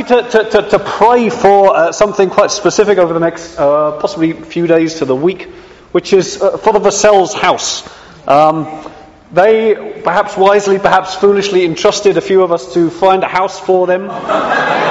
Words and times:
you 0.00 0.06
to, 0.06 0.22
to, 0.30 0.50
to, 0.50 0.68
to 0.70 0.78
pray 0.78 1.28
for 1.28 1.76
uh, 1.76 1.92
something 1.92 2.30
quite 2.30 2.50
specific 2.50 2.98
over 2.98 3.12
the 3.12 3.20
next 3.20 3.58
uh, 3.58 3.98
possibly 4.00 4.32
few 4.32 4.66
days 4.66 4.96
to 4.96 5.04
the 5.04 5.14
week, 5.14 5.42
which 5.92 6.12
is 6.12 6.40
uh, 6.40 6.56
for 6.56 6.72
the 6.72 6.80
Vassell's 6.80 7.34
house? 7.34 7.88
Um, 8.26 8.90
they, 9.32 10.00
perhaps 10.02 10.36
wisely, 10.36 10.78
perhaps 10.78 11.14
foolishly, 11.14 11.64
entrusted 11.64 12.16
a 12.16 12.20
few 12.20 12.42
of 12.42 12.50
us 12.50 12.74
to 12.74 12.90
find 12.90 13.22
a 13.22 13.28
house 13.28 13.60
for 13.60 13.86
them. 13.86 14.08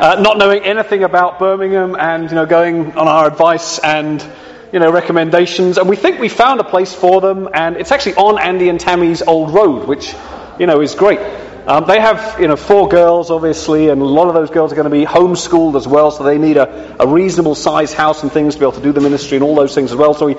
Uh, 0.00 0.18
not 0.18 0.38
knowing 0.38 0.62
anything 0.62 1.04
about 1.04 1.38
Birmingham 1.38 1.94
and 1.94 2.30
you 2.30 2.34
know 2.34 2.46
going 2.46 2.96
on 2.96 3.06
our 3.06 3.26
advice 3.26 3.78
and 3.80 4.26
you 4.72 4.78
know 4.78 4.90
recommendations, 4.90 5.76
and 5.76 5.90
we 5.90 5.94
think 5.94 6.18
we 6.18 6.30
found 6.30 6.58
a 6.58 6.64
place 6.64 6.94
for 6.94 7.20
them, 7.20 7.50
and 7.52 7.76
it's 7.76 7.92
actually 7.92 8.14
on 8.14 8.40
Andy 8.40 8.70
and 8.70 8.80
Tammy's 8.80 9.20
old 9.20 9.52
road, 9.52 9.86
which 9.86 10.14
you 10.58 10.64
know 10.64 10.80
is 10.80 10.94
great. 10.94 11.20
Um, 11.66 11.86
they 11.86 12.00
have 12.00 12.40
you 12.40 12.48
know 12.48 12.56
four 12.56 12.88
girls 12.88 13.30
obviously, 13.30 13.88
and 13.88 14.00
a 14.00 14.04
lot 14.04 14.28
of 14.28 14.34
those 14.34 14.50
girls 14.50 14.72
are 14.72 14.76
going 14.76 14.90
to 14.90 14.90
be 14.90 15.04
homeschooled 15.04 15.76
as 15.76 15.86
well, 15.86 16.10
so 16.10 16.24
they 16.24 16.38
need 16.38 16.56
a, 16.56 16.96
a 16.98 17.06
reasonable 17.06 17.54
size 17.54 17.92
house 17.92 18.22
and 18.22 18.32
things 18.32 18.54
to 18.54 18.60
be 18.60 18.64
able 18.64 18.72
to 18.72 18.82
do 18.82 18.92
the 18.92 19.00
ministry 19.00 19.36
and 19.36 19.44
all 19.44 19.54
those 19.54 19.74
things 19.74 19.90
as 19.90 19.96
well. 19.96 20.14
So 20.14 20.26
we 20.26 20.36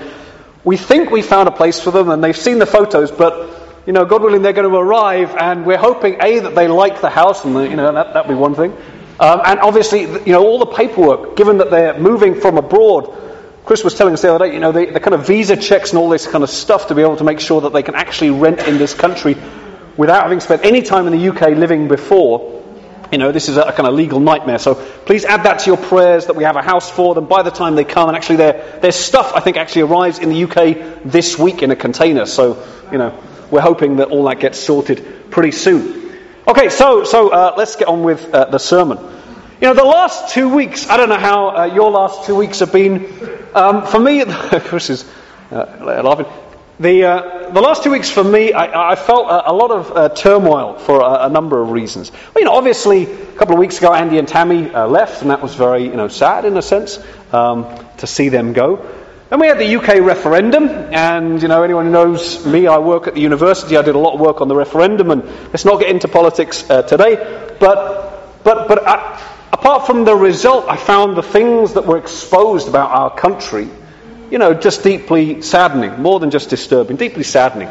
we 0.63 0.77
think 0.77 1.11
we 1.11 1.21
found 1.21 1.47
a 1.47 1.51
place 1.51 1.79
for 1.79 1.91
them, 1.91 2.09
and 2.09 2.23
they've 2.23 2.35
seen 2.35 2.59
the 2.59 2.65
photos, 2.65 3.11
but 3.11 3.83
you 3.85 3.93
know, 3.93 4.05
God 4.05 4.21
willing, 4.21 4.41
they're 4.41 4.53
going 4.53 4.69
to 4.69 4.75
arrive, 4.75 5.35
and 5.35 5.65
we're 5.65 5.77
hoping 5.77 6.17
a 6.21 6.39
that 6.39 6.55
they 6.55 6.67
like 6.67 7.01
the 7.01 7.09
house, 7.09 7.45
and 7.45 7.55
you 7.69 7.75
know 7.75 7.91
that 7.93 8.13
that'd 8.13 8.29
be 8.29 8.35
one 8.35 8.55
thing. 8.55 8.75
Um, 9.19 9.41
and 9.45 9.59
obviously, 9.59 10.01
you 10.01 10.33
know, 10.33 10.43
all 10.43 10.57
the 10.57 10.65
paperwork, 10.65 11.35
given 11.35 11.59
that 11.59 11.69
they're 11.69 11.99
moving 11.99 12.41
from 12.41 12.57
abroad, 12.57 13.15
Chris 13.65 13.83
was 13.83 13.93
telling 13.93 14.13
us 14.13 14.23
the 14.23 14.33
other 14.33 14.47
day, 14.47 14.53
you 14.55 14.59
know, 14.59 14.71
the, 14.71 14.87
the 14.87 14.99
kind 14.99 15.13
of 15.13 15.27
visa 15.27 15.55
checks 15.55 15.91
and 15.91 15.99
all 15.99 16.09
this 16.09 16.25
kind 16.25 16.43
of 16.43 16.49
stuff 16.49 16.87
to 16.87 16.95
be 16.95 17.03
able 17.03 17.17
to 17.17 17.23
make 17.23 17.39
sure 17.39 17.61
that 17.61 17.73
they 17.73 17.83
can 17.83 17.93
actually 17.93 18.31
rent 18.31 18.59
in 18.67 18.79
this 18.79 18.95
country 18.95 19.35
without 19.97 20.23
having 20.23 20.39
spent 20.39 20.65
any 20.65 20.81
time 20.81 21.07
in 21.07 21.13
the 21.13 21.29
UK 21.29 21.57
living 21.57 21.87
before. 21.87 22.59
You 23.11 23.17
know, 23.17 23.33
this 23.33 23.49
is 23.49 23.57
a, 23.57 23.71
kind 23.73 23.87
of 23.87 23.93
legal 23.93 24.21
nightmare. 24.21 24.57
So 24.57 24.75
please 24.75 25.25
add 25.25 25.43
that 25.43 25.59
to 25.59 25.69
your 25.69 25.77
prayers 25.77 26.27
that 26.27 26.35
we 26.35 26.45
have 26.45 26.55
a 26.55 26.61
house 26.61 26.89
for 26.89 27.13
them 27.13 27.25
by 27.25 27.43
the 27.43 27.51
time 27.51 27.75
they 27.75 27.83
come. 27.83 28.07
And 28.07 28.15
actually, 28.15 28.37
their, 28.37 28.79
their 28.79 28.93
stuff, 28.93 29.33
I 29.35 29.41
think, 29.41 29.57
actually 29.57 29.81
arrives 29.81 30.19
in 30.19 30.29
the 30.29 30.43
UK 30.45 31.03
this 31.03 31.37
week 31.37 31.61
in 31.61 31.71
a 31.71 31.75
container. 31.75 32.25
So, 32.25 32.65
you 32.89 32.97
know, 32.97 33.17
we're 33.51 33.61
hoping 33.61 33.97
that 33.97 34.09
all 34.09 34.23
that 34.25 34.39
gets 34.39 34.59
sorted 34.59 35.29
pretty 35.29 35.51
soon. 35.51 36.17
Okay, 36.47 36.69
so, 36.69 37.03
so 37.03 37.29
uh, 37.29 37.53
let's 37.57 37.75
get 37.75 37.87
on 37.87 38.03
with 38.03 38.33
uh, 38.33 38.45
the 38.45 38.57
sermon. 38.57 38.97
You 39.61 39.67
know, 39.67 39.73
the 39.73 39.83
last 39.83 40.33
two 40.33 40.49
weeks, 40.55 40.89
I 40.89 40.97
don't 40.97 41.09
know 41.09 41.19
how 41.19 41.55
uh, 41.55 41.65
your 41.65 41.91
last 41.91 42.25
two 42.25 42.35
weeks 42.35 42.59
have 42.61 42.73
been. 42.73 43.05
Um, 43.53 43.85
for 43.85 43.99
me, 43.99 44.23
Chris 44.25 44.89
is 44.89 45.11
uh, 45.51 46.01
laughing. 46.03 46.25
The, 46.81 47.03
uh, 47.03 47.51
the 47.51 47.61
last 47.61 47.83
two 47.83 47.91
weeks 47.91 48.09
for 48.09 48.23
me, 48.23 48.53
I, 48.53 48.93
I 48.93 48.95
felt 48.95 49.27
a, 49.27 49.51
a, 49.51 49.53
lot 49.53 49.69
of 49.69 49.91
uh, 49.95 50.09
turmoil 50.09 50.79
for 50.79 50.99
a, 50.99 51.27
a, 51.27 51.29
number 51.29 51.61
of 51.61 51.69
reasons. 51.69 52.11
You 52.35 52.45
know, 52.45 52.53
obviously, 52.53 53.03
a 53.03 53.33
couple 53.33 53.53
of 53.53 53.59
weeks 53.59 53.77
ago, 53.77 53.93
Andy 53.93 54.17
and 54.17 54.27
Tammy 54.27 54.67
uh, 54.73 54.87
left, 54.87 55.21
and 55.21 55.29
that 55.29 55.43
was 55.43 55.53
very, 55.53 55.83
you 55.83 55.95
know, 55.95 56.07
sad 56.07 56.43
in 56.43 56.57
a 56.57 56.61
sense 56.63 56.97
um, 57.31 57.67
to 57.97 58.07
see 58.07 58.29
them 58.29 58.53
go. 58.53 58.83
Then 59.29 59.39
we 59.39 59.45
had 59.45 59.59
the 59.59 59.75
UK 59.75 60.01
referendum, 60.01 60.69
and 60.69 61.39
you 61.39 61.49
know, 61.49 61.61
anyone 61.61 61.85
who 61.85 61.91
knows 61.91 62.43
me, 62.47 62.65
I 62.65 62.79
work 62.79 63.05
at 63.05 63.13
the 63.13 63.21
university. 63.21 63.77
I 63.77 63.83
did 63.83 63.93
a 63.93 63.99
lot 63.99 64.15
of 64.15 64.19
work 64.19 64.41
on 64.41 64.47
the 64.47 64.55
referendum, 64.55 65.11
and 65.11 65.23
let's 65.23 65.65
not 65.65 65.79
get 65.79 65.89
into 65.91 66.07
politics 66.07 66.67
uh, 66.67 66.81
today. 66.81 67.15
But, 67.59 68.43
but, 68.43 68.67
but 68.67 68.87
uh, 68.87 69.19
apart 69.53 69.85
from 69.85 70.03
the 70.03 70.15
result, 70.15 70.65
I 70.67 70.77
found 70.77 71.15
the 71.15 71.21
things 71.21 71.75
that 71.75 71.85
were 71.85 71.99
exposed 71.99 72.67
about 72.67 72.89
our 72.89 73.15
country 73.15 73.69
you 74.31 74.37
know, 74.37 74.53
just 74.53 74.81
deeply 74.81 75.41
saddening, 75.41 76.01
more 76.01 76.19
than 76.19 76.31
just 76.31 76.49
disturbing, 76.49 76.95
deeply 76.95 77.23
saddening. 77.23 77.69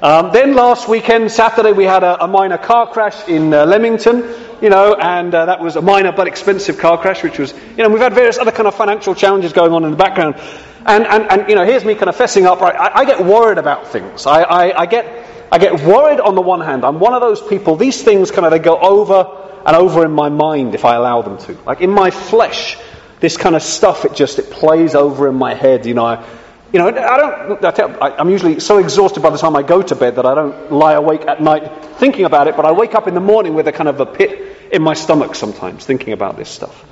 Um, 0.00 0.30
then 0.32 0.54
last 0.54 0.88
weekend, 0.88 1.32
Saturday, 1.32 1.72
we 1.72 1.84
had 1.84 2.04
a, 2.04 2.24
a 2.24 2.28
minor 2.28 2.58
car 2.58 2.86
crash 2.86 3.28
in 3.28 3.52
uh, 3.52 3.64
Leamington, 3.66 4.18
you 4.62 4.70
know, 4.70 4.94
and 4.94 5.34
uh, 5.34 5.46
that 5.46 5.60
was 5.60 5.76
a 5.76 5.82
minor 5.82 6.12
but 6.12 6.28
expensive 6.28 6.78
car 6.78 6.96
crash, 6.98 7.22
which 7.22 7.38
was, 7.38 7.52
you 7.52 7.82
know, 7.82 7.88
we've 7.88 8.00
had 8.00 8.12
various 8.12 8.38
other 8.38 8.52
kind 8.52 8.68
of 8.68 8.74
financial 8.74 9.14
challenges 9.14 9.52
going 9.52 9.72
on 9.72 9.84
in 9.84 9.90
the 9.90 9.96
background. 9.96 10.36
And, 10.84 11.04
and, 11.06 11.30
and 11.30 11.48
you 11.48 11.56
know, 11.56 11.64
here's 11.64 11.84
me 11.84 11.94
kind 11.94 12.08
of 12.08 12.16
fessing 12.16 12.44
up, 12.44 12.60
right? 12.60 12.76
I, 12.76 13.00
I 13.00 13.04
get 13.04 13.24
worried 13.24 13.58
about 13.58 13.88
things. 13.88 14.26
I, 14.26 14.42
I, 14.42 14.82
I, 14.82 14.86
get, 14.86 15.48
I 15.50 15.58
get 15.58 15.80
worried 15.80 16.20
on 16.20 16.34
the 16.36 16.42
one 16.42 16.60
hand. 16.60 16.84
I'm 16.84 17.00
one 17.00 17.14
of 17.14 17.20
those 17.20 17.42
people, 17.42 17.76
these 17.76 18.02
things 18.02 18.30
kind 18.30 18.44
of, 18.44 18.52
they 18.52 18.58
go 18.58 18.78
over 18.78 19.26
and 19.66 19.74
over 19.74 20.04
in 20.04 20.12
my 20.12 20.28
mind 20.28 20.74
if 20.76 20.84
I 20.84 20.94
allow 20.94 21.22
them 21.22 21.38
to. 21.38 21.58
Like 21.64 21.80
in 21.80 21.90
my 21.90 22.10
flesh, 22.10 22.78
this 23.20 23.36
kind 23.36 23.56
of 23.56 23.62
stuff, 23.62 24.04
it 24.04 24.14
just 24.14 24.38
it 24.38 24.50
plays 24.50 24.94
over 24.94 25.28
in 25.28 25.34
my 25.34 25.54
head. 25.54 25.86
You 25.86 25.94
know, 25.94 26.04
I, 26.04 26.24
you 26.72 26.78
know, 26.78 26.88
I 26.88 27.16
don't. 27.16 27.64
I 27.64 27.70
tell, 27.70 28.02
I, 28.02 28.16
I'm 28.16 28.30
usually 28.30 28.60
so 28.60 28.78
exhausted 28.78 29.20
by 29.20 29.30
the 29.30 29.38
time 29.38 29.56
I 29.56 29.62
go 29.62 29.82
to 29.82 29.94
bed 29.94 30.16
that 30.16 30.26
I 30.26 30.34
don't 30.34 30.72
lie 30.72 30.94
awake 30.94 31.26
at 31.26 31.40
night 31.40 31.84
thinking 31.96 32.24
about 32.24 32.48
it. 32.48 32.56
But 32.56 32.64
I 32.64 32.72
wake 32.72 32.94
up 32.94 33.08
in 33.08 33.14
the 33.14 33.20
morning 33.20 33.54
with 33.54 33.68
a 33.68 33.72
kind 33.72 33.88
of 33.88 34.00
a 34.00 34.06
pit 34.06 34.70
in 34.72 34.82
my 34.82 34.94
stomach 34.94 35.34
sometimes 35.34 35.84
thinking 35.84 36.12
about 36.12 36.36
this 36.36 36.48
stuff. 36.48 36.84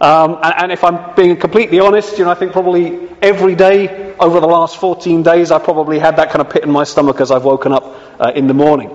Um, 0.00 0.38
and, 0.42 0.54
and, 0.56 0.72
if 0.72 0.82
I'm 0.82 1.14
being 1.14 1.36
completely 1.36 1.78
honest, 1.78 2.16
you 2.16 2.24
know, 2.24 2.30
I 2.30 2.34
think 2.34 2.52
probably 2.52 3.06
every 3.20 3.54
day 3.54 4.14
over 4.14 4.40
the 4.40 4.46
last 4.46 4.78
14 4.78 5.22
days, 5.22 5.50
I 5.50 5.58
probably 5.58 5.98
had 5.98 6.16
that 6.16 6.30
kind 6.30 6.40
of 6.40 6.50
pit 6.50 6.64
in 6.64 6.70
my 6.70 6.84
stomach 6.84 7.20
as 7.20 7.30
I've 7.30 7.44
woken 7.44 7.72
up 7.72 7.84
uh, 8.18 8.32
in 8.34 8.46
the 8.46 8.54
morning. 8.54 8.90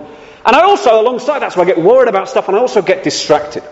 And 0.46 0.56
I 0.56 0.62
also, 0.64 1.00
alongside 1.00 1.40
that, 1.40 1.54
so 1.54 1.62
I 1.62 1.66
get 1.66 1.78
worried 1.78 2.10
about 2.10 2.28
stuff 2.28 2.48
and 2.48 2.58
I 2.58 2.60
also 2.60 2.82
get 2.82 3.04
distracted. 3.04 3.64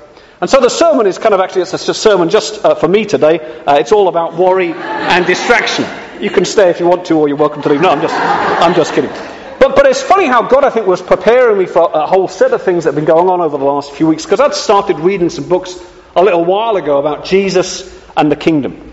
And 0.44 0.50
so 0.50 0.60
the 0.60 0.68
sermon 0.68 1.08
is 1.08 1.20
kind 1.20 1.34
of 1.34 1.40
actually, 1.40 1.62
it's 1.62 1.88
a 1.88 1.94
sermon 1.94 2.28
just 2.28 2.66
uh, 2.66 2.76
for 2.76 2.90
me 2.90 3.06
today. 3.06 3.40
Uh, 3.40 3.78
it's 3.78 3.94
all 3.94 4.10
about 4.10 4.34
worry 4.34 4.74
and 4.74 5.26
distraction. 5.26 5.86
You 6.22 6.30
can 6.32 6.44
stay 6.44 6.70
if 6.70 6.82
you 6.82 6.86
want 6.86 7.06
to, 7.06 7.18
or 7.18 7.30
you're 7.30 7.38
welcome 7.38 7.62
to 7.62 7.70
leave. 7.70 7.80
No, 7.80 7.90
I'm 7.90 8.02
just, 8.02 8.14
I'm 8.14 8.74
just 8.76 8.94
kidding. 8.94 9.10
But, 9.10 9.78
but 9.78 9.86
it's 9.86 10.02
funny 10.02 10.26
how 10.26 10.42
God, 10.42 10.66
I 10.66 10.70
think, 10.70 10.86
was 10.86 11.02
preparing 11.02 11.60
me 11.60 11.66
for 11.66 11.90
a 11.94 12.06
whole 12.06 12.28
set 12.28 12.52
of 12.52 12.62
things 12.62 12.84
that 12.84 12.90
have 12.90 12.96
been 12.96 13.06
going 13.06 13.30
on 13.30 13.40
over 13.40 13.58
the 13.58 13.64
last 13.64 13.94
few 13.94 14.06
weeks, 14.06 14.26
because 14.26 14.42
I'd 14.42 14.54
started 14.54 15.00
reading 15.00 15.30
some 15.30 15.48
books 15.48 15.80
a 16.14 16.22
little 16.22 16.44
while 16.44 16.76
ago 16.76 17.00
about 17.00 17.24
Jesus 17.24 17.98
and 18.18 18.30
the 18.30 18.36
kingdom. 18.36 18.92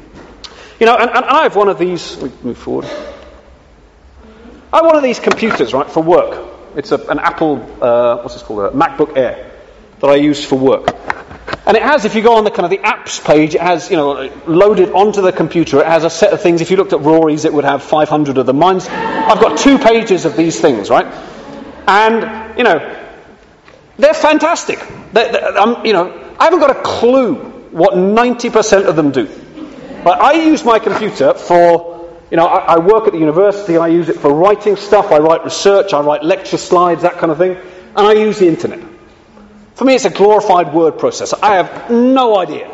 You 0.78 0.86
know, 0.86 0.96
and, 0.96 1.10
and 1.10 1.24
I 1.24 1.42
have 1.42 1.56
one 1.56 1.68
of 1.68 1.80
these, 1.80 2.16
move 2.44 2.58
forward. 2.58 2.84
I 4.72 4.76
have 4.76 4.86
one 4.86 4.94
of 4.94 5.02
these 5.02 5.18
computers, 5.18 5.74
right, 5.74 5.90
for 5.90 6.00
work. 6.00 6.48
It's 6.76 6.92
a, 6.92 6.98
an 7.08 7.18
Apple, 7.18 7.56
uh, 7.82 8.18
what's 8.18 8.34
this 8.34 8.44
called, 8.44 8.72
a 8.72 8.76
MacBook 8.76 9.16
Air 9.16 9.49
that 10.00 10.10
I 10.10 10.16
use 10.16 10.44
for 10.44 10.58
work. 10.58 10.94
And 11.66 11.76
it 11.76 11.82
has, 11.82 12.04
if 12.04 12.14
you 12.14 12.22
go 12.22 12.36
on 12.36 12.44
the 12.44 12.50
kind 12.50 12.64
of 12.64 12.70
the 12.70 12.78
apps 12.78 13.24
page, 13.24 13.54
it 13.54 13.60
has, 13.60 13.90
you 13.90 13.96
know, 13.96 14.28
loaded 14.46 14.90
onto 14.90 15.20
the 15.20 15.30
computer, 15.30 15.80
it 15.80 15.86
has 15.86 16.04
a 16.04 16.10
set 16.10 16.32
of 16.32 16.42
things. 16.42 16.60
If 16.60 16.70
you 16.70 16.76
looked 16.76 16.92
at 16.92 17.00
Rory's, 17.00 17.44
it 17.44 17.52
would 17.52 17.64
have 17.64 17.82
500 17.82 18.38
of 18.38 18.46
them. 18.46 18.58
Mine's, 18.58 18.88
I've 18.88 19.40
got 19.40 19.58
two 19.58 19.78
pages 19.78 20.24
of 20.24 20.36
these 20.36 20.60
things, 20.60 20.90
right? 20.90 21.06
And, 21.86 22.58
you 22.58 22.64
know, 22.64 23.06
they're 23.98 24.14
fantastic. 24.14 24.78
They're, 25.12 25.30
they're, 25.30 25.58
um, 25.58 25.84
you 25.84 25.92
know, 25.92 26.34
I 26.40 26.44
haven't 26.44 26.60
got 26.60 26.70
a 26.70 26.82
clue 26.82 27.36
what 27.70 27.94
90% 27.94 28.86
of 28.86 28.96
them 28.96 29.12
do. 29.12 29.28
But 30.02 30.20
I 30.20 30.32
use 30.32 30.64
my 30.64 30.78
computer 30.78 31.34
for, 31.34 32.18
you 32.30 32.36
know, 32.36 32.46
I, 32.46 32.74
I 32.74 32.78
work 32.78 33.06
at 33.06 33.12
the 33.12 33.18
university, 33.18 33.76
I 33.76 33.88
use 33.88 34.08
it 34.08 34.16
for 34.16 34.32
writing 34.32 34.76
stuff, 34.76 35.12
I 35.12 35.18
write 35.18 35.44
research, 35.44 35.92
I 35.92 36.00
write 36.00 36.24
lecture 36.24 36.56
slides, 36.56 37.02
that 37.02 37.18
kind 37.18 37.30
of 37.30 37.38
thing, 37.38 37.56
and 37.56 38.06
I 38.06 38.14
use 38.14 38.38
the 38.38 38.48
internet. 38.48 38.89
For 39.80 39.86
me, 39.86 39.94
it's 39.94 40.04
a 40.04 40.10
glorified 40.10 40.74
word 40.74 40.98
processor. 40.98 41.38
I 41.42 41.54
have 41.54 41.90
no 41.90 42.36
idea 42.36 42.68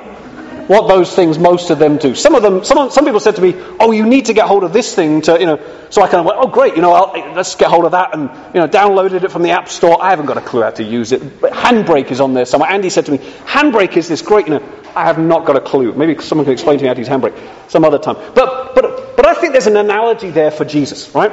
what 0.66 0.88
those 0.88 1.14
things, 1.14 1.38
most 1.38 1.70
of 1.70 1.78
them 1.78 1.98
do. 1.98 2.16
Some 2.16 2.34
of 2.34 2.42
them, 2.42 2.64
some, 2.64 2.90
some 2.90 3.04
people 3.04 3.20
said 3.20 3.36
to 3.36 3.42
me, 3.42 3.54
"Oh, 3.78 3.92
you 3.92 4.04
need 4.04 4.26
to 4.26 4.32
get 4.32 4.48
hold 4.48 4.64
of 4.64 4.72
this 4.72 4.92
thing 4.92 5.20
to, 5.20 5.38
you 5.38 5.46
know." 5.46 5.60
So 5.90 6.02
I 6.02 6.08
kind 6.08 6.18
of 6.18 6.26
went, 6.26 6.38
"Oh, 6.40 6.48
great, 6.48 6.74
you 6.74 6.82
know, 6.82 6.92
I'll, 6.92 7.32
let's 7.34 7.54
get 7.54 7.68
hold 7.68 7.84
of 7.84 7.92
that," 7.92 8.12
and 8.12 8.22
you 8.52 8.58
know, 8.58 8.66
downloaded 8.66 9.22
it 9.22 9.30
from 9.30 9.44
the 9.44 9.50
App 9.50 9.68
Store. 9.68 10.02
I 10.02 10.10
haven't 10.10 10.26
got 10.26 10.36
a 10.36 10.40
clue 10.40 10.62
how 10.62 10.70
to 10.70 10.82
use 10.82 11.12
it. 11.12 11.40
But 11.40 11.52
Handbrake 11.52 12.10
is 12.10 12.20
on 12.20 12.34
there 12.34 12.44
somewhere. 12.44 12.72
Andy 12.72 12.90
said 12.90 13.06
to 13.06 13.12
me, 13.12 13.18
"Handbrake 13.18 13.96
is 13.96 14.08
this 14.08 14.20
great," 14.20 14.48
you 14.48 14.54
know. 14.54 14.68
I 14.96 15.04
have 15.04 15.20
not 15.20 15.44
got 15.44 15.54
a 15.54 15.60
clue. 15.60 15.92
Maybe 15.92 16.20
someone 16.20 16.44
can 16.44 16.54
explain 16.54 16.78
to 16.78 16.82
me 16.82 16.88
how 16.88 16.94
to 16.94 16.98
use 16.98 17.08
Handbrake 17.08 17.38
some 17.68 17.84
other 17.84 18.00
time. 18.00 18.16
But 18.34 18.74
but 18.74 19.14
but 19.14 19.26
I 19.26 19.34
think 19.34 19.52
there's 19.52 19.68
an 19.68 19.76
analogy 19.76 20.30
there 20.30 20.50
for 20.50 20.64
Jesus, 20.64 21.14
right? 21.14 21.30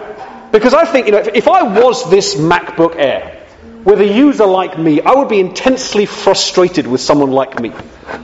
Because 0.51 0.75
I 0.75 0.85
think 0.85 1.07
you 1.07 1.13
know, 1.13 1.17
if, 1.17 1.29
if 1.29 1.47
I 1.47 1.63
was 1.63 2.11
this 2.11 2.35
MacBook 2.35 2.95
Air 2.95 3.43
with 3.85 4.00
a 4.00 4.07
user 4.07 4.45
like 4.45 4.77
me, 4.77 5.01
I 5.01 5.13
would 5.13 5.30
be 5.30 5.39
intensely 5.39 6.06
frustrated 6.06 6.88
with 6.88 7.01
someone 7.01 7.31
like 7.31 7.59
me. 7.59 7.69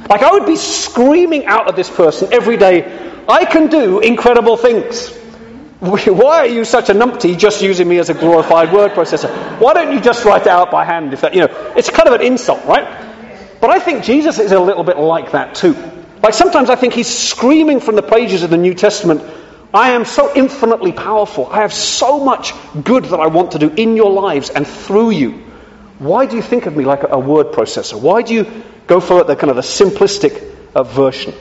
Like, 0.10 0.22
I 0.22 0.32
would 0.32 0.46
be 0.46 0.56
screaming 0.56 1.46
out 1.46 1.68
at 1.68 1.76
this 1.76 1.90
person 1.90 2.32
every 2.34 2.58
day, 2.58 3.10
I 3.28 3.46
can 3.46 3.68
do 3.68 4.00
incredible 4.00 4.58
things. 4.58 5.10
Why 5.80 6.40
are 6.40 6.46
you 6.48 6.66
such 6.66 6.90
a 6.90 6.94
numpty 6.94 7.38
just 7.38 7.62
using 7.62 7.88
me 7.88 8.00
as 8.00 8.10
a 8.10 8.14
glorified 8.14 8.74
word 8.74 8.92
processor? 8.92 9.30
Why 9.60 9.74
don't 9.74 9.94
you 9.94 10.02
just 10.02 10.26
write 10.26 10.42
it 10.42 10.48
out 10.48 10.72
by 10.72 10.84
hand? 10.84 11.14
If 11.14 11.22
that, 11.22 11.34
you 11.34 11.42
know, 11.42 11.74
it's 11.78 11.90
kind 11.90 12.08
of 12.08 12.16
an 12.16 12.22
insult, 12.22 12.66
right? 12.66 13.08
But 13.62 13.70
I 13.70 13.80
think 13.80 14.04
Jesus 14.04 14.40
is 14.40 14.52
a 14.52 14.60
little 14.60 14.84
bit 14.84 14.98
like 14.98 15.32
that 15.32 15.56
too. 15.56 15.76
Like 16.22 16.34
sometimes 16.34 16.70
I 16.70 16.76
think 16.76 16.94
he's 16.94 17.08
screaming 17.08 17.80
from 17.80 17.96
the 17.96 18.02
pages 18.02 18.44
of 18.44 18.50
the 18.50 18.58
New 18.58 18.74
Testament, 18.74 19.22
I 19.74 19.92
am 19.92 20.04
so 20.04 20.34
infinitely 20.36 20.92
powerful. 20.92 21.48
I 21.48 21.62
have 21.62 21.74
so 21.74 22.24
much 22.24 22.54
good 22.84 23.06
that 23.06 23.20
I 23.20 23.28
want 23.28 23.52
to 23.52 23.60
do 23.60 23.70
in 23.70 23.96
your 23.96 24.12
lives 24.12 24.50
and 24.50 24.68
through 24.68 25.12
you. 25.12 25.49
Why 26.00 26.26
do 26.26 26.38
you 26.38 26.42
think 26.42 26.66
of 26.66 26.76
me 26.76 26.86
like 26.86 27.04
a, 27.04 27.08
a 27.08 27.20
word 27.20 27.48
processor? 27.48 28.00
Why 28.00 28.22
do 28.22 28.34
you 28.34 28.64
go 28.88 29.00
for 29.00 29.24
the 29.24 29.36
kind 29.36 29.50
of 29.50 29.58
the 29.58 29.62
simplistic 29.62 30.56
uh, 30.74 30.84
version? 30.84 31.34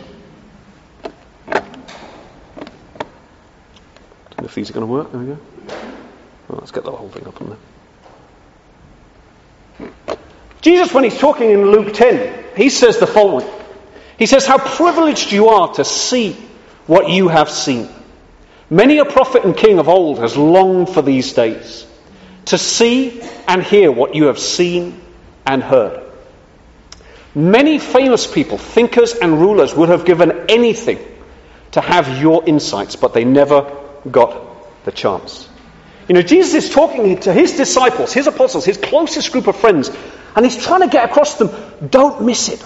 if 4.48 4.54
these 4.54 4.70
are 4.70 4.72
going 4.72 4.86
to 4.86 4.92
work. 4.92 5.12
There 5.12 5.20
we 5.20 5.26
go. 5.26 5.38
Well, 6.48 6.58
let's 6.60 6.70
get 6.70 6.84
the 6.84 6.90
whole 6.90 7.10
thing 7.10 7.26
up 7.26 7.40
on 7.42 7.58
there. 9.78 10.18
Jesus, 10.62 10.92
when 10.92 11.04
he's 11.04 11.18
talking 11.18 11.50
in 11.50 11.70
Luke 11.70 11.92
10, 11.92 12.56
he 12.56 12.70
says 12.70 12.98
the 12.98 13.06
following. 13.06 13.46
He 14.18 14.26
says, 14.26 14.46
How 14.46 14.58
privileged 14.58 15.30
you 15.32 15.48
are 15.48 15.72
to 15.74 15.84
see 15.84 16.32
what 16.86 17.10
you 17.10 17.28
have 17.28 17.50
seen. 17.50 17.88
Many 18.70 18.98
a 18.98 19.04
prophet 19.04 19.44
and 19.44 19.56
king 19.56 19.78
of 19.78 19.88
old 19.88 20.18
has 20.18 20.36
longed 20.36 20.88
for 20.88 21.02
these 21.02 21.32
days 21.34 21.87
to 22.48 22.58
see 22.58 23.20
and 23.46 23.62
hear 23.62 23.90
what 23.90 24.14
you 24.14 24.24
have 24.24 24.38
seen 24.38 25.00
and 25.46 25.62
heard. 25.62 26.04
Many 27.34 27.78
famous 27.78 28.26
people, 28.26 28.58
thinkers 28.58 29.14
and 29.14 29.40
rulers, 29.40 29.74
would 29.74 29.90
have 29.90 30.04
given 30.04 30.46
anything 30.48 30.98
to 31.72 31.80
have 31.80 32.20
your 32.20 32.42
insights, 32.46 32.96
but 32.96 33.12
they 33.12 33.24
never 33.24 33.70
got 34.10 34.84
the 34.84 34.92
chance. 34.92 35.48
You 36.08 36.14
know, 36.14 36.22
Jesus 36.22 36.64
is 36.64 36.70
talking 36.70 37.18
to 37.20 37.32
his 37.32 37.52
disciples, 37.52 38.14
his 38.14 38.26
apostles, 38.26 38.64
his 38.64 38.78
closest 38.78 39.30
group 39.30 39.46
of 39.46 39.56
friends, 39.56 39.90
and 40.34 40.44
he's 40.44 40.56
trying 40.56 40.80
to 40.80 40.88
get 40.88 41.10
across 41.10 41.36
to 41.38 41.44
them 41.44 41.88
don't 41.90 42.22
miss 42.22 42.48
it. 42.48 42.64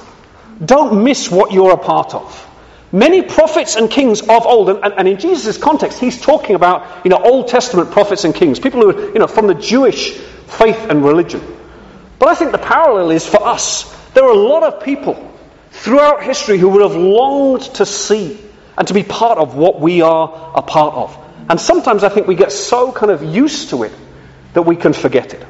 Don't 0.65 1.03
miss 1.03 1.29
what 1.31 1.53
you're 1.53 1.73
a 1.73 1.77
part 1.77 2.15
of. 2.15 2.49
Many 2.93 3.23
prophets 3.23 3.77
and 3.77 3.91
kings 3.91 4.21
of 4.21 4.47
old, 4.47 4.69
and, 4.69 4.95
and 4.95 5.09
in 5.09 5.19
Jesus' 5.19 5.57
context, 5.57 5.99
he's 5.99 6.21
talking 6.21 6.55
about 6.55 7.05
you 7.05 7.11
know, 7.11 7.17
Old 7.17 7.49
Testament 7.49 7.91
prophets 7.91 8.25
and 8.25 8.35
kings, 8.35 8.61
people 8.61 8.83
who 8.83 8.91
are 8.91 9.13
you 9.13 9.19
know, 9.19 9.27
from 9.27 9.47
the 9.47 9.55
Jewish 9.55 10.11
faith 10.13 10.91
and 10.91 11.03
religion. 11.03 11.41
But 12.19 12.29
I 12.29 12.35
think 12.35 12.53
the 12.53 12.59
parallel 12.59 13.11
is 13.11 13.27
for 13.27 13.43
us. 13.47 13.91
There 14.13 14.25
are 14.25 14.31
a 14.31 14.37
lot 14.37 14.63
of 14.63 14.85
people 14.85 15.33
throughout 15.71 16.23
history 16.23 16.59
who 16.59 16.69
would 16.69 16.83
have 16.83 16.95
longed 16.95 17.63
to 17.77 17.87
see 17.87 18.39
and 18.77 18.87
to 18.89 18.95
be 18.95 19.03
part 19.03 19.39
of 19.39 19.55
what 19.55 19.81
we 19.81 20.03
are 20.03 20.53
a 20.55 20.63
part 20.63 20.95
of. 20.95 21.19
And 21.49 21.59
sometimes 21.61 22.05
I 22.05 22.11
think 22.11 22.27
we 22.27 22.35
get 22.35 22.53
so 22.53 22.93
kind 22.93 23.11
of 23.11 23.23
used 23.23 23.71
to 23.71 23.85
it 23.85 23.93
that 24.53 24.63
we 24.63 24.77
can 24.77 24.93
forget 24.93 25.33
it. 25.33 25.45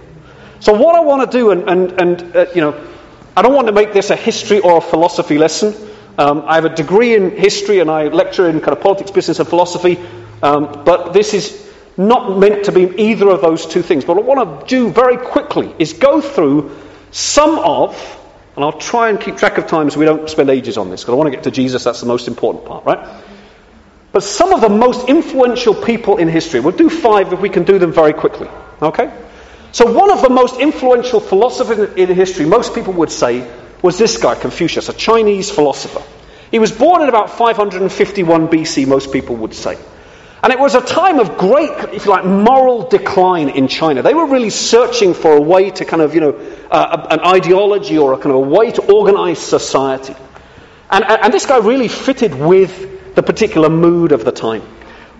So 0.61 0.75
what 0.75 0.94
I 0.94 1.00
want 1.00 1.30
to 1.30 1.38
do, 1.38 1.50
and, 1.50 1.68
and, 1.68 2.00
and 2.00 2.37
uh, 2.37 2.46
you 2.54 2.61
know, 2.61 2.88
I 3.37 3.42
don't 3.42 3.52
want 3.52 3.66
to 3.66 3.72
make 3.72 3.92
this 3.92 4.11
a 4.11 4.16
history 4.16 4.61
or 4.61 4.78
a 4.78 4.80
philosophy 4.80 5.38
lesson. 5.38 5.75
Um, 6.19 6.45
I 6.47 6.57
have 6.57 6.64
a 6.64 6.75
degree 6.75 7.14
in 7.14 7.37
history 7.37 7.81
and 7.81 7.90
I 7.90 8.09
lecture 8.09 8.49
in 8.49 8.61
kind 8.61 8.76
of 8.76 8.83
politics, 8.83 9.11
business, 9.11 9.38
and 9.38 9.49
philosophy. 9.49 9.99
Um, 10.42 10.83
but 10.85 11.12
this 11.12 11.35
is 11.35 11.71
not 11.97 12.38
meant 12.38 12.64
to 12.64 12.73
be 12.73 12.83
either 13.02 13.28
of 13.28 13.40
those 13.40 13.66
two 13.66 13.83
things. 13.83 14.04
But 14.04 14.16
what 14.16 14.38
I 14.38 14.42
want 14.42 14.61
to 14.61 14.66
do 14.66 14.90
very 14.90 15.16
quickly 15.16 15.75
is 15.78 15.92
go 15.92 16.21
through 16.21 16.76
some 17.11 17.59
of, 17.59 17.95
and 18.57 18.64
I'll 18.64 18.78
try 18.78 19.09
and 19.11 19.21
keep 19.21 19.37
track 19.37 19.59
of 19.59 19.66
time 19.66 19.90
so 19.90 19.99
we 19.99 20.04
don't 20.04 20.28
spend 20.28 20.50
ages 20.50 20.76
on 20.76 20.90
this 20.90 21.02
because 21.02 21.12
I 21.12 21.16
want 21.16 21.28
to 21.28 21.37
get 21.37 21.45
to 21.45 21.50
Jesus. 21.50 21.85
That's 21.85 22.00
the 22.00 22.07
most 22.07 22.28
important 22.28 22.64
part, 22.64 22.85
right? 22.85 23.23
But 24.12 24.23
some 24.23 24.52
of 24.52 24.61
the 24.61 24.69
most 24.69 25.09
influential 25.09 25.75
people 25.75 26.19
in 26.19 26.28
history, 26.28 26.61
we'll 26.61 26.76
do 26.76 26.90
five 26.90 27.33
if 27.33 27.40
we 27.40 27.49
can 27.49 27.64
do 27.64 27.78
them 27.78 27.92
very 27.92 28.12
quickly. 28.12 28.49
Okay? 28.81 29.11
So, 29.73 29.90
one 29.90 30.11
of 30.11 30.21
the 30.21 30.28
most 30.28 30.61
influential 30.61 31.19
philosophers 31.19 31.97
in 31.97 32.14
history, 32.14 32.45
most 32.45 32.75
people 32.75 32.92
would 32.95 33.11
say, 33.11 33.50
was 33.82 33.98
this 33.98 34.16
guy, 34.16 34.34
Confucius, 34.36 34.88
a 34.88 34.92
Chinese 34.92 35.50
philosopher. 35.50 36.02
He 36.50 36.58
was 36.58 36.70
born 36.70 37.02
in 37.02 37.08
about 37.08 37.30
551 37.30 38.48
BC, 38.48 38.86
most 38.86 39.12
people 39.12 39.36
would 39.36 39.54
say. 39.54 39.76
And 40.42 40.52
it 40.52 40.58
was 40.58 40.74
a 40.74 40.80
time 40.80 41.20
of 41.20 41.38
great, 41.38 41.70
if 41.92 42.04
you 42.04 42.10
like, 42.10 42.24
moral 42.24 42.88
decline 42.88 43.48
in 43.48 43.68
China. 43.68 44.02
They 44.02 44.12
were 44.12 44.26
really 44.26 44.50
searching 44.50 45.14
for 45.14 45.36
a 45.36 45.40
way 45.40 45.70
to 45.70 45.84
kind 45.84 46.02
of, 46.02 46.14
you 46.14 46.20
know, 46.20 46.32
uh, 46.70 47.06
an 47.10 47.20
ideology 47.20 47.96
or 47.96 48.12
a 48.12 48.16
kind 48.16 48.30
of 48.30 48.36
a 48.36 48.40
way 48.40 48.72
to 48.72 48.92
organize 48.92 49.38
society. 49.38 50.16
And, 50.90 51.04
and 51.04 51.32
this 51.32 51.46
guy 51.46 51.58
really 51.58 51.88
fitted 51.88 52.34
with 52.34 53.14
the 53.14 53.22
particular 53.22 53.68
mood 53.68 54.12
of 54.12 54.24
the 54.24 54.32
time. 54.32 54.62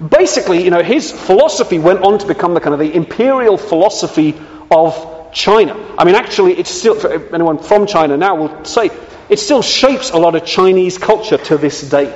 Basically, 0.07 0.65
you 0.65 0.71
know, 0.71 0.83
his 0.83 1.13
philosophy 1.13 1.79
went 1.79 2.01
on 2.01 2.19
to 2.19 2.27
become 2.27 2.55
the 2.55 2.61
kind 2.61 2.75
of 2.75 2.81
the 2.81 2.93
imperial 2.93 3.57
philosophy 3.57 4.35
of 4.71 5.22
China. 5.33 5.77
I 5.99 6.05
mean, 6.05 6.15
actually, 6.15 6.59
it's 6.59 6.71
still, 6.71 6.97
anyone 7.35 7.59
from 7.59 7.87
China 7.87 8.17
now 8.17 8.37
will 8.37 8.65
say, 8.65 8.91
it 9.29 9.39
still 9.39 9.63
shapes 9.63 10.11
a 10.11 10.19
lot 10.19 10.35
of 10.35 10.45
Chinese 10.45 10.99
culture 10.99 11.39
to 11.39 11.57
this 11.57 11.89
day. 11.89 12.13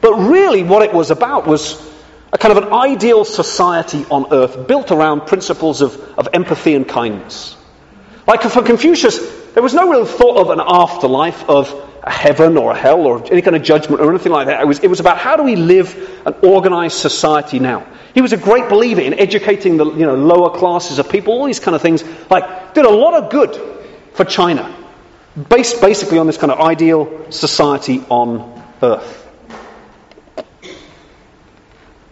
But 0.00 0.14
really, 0.14 0.62
what 0.62 0.82
it 0.82 0.92
was 0.94 1.10
about 1.10 1.46
was 1.46 1.80
a 2.32 2.38
kind 2.38 2.56
of 2.56 2.64
an 2.64 2.72
ideal 2.72 3.24
society 3.24 4.06
on 4.10 4.32
earth 4.32 4.66
built 4.66 4.90
around 4.90 5.26
principles 5.26 5.82
of, 5.82 6.00
of 6.18 6.28
empathy 6.32 6.74
and 6.74 6.88
kindness. 6.88 7.56
Like 8.26 8.42
for 8.42 8.62
Confucius, 8.62 9.18
there 9.52 9.62
was 9.62 9.74
no 9.74 9.90
real 9.90 10.06
thought 10.06 10.38
of 10.38 10.50
an 10.50 10.60
afterlife, 10.64 11.48
of 11.48 11.74
a 12.02 12.10
heaven 12.10 12.56
or 12.56 12.72
a 12.72 12.76
hell 12.76 13.00
or 13.00 13.22
any 13.30 13.42
kind 13.42 13.56
of 13.56 13.62
judgment 13.62 14.00
or 14.00 14.08
anything 14.08 14.32
like 14.32 14.46
that. 14.46 14.60
It 14.60 14.66
was, 14.66 14.78
it 14.78 14.88
was 14.88 15.00
about 15.00 15.18
how 15.18 15.36
do 15.36 15.42
we 15.42 15.56
live 15.56 16.22
an 16.24 16.34
organized 16.42 16.96
society 16.96 17.58
now. 17.58 17.86
He 18.14 18.20
was 18.20 18.32
a 18.32 18.36
great 18.36 18.68
believer 18.68 19.00
in 19.00 19.14
educating 19.14 19.76
the 19.76 19.86
you 19.86 20.06
know, 20.06 20.16
lower 20.16 20.56
classes 20.56 20.98
of 20.98 21.08
people, 21.08 21.34
all 21.34 21.46
these 21.46 21.60
kind 21.60 21.74
of 21.74 21.82
things. 21.82 22.02
Like, 22.28 22.74
did 22.74 22.84
a 22.84 22.90
lot 22.90 23.14
of 23.14 23.30
good 23.30 23.54
for 24.14 24.24
China, 24.24 24.74
based 25.48 25.80
basically 25.80 26.18
on 26.18 26.26
this 26.26 26.36
kind 26.36 26.52
of 26.52 26.60
ideal 26.60 27.30
society 27.30 28.02
on 28.08 28.62
earth. 28.82 29.16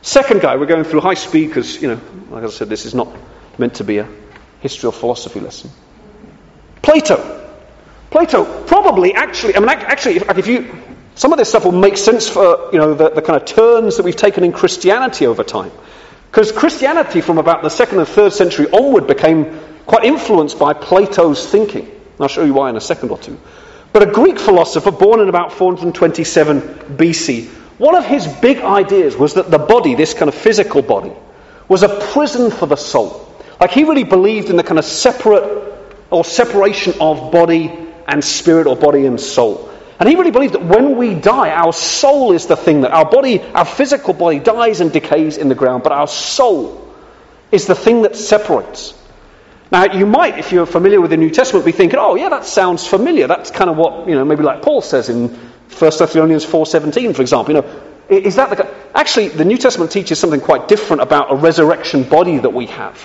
Second 0.02 0.40
guy, 0.40 0.57
we're 0.57 0.67
going 0.67 0.85
through 0.85 1.00
high 1.00 1.14
speed 1.14 1.49
because, 1.49 1.83
you 1.83 1.88
know, 1.88 2.00
like 2.31 2.45
I 2.45 2.49
said, 2.49 2.69
this 2.69 2.87
is 2.87 2.95
not 2.95 3.14
meant 3.59 3.75
to 3.75 3.85
be 3.85 3.99
a 3.99 4.09
history 4.61 4.88
or 4.88 4.93
philosophy 4.93 5.40
lesson. 5.40 5.71
Plato. 6.81 7.35
Plato 8.11 8.64
probably 8.64 9.14
actually, 9.14 9.57
I 9.57 9.61
mean, 9.61 9.69
actually, 9.69 10.17
if, 10.17 10.38
if 10.38 10.47
you, 10.47 10.83
some 11.18 11.32
of 11.32 11.38
this 11.38 11.50
stuff 11.50 11.66
will 11.66 11.72
make 11.72 11.98
sense 11.98 12.28
for, 12.28 12.70
you 12.72 12.78
know, 12.78 12.94
the, 12.94 13.10
the 13.10 13.20
kind 13.20 13.40
of 13.40 13.46
turns 13.46 13.98
that 13.98 14.04
we've 14.04 14.16
taken 14.16 14.42
in 14.42 14.52
Christianity 14.52 15.26
over 15.26 15.44
time. 15.44 15.70
Because 16.30 16.50
Christianity 16.50 17.20
from 17.20 17.37
about 17.37 17.62
the 17.62 17.68
second 17.68 17.98
and 17.98 18.08
third 18.08 18.32
century 18.32 18.70
onward 18.70 19.06
became 19.06 19.60
quite 19.84 20.04
influenced 20.04 20.58
by 20.58 20.72
Plato's 20.72 21.46
thinking. 21.46 21.84
And 21.84 22.20
I'll 22.20 22.28
show 22.28 22.44
you 22.44 22.54
why 22.54 22.70
in 22.70 22.76
a 22.76 22.80
second 22.80 23.10
or 23.10 23.18
two. 23.18 23.38
But 23.92 24.08
a 24.08 24.12
Greek 24.12 24.38
philosopher 24.38 24.90
born 24.90 25.20
in 25.20 25.28
about 25.28 25.52
427 25.52 26.60
BC 26.96 27.50
one 27.78 27.94
of 27.94 28.04
his 28.04 28.26
big 28.26 28.58
ideas 28.58 29.16
was 29.16 29.34
that 29.34 29.50
the 29.52 29.58
body, 29.58 29.94
this 29.94 30.12
kind 30.12 30.28
of 30.28 30.34
physical 30.34 30.82
body, 30.82 31.12
was 31.68 31.84
a 31.84 31.88
prison 32.12 32.50
for 32.50 32.66
the 32.66 32.76
soul. 32.76 33.25
Like 33.60 33.70
he 33.70 33.84
really 33.84 34.04
believed 34.04 34.50
in 34.50 34.56
the 34.56 34.64
kind 34.64 34.78
of 34.78 34.84
separate 34.84 35.64
or 36.10 36.25
separation 36.25 36.94
of 37.00 37.30
body 37.30 37.72
and 38.08 38.25
spirit 38.25 38.66
or 38.66 38.75
body 38.75 39.06
and 39.06 39.20
soul. 39.20 39.70
And 39.99 40.09
he 40.09 40.14
really 40.14 40.31
believed 40.31 40.55
that 40.55 40.64
when 40.64 40.97
we 40.97 41.14
die, 41.14 41.50
our 41.50 41.73
soul 41.73 42.33
is 42.33 42.47
the 42.47 42.57
thing 42.57 42.83
that 42.83 42.93
our 42.93 43.09
body, 43.11 43.40
our 43.40 43.64
physical 43.64 44.14
body 44.14 44.38
dies 44.38 44.81
and 44.81 44.93
decays 44.93 45.37
in 45.37 45.49
the 45.49 45.57
ground, 45.57 45.83
but 45.83 45.93
our 45.93 46.07
soul 46.07 46.95
is 47.50 47.67
the 47.67 47.75
thing 47.75 48.02
that 48.02 48.14
separates. 48.14 48.95
Now, 49.71 49.93
you 49.93 50.07
might, 50.07 50.38
if 50.38 50.52
you're 50.52 50.67
familiar 50.67 51.00
with 51.00 51.11
the 51.11 51.17
New 51.17 51.31
Testament, 51.31 51.67
be 51.67 51.73
thinking, 51.73 51.99
oh, 51.99 52.14
yeah, 52.14 52.28
that 52.31 52.45
sounds 52.45 52.87
familiar. 52.87 53.26
That's 53.26 53.50
kind 53.50 53.69
of 53.69 53.76
what, 53.76 54.09
you 54.09 54.14
know, 54.14 54.25
maybe 54.25 54.43
like 54.43 54.62
Paul 54.62 54.81
says 54.81 55.09
in 55.09 55.28
1 55.28 55.38
Thessalonians 55.78 56.47
4.17, 56.47 57.14
for 57.14 57.23
example. 57.23 57.55
You 57.55 57.61
know, 57.61 57.83
is 58.09 58.37
that 58.37 58.57
the, 58.57 58.75
actually, 58.95 59.28
the 59.28 59.45
New 59.45 59.59
Testament 59.59 59.90
teaches 59.90 60.19
something 60.19 60.40
quite 60.40 60.69
different 60.69 61.02
about 61.02 61.31
a 61.31 61.37
resurrection 61.37 62.05
body 62.05 62.38
that 62.38 62.50
we 62.50 62.67
have. 62.67 62.99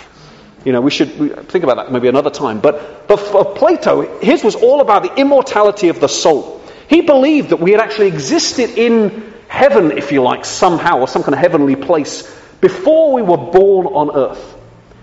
You 0.64 0.72
know, 0.72 0.80
we 0.80 0.92
should 0.92 1.50
think 1.50 1.66
about 1.66 1.76
that 1.76 1.92
maybe 1.92 2.08
another 2.08 2.30
time. 2.30 2.62
But, 2.62 3.08
but 3.08 3.18
for 3.18 3.54
Plato, 3.54 4.20
his 4.20 4.44
was 4.44 4.56
all 4.56 4.80
about 4.80 5.04
the 5.04 5.14
immortality 5.20 5.90
of 5.90 6.00
the 6.00 6.08
soul. 6.08 6.53
He 6.88 7.02
believed 7.02 7.50
that 7.50 7.60
we 7.60 7.72
had 7.72 7.80
actually 7.80 8.08
existed 8.08 8.72
in 8.72 9.34
heaven, 9.48 9.98
if 9.98 10.12
you 10.12 10.22
like, 10.22 10.46
somehow, 10.46 11.00
or 11.00 11.08
some 11.08 11.24
kind 11.24 11.34
of 11.34 11.40
heavenly 11.40 11.76
place, 11.76 12.24
before 12.60 13.14
we 13.14 13.22
were 13.22 13.38
born 13.38 13.88
on 13.88 14.16
earth. 14.16 14.54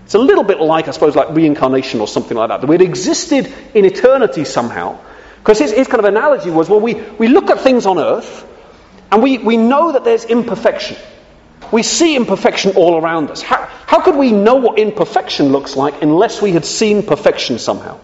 It's 0.05 0.15
a 0.15 0.19
little 0.19 0.43
bit 0.43 0.61
like, 0.61 0.89
I 0.89 0.91
suppose, 0.91 1.15
like 1.15 1.31
reincarnation 1.31 2.01
or 2.01 2.09
something 2.09 2.37
like 2.37 2.49
that. 2.49 2.63
That 2.63 2.67
we 2.67 2.75
had 2.75 2.83
existed 2.83 3.53
in 3.75 3.85
eternity 3.85 4.45
somehow. 4.45 4.99
Because 5.39 5.59
his, 5.59 5.71
his 5.73 5.87
kind 5.87 6.01
of 6.01 6.05
analogy 6.05 6.51
was 6.51 6.69
well, 6.69 6.81
we, 6.81 6.95
we 6.95 7.29
look 7.29 7.49
at 7.49 7.61
things 7.61 7.87
on 7.87 7.99
earth 7.99 8.47
and 9.13 9.23
we, 9.23 9.39
we 9.39 9.57
know 9.57 9.93
that 9.93 10.05
there's 10.05 10.25
imperfection. 10.25 10.97
We 11.73 11.83
see 11.83 12.17
imperfection 12.17 12.73
all 12.73 13.01
around 13.01 13.31
us. 13.31 13.41
How, 13.41 13.67
how 13.87 14.01
could 14.01 14.17
we 14.17 14.33
know 14.33 14.57
what 14.57 14.79
imperfection 14.79 15.51
looks 15.51 15.77
like 15.77 16.03
unless 16.03 16.43
we 16.43 16.53
had 16.53 16.65
seen 16.65 17.05
perfection 17.05 17.59
somehow? 17.59 18.01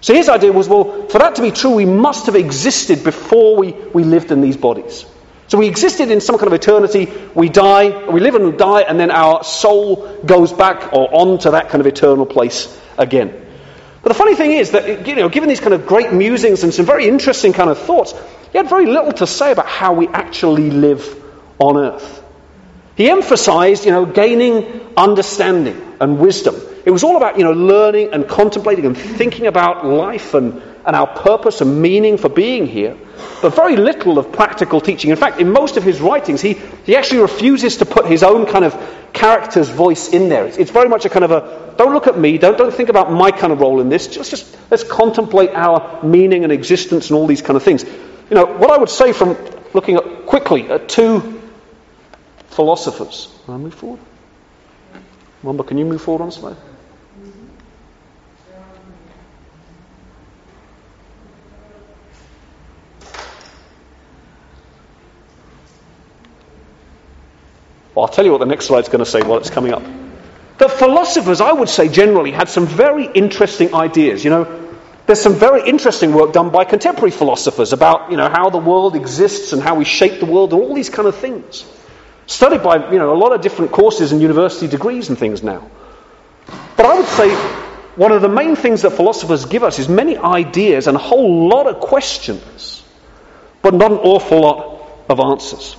So 0.00 0.14
his 0.14 0.28
idea 0.28 0.52
was 0.52 0.68
well, 0.68 1.08
for 1.08 1.18
that 1.18 1.36
to 1.36 1.42
be 1.42 1.50
true, 1.50 1.74
we 1.74 1.84
must 1.84 2.26
have 2.26 2.36
existed 2.36 3.02
before 3.02 3.56
we, 3.56 3.72
we 3.72 4.04
lived 4.04 4.30
in 4.30 4.40
these 4.40 4.56
bodies. 4.56 5.04
So 5.48 5.58
we 5.58 5.66
existed 5.66 6.10
in 6.10 6.20
some 6.20 6.36
kind 6.36 6.46
of 6.46 6.52
eternity, 6.52 7.10
we 7.34 7.48
die, 7.48 8.06
we 8.06 8.20
live 8.20 8.34
and 8.34 8.56
die, 8.58 8.82
and 8.82 9.00
then 9.00 9.10
our 9.10 9.42
soul 9.42 10.20
goes 10.24 10.52
back 10.52 10.92
or 10.92 11.08
on 11.12 11.38
to 11.40 11.52
that 11.52 11.70
kind 11.70 11.80
of 11.80 11.86
eternal 11.86 12.26
place 12.26 12.78
again. 12.98 13.46
But 14.02 14.10
the 14.10 14.14
funny 14.14 14.34
thing 14.34 14.52
is 14.52 14.72
that, 14.72 15.06
you 15.06 15.16
know, 15.16 15.28
given 15.28 15.48
these 15.48 15.60
kind 15.60 15.72
of 15.72 15.86
great 15.86 16.12
musings 16.12 16.62
and 16.62 16.72
some 16.72 16.84
very 16.84 17.08
interesting 17.08 17.52
kind 17.52 17.70
of 17.70 17.78
thoughts, 17.78 18.14
he 18.52 18.58
had 18.58 18.68
very 18.68 18.86
little 18.86 19.12
to 19.12 19.26
say 19.26 19.50
about 19.50 19.66
how 19.66 19.94
we 19.94 20.06
actually 20.06 20.70
live 20.70 21.24
on 21.58 21.76
earth. 21.76 22.22
He 22.94 23.10
emphasized, 23.10 23.84
you 23.84 23.90
know, 23.90 24.06
gaining 24.06 24.92
understanding 24.96 25.96
and 26.00 26.18
wisdom. 26.18 26.56
It 26.88 26.90
was 26.90 27.04
all 27.04 27.18
about, 27.18 27.36
you 27.36 27.44
know, 27.44 27.52
learning 27.52 28.14
and 28.14 28.26
contemplating 28.26 28.86
and 28.86 28.96
thinking 28.96 29.46
about 29.46 29.84
life 29.84 30.32
and, 30.32 30.62
and 30.86 30.96
our 30.96 31.06
purpose 31.06 31.60
and 31.60 31.82
meaning 31.82 32.16
for 32.16 32.30
being 32.30 32.66
here, 32.66 32.96
but 33.42 33.54
very 33.54 33.76
little 33.76 34.18
of 34.18 34.32
practical 34.32 34.80
teaching. 34.80 35.10
In 35.10 35.16
fact, 35.16 35.38
in 35.38 35.52
most 35.52 35.76
of 35.76 35.82
his 35.82 36.00
writings, 36.00 36.40
he, 36.40 36.54
he 36.86 36.96
actually 36.96 37.20
refuses 37.20 37.76
to 37.76 37.84
put 37.84 38.06
his 38.06 38.22
own 38.22 38.46
kind 38.46 38.64
of 38.64 38.74
character's 39.12 39.68
voice 39.68 40.14
in 40.14 40.30
there. 40.30 40.46
It's, 40.46 40.56
it's 40.56 40.70
very 40.70 40.88
much 40.88 41.04
a 41.04 41.10
kind 41.10 41.26
of 41.26 41.30
a, 41.30 41.74
don't 41.76 41.92
look 41.92 42.06
at 42.06 42.18
me, 42.18 42.38
don't, 42.38 42.56
don't 42.56 42.72
think 42.72 42.88
about 42.88 43.12
my 43.12 43.32
kind 43.32 43.52
of 43.52 43.60
role 43.60 43.82
in 43.82 43.90
this, 43.90 44.06
just, 44.06 44.30
just 44.30 44.56
let's 44.70 44.82
contemplate 44.82 45.50
our 45.50 46.02
meaning 46.02 46.44
and 46.44 46.50
existence 46.50 47.10
and 47.10 47.18
all 47.18 47.26
these 47.26 47.42
kind 47.42 47.58
of 47.58 47.62
things. 47.62 47.84
You 47.84 48.34
know, 48.34 48.46
what 48.46 48.70
I 48.70 48.78
would 48.78 48.88
say 48.88 49.12
from 49.12 49.36
looking 49.74 49.96
at 49.96 50.24
quickly 50.24 50.70
at 50.70 50.88
two 50.88 51.38
philosophers. 52.46 53.30
Can 53.44 53.52
I 53.52 53.58
move 53.58 53.74
forward? 53.74 54.00
Mamba, 55.42 55.64
can 55.64 55.76
you 55.76 55.84
move 55.84 56.00
forward 56.00 56.24
on 56.24 56.32
slide? 56.32 56.56
Well, 67.98 68.06
I'll 68.06 68.12
tell 68.12 68.24
you 68.24 68.30
what 68.30 68.38
the 68.38 68.46
next 68.46 68.66
slide's 68.66 68.88
going 68.88 69.04
to 69.04 69.10
say 69.10 69.22
while 69.22 69.38
it's 69.38 69.50
coming 69.50 69.74
up. 69.74 69.82
The 70.58 70.68
philosophers, 70.68 71.40
I 71.40 71.50
would 71.50 71.68
say, 71.68 71.88
generally 71.88 72.30
had 72.30 72.48
some 72.48 72.64
very 72.64 73.06
interesting 73.06 73.74
ideas. 73.74 74.22
You 74.22 74.30
know, 74.30 74.70
there's 75.06 75.20
some 75.20 75.34
very 75.34 75.68
interesting 75.68 76.12
work 76.12 76.32
done 76.32 76.50
by 76.50 76.62
contemporary 76.64 77.10
philosophers 77.10 77.72
about, 77.72 78.12
you 78.12 78.16
know, 78.16 78.28
how 78.28 78.50
the 78.50 78.58
world 78.58 78.94
exists 78.94 79.52
and 79.52 79.60
how 79.60 79.74
we 79.74 79.84
shape 79.84 80.20
the 80.20 80.26
world 80.26 80.52
and 80.52 80.62
all 80.62 80.74
these 80.76 80.90
kind 80.90 81.08
of 81.08 81.16
things. 81.16 81.64
Studied 82.28 82.62
by, 82.62 82.88
you 82.92 83.00
know, 83.00 83.12
a 83.12 83.18
lot 83.18 83.32
of 83.32 83.40
different 83.40 83.72
courses 83.72 84.12
and 84.12 84.22
university 84.22 84.68
degrees 84.68 85.08
and 85.08 85.18
things 85.18 85.42
now. 85.42 85.68
But 86.76 86.86
I 86.86 86.94
would 86.94 87.08
say 87.08 87.34
one 87.96 88.12
of 88.12 88.22
the 88.22 88.28
main 88.28 88.54
things 88.54 88.82
that 88.82 88.90
philosophers 88.90 89.44
give 89.46 89.64
us 89.64 89.80
is 89.80 89.88
many 89.88 90.16
ideas 90.16 90.86
and 90.86 90.96
a 90.96 91.00
whole 91.00 91.48
lot 91.48 91.66
of 91.66 91.80
questions, 91.80 92.80
but 93.60 93.74
not 93.74 93.90
an 93.90 93.98
awful 93.98 94.40
lot 94.40 94.88
of 95.08 95.18
answers. 95.18 95.74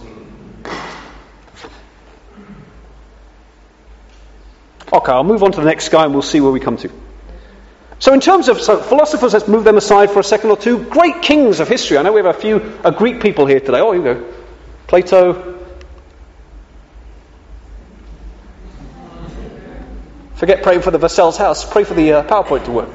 Okay, 4.91 5.11
I'll 5.11 5.23
move 5.23 5.43
on 5.43 5.51
to 5.51 5.59
the 5.59 5.67
next 5.67 5.89
guy 5.89 6.05
and 6.05 6.13
we'll 6.13 6.23
see 6.23 6.41
where 6.41 6.51
we 6.51 6.59
come 6.59 6.77
to. 6.77 6.89
So, 7.99 8.13
in 8.13 8.21
terms 8.21 8.47
of 8.47 8.61
so 8.61 8.81
philosophers, 8.81 9.33
let's 9.33 9.47
move 9.47 9.65
them 9.65 9.77
aside 9.77 10.09
for 10.11 10.19
a 10.19 10.23
second 10.23 10.49
or 10.51 10.57
two. 10.57 10.85
Great 10.85 11.21
kings 11.21 11.59
of 11.59 11.67
history. 11.67 11.97
I 11.97 12.01
know 12.01 12.13
we 12.13 12.21
have 12.21 12.35
a 12.35 12.39
few 12.39 12.59
Greek 12.97 13.21
people 13.21 13.45
here 13.45 13.59
today. 13.59 13.81
Oh, 13.81 13.91
here 13.91 14.01
we 14.01 14.13
go. 14.13 14.33
Plato. 14.87 15.59
Forget 20.35 20.63
praying 20.63 20.81
for 20.81 20.91
the 20.91 20.97
Versailles 20.97 21.37
house. 21.37 21.69
Pray 21.69 21.83
for 21.83 21.93
the 21.93 22.13
uh, 22.13 22.23
PowerPoint 22.23 22.63
to 22.65 22.71
work. 22.71 22.89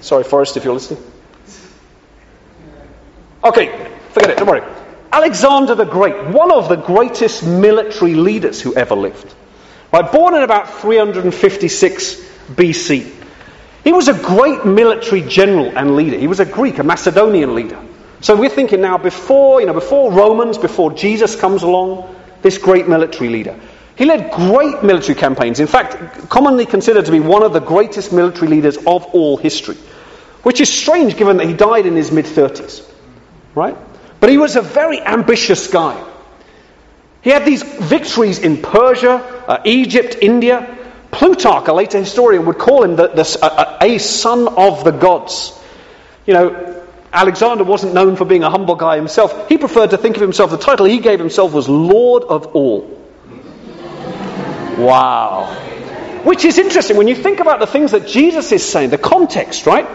Sorry, 0.00 0.24
Forrest, 0.24 0.56
if 0.56 0.64
you're 0.64 0.72
listening. 0.72 1.02
Okay, 3.44 3.90
forget 4.12 4.30
it. 4.30 4.38
Don't 4.38 4.48
worry. 4.48 4.62
Alexander 5.12 5.74
the 5.74 5.84
Great, 5.84 6.28
one 6.28 6.50
of 6.50 6.68
the 6.70 6.76
greatest 6.76 7.44
military 7.44 8.14
leaders 8.14 8.60
who 8.60 8.74
ever 8.74 8.94
lived. 8.94 9.34
Right, 9.92 10.12
born 10.12 10.34
in 10.34 10.42
about 10.42 10.80
356 10.80 12.14
BC. 12.50 13.14
He 13.84 13.92
was 13.92 14.08
a 14.08 14.14
great 14.14 14.66
military 14.66 15.22
general 15.22 15.76
and 15.76 15.96
leader. 15.96 16.18
He 16.18 16.26
was 16.26 16.40
a 16.40 16.44
Greek, 16.44 16.78
a 16.78 16.82
Macedonian 16.82 17.54
leader. 17.54 17.80
So 18.20 18.36
we're 18.36 18.50
thinking 18.50 18.80
now 18.80 18.98
before, 18.98 19.60
you 19.60 19.66
know, 19.66 19.72
before 19.72 20.12
Romans, 20.12 20.58
before 20.58 20.92
Jesus 20.92 21.36
comes 21.36 21.62
along, 21.62 22.14
this 22.42 22.58
great 22.58 22.88
military 22.88 23.30
leader. 23.30 23.58
He 23.96 24.04
led 24.04 24.30
great 24.30 24.82
military 24.82 25.14
campaigns. 25.14 25.58
In 25.58 25.66
fact, 25.66 26.28
commonly 26.28 26.66
considered 26.66 27.06
to 27.06 27.10
be 27.10 27.20
one 27.20 27.42
of 27.42 27.52
the 27.52 27.60
greatest 27.60 28.12
military 28.12 28.48
leaders 28.48 28.76
of 28.76 29.04
all 29.06 29.36
history. 29.36 29.76
Which 30.42 30.60
is 30.60 30.70
strange 30.70 31.16
given 31.16 31.38
that 31.38 31.46
he 31.46 31.54
died 31.54 31.86
in 31.86 31.96
his 31.96 32.12
mid 32.12 32.26
30s. 32.26 32.88
Right? 33.54 33.76
But 34.20 34.30
he 34.30 34.38
was 34.38 34.56
a 34.56 34.62
very 34.62 35.00
ambitious 35.00 35.66
guy. 35.68 36.04
He 37.28 37.34
had 37.34 37.44
these 37.44 37.62
victories 37.62 38.38
in 38.38 38.62
Persia, 38.62 39.16
uh, 39.16 39.60
Egypt, 39.66 40.16
India. 40.22 40.78
Plutarch, 41.10 41.68
a 41.68 41.74
later 41.74 41.98
historian, 41.98 42.46
would 42.46 42.56
call 42.56 42.82
him 42.82 42.96
the, 42.96 43.08
the, 43.08 43.76
a, 43.82 43.96
a 43.96 43.98
son 43.98 44.48
of 44.48 44.82
the 44.82 44.92
gods. 44.92 45.52
You 46.24 46.32
know, 46.32 46.84
Alexander 47.12 47.64
wasn't 47.64 47.92
known 47.92 48.16
for 48.16 48.24
being 48.24 48.44
a 48.44 48.48
humble 48.48 48.76
guy 48.76 48.96
himself. 48.96 49.46
He 49.50 49.58
preferred 49.58 49.90
to 49.90 49.98
think 49.98 50.16
of 50.16 50.22
himself, 50.22 50.50
the 50.50 50.56
title 50.56 50.86
he 50.86 51.00
gave 51.00 51.18
himself 51.18 51.52
was 51.52 51.68
Lord 51.68 52.22
of 52.22 52.46
All. 52.56 52.98
Wow. 54.78 55.54
Which 56.24 56.46
is 56.46 56.56
interesting 56.56 56.96
when 56.96 57.08
you 57.08 57.14
think 57.14 57.40
about 57.40 57.60
the 57.60 57.66
things 57.66 57.90
that 57.90 58.06
Jesus 58.06 58.52
is 58.52 58.66
saying, 58.66 58.88
the 58.88 58.96
context, 58.96 59.66
right? 59.66 59.86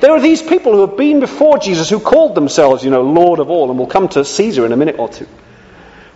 There 0.00 0.10
are 0.10 0.20
these 0.20 0.42
people 0.42 0.72
who 0.72 0.80
have 0.88 0.96
been 0.96 1.20
before 1.20 1.58
Jesus 1.58 1.88
who 1.88 2.00
called 2.00 2.34
themselves, 2.34 2.82
you 2.82 2.90
know, 2.90 3.02
Lord 3.02 3.38
of 3.38 3.48
all, 3.48 3.70
and 3.70 3.78
we'll 3.78 3.86
come 3.86 4.08
to 4.08 4.24
Caesar 4.24 4.66
in 4.66 4.72
a 4.72 4.76
minute 4.76 4.96
or 4.98 5.08
two. 5.08 5.28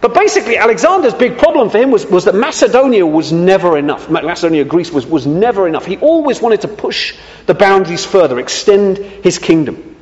But 0.04 0.12
basically, 0.12 0.58
Alexander's 0.58 1.14
big 1.14 1.38
problem 1.38 1.70
for 1.70 1.78
him 1.78 1.90
was, 1.90 2.04
was 2.04 2.26
that 2.26 2.34
Macedonia 2.34 3.06
was 3.06 3.32
never 3.32 3.78
enough. 3.78 4.10
Macedonia, 4.10 4.62
Greece, 4.66 4.92
was, 4.92 5.06
was 5.06 5.26
never 5.26 5.66
enough. 5.66 5.86
He 5.86 5.96
always 5.96 6.42
wanted 6.42 6.60
to 6.60 6.68
push 6.68 7.16
the 7.46 7.54
boundaries 7.54 8.04
further, 8.04 8.38
extend 8.38 8.98
his 8.98 9.38
kingdom. 9.38 9.96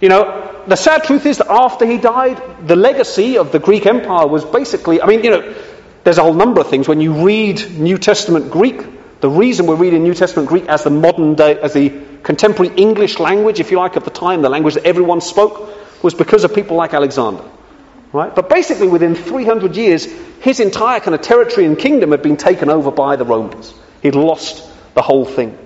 You 0.00 0.08
know, 0.08 0.62
the 0.66 0.76
sad 0.76 1.04
truth 1.04 1.26
is 1.26 1.36
that 1.36 1.50
after 1.50 1.84
he 1.84 1.98
died, 1.98 2.66
the 2.66 2.76
legacy 2.76 3.36
of 3.36 3.52
the 3.52 3.58
Greek 3.58 3.84
Empire 3.84 4.26
was 4.26 4.42
basically, 4.42 5.02
I 5.02 5.06
mean, 5.06 5.22
you 5.22 5.28
know, 5.28 5.54
there's 6.02 6.16
a 6.16 6.22
whole 6.22 6.32
number 6.32 6.62
of 6.62 6.70
things. 6.70 6.88
When 6.88 7.02
you 7.02 7.22
read 7.26 7.78
New 7.78 7.98
Testament 7.98 8.50
Greek, 8.50 9.20
the 9.20 9.28
reason 9.28 9.66
we're 9.66 9.76
reading 9.76 10.02
New 10.02 10.14
Testament 10.14 10.48
Greek 10.48 10.64
as 10.64 10.82
the 10.82 10.88
modern 10.88 11.34
day, 11.34 11.60
as 11.60 11.74
the 11.74 11.92
contemporary 12.22 12.74
English 12.74 13.18
language, 13.18 13.60
if 13.60 13.70
you 13.70 13.76
like, 13.76 13.96
of 13.96 14.04
the 14.04 14.10
time, 14.10 14.40
the 14.40 14.48
language 14.48 14.76
that 14.76 14.86
everyone 14.86 15.20
spoke, 15.20 16.02
was 16.02 16.14
because 16.14 16.44
of 16.44 16.54
people 16.54 16.78
like 16.78 16.94
Alexander. 16.94 17.44
Right? 18.16 18.34
But 18.34 18.48
basically, 18.48 18.88
within 18.88 19.14
300 19.14 19.76
years, 19.76 20.06
his 20.40 20.58
entire 20.58 21.00
kind 21.00 21.14
of 21.14 21.20
territory 21.20 21.66
and 21.66 21.78
kingdom 21.78 22.12
had 22.12 22.22
been 22.22 22.38
taken 22.38 22.70
over 22.70 22.90
by 22.90 23.16
the 23.16 23.26
Romans. 23.26 23.74
He'd 24.00 24.14
lost 24.14 24.66
the 24.94 25.02
whole 25.02 25.26
thing. 25.26 25.58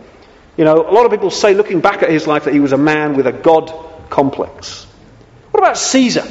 You 0.57 0.65
know, 0.65 0.81
a 0.81 0.91
lot 0.91 1.07
of 1.07 1.13
people 1.13 1.31
say, 1.31 1.55
looking 1.55 1.81
back 1.81 2.03
at 2.03 2.11
his 2.11 2.27
life, 2.27 2.47
that 2.47 2.53
he 2.53 2.59
was 2.59 2.73
a 2.73 2.77
man 2.77 3.17
with 3.17 3.29
a 3.29 3.33
God 3.33 3.73
complex. 4.11 4.85
What 5.53 5.61
about 5.61 5.79
Caesar? 5.79 6.27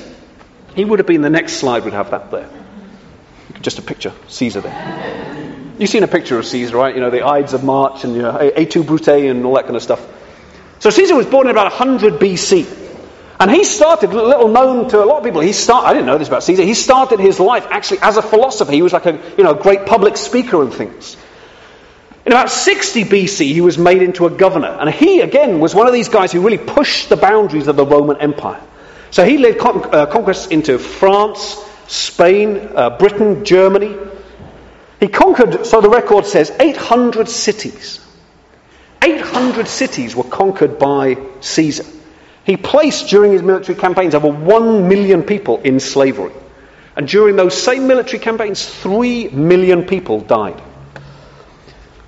He 0.76 0.84
would 0.84 1.00
have 1.00 1.08
been 1.08 1.22
the 1.22 1.30
next 1.30 1.54
slide, 1.54 1.86
would 1.86 1.94
have 1.94 2.12
that 2.12 2.32
there. 2.32 2.50
Just 3.62 3.80
a 3.80 3.82
picture, 3.82 4.12
Caesar 4.28 4.60
there. 4.60 5.74
You've 5.80 5.90
seen 5.90 6.04
a 6.04 6.08
picture 6.10 6.38
of 6.38 6.46
Caesar, 6.46 6.76
right? 6.76 6.94
You 6.94 7.00
know, 7.00 7.12
the 7.12 7.26
Ides 7.26 7.54
of 7.54 7.64
March 7.64 8.04
and 8.04 8.14
you 8.14 8.24
know, 8.24 8.36
Et 8.36 8.74
Brute 8.74 9.08
and 9.08 9.46
all 9.46 9.56
that 9.56 9.64
kind 9.64 9.78
of 9.78 9.82
stuff. 9.82 10.06
So 10.80 10.90
Caesar 10.90 11.16
was 11.16 11.28
born 11.28 11.48
in 11.48 11.52
about 11.52 11.72
100 11.72 12.20
BC. 12.20 12.89
And 13.40 13.50
he 13.50 13.64
started, 13.64 14.14
little 14.14 14.50
known 14.50 14.90
to 14.90 15.02
a 15.02 15.06
lot 15.06 15.20
of 15.20 15.24
people, 15.24 15.40
he 15.40 15.54
started, 15.54 15.88
I 15.88 15.94
didn't 15.94 16.08
know 16.08 16.18
this 16.18 16.28
about 16.28 16.44
Caesar, 16.44 16.64
he 16.64 16.74
started 16.74 17.22
his 17.22 17.40
life 17.40 17.66
actually 17.70 18.00
as 18.02 18.18
a 18.18 18.22
philosopher. 18.22 18.72
He 18.72 18.82
was 18.82 18.92
like 18.92 19.06
a 19.06 19.14
you 19.38 19.44
know, 19.46 19.54
great 19.54 19.86
public 19.86 20.18
speaker 20.18 20.62
and 20.62 20.74
things. 20.74 21.16
In 22.26 22.34
about 22.34 22.52
60 22.52 23.06
BC, 23.06 23.54
he 23.54 23.62
was 23.62 23.78
made 23.78 24.02
into 24.02 24.26
a 24.26 24.30
governor. 24.30 24.68
And 24.68 24.90
he, 24.90 25.22
again, 25.22 25.62
was 25.62 25.74
one 25.74 25.88
of 25.88 25.94
these 25.94 26.10
guys 26.10 26.34
who 26.34 26.42
really 26.42 26.58
pushed 26.58 27.08
the 27.08 27.16
boundaries 27.16 27.68
of 27.68 27.78
the 27.78 27.86
Roman 27.86 28.18
Empire. 28.18 28.62
So 29.10 29.26
he 29.26 29.38
led 29.38 29.58
con- 29.58 29.96
uh, 29.96 30.06
conquests 30.06 30.48
into 30.48 30.78
France, 30.78 31.58
Spain, 31.88 32.72
uh, 32.76 32.98
Britain, 32.98 33.46
Germany. 33.46 33.96
He 35.00 35.08
conquered, 35.08 35.66
so 35.66 35.80
the 35.80 35.90
record 35.90 36.26
says, 36.26 36.52
800 36.60 37.30
cities. 37.30 38.06
800 39.02 39.70
cities 39.70 40.14
were 40.14 40.26
conquered 40.26 40.78
by 40.78 41.18
Caesar. 41.40 41.86
He 42.50 42.58
placed 42.58 43.10
during 43.10 43.32
his 43.32 43.44
military 43.44 43.78
campaigns 43.78 44.16
over 44.16 44.28
1 44.28 44.88
million 44.88 45.22
people 45.22 45.62
in 45.62 45.80
slavery. 45.80 46.34
And 46.96 47.08
during 47.08 47.36
those 47.36 47.56
same 47.56 47.86
military 47.86 48.18
campaigns, 48.18 48.66
3 48.66 49.28
million 49.28 49.84
people 49.84 50.22
died. 50.22 50.60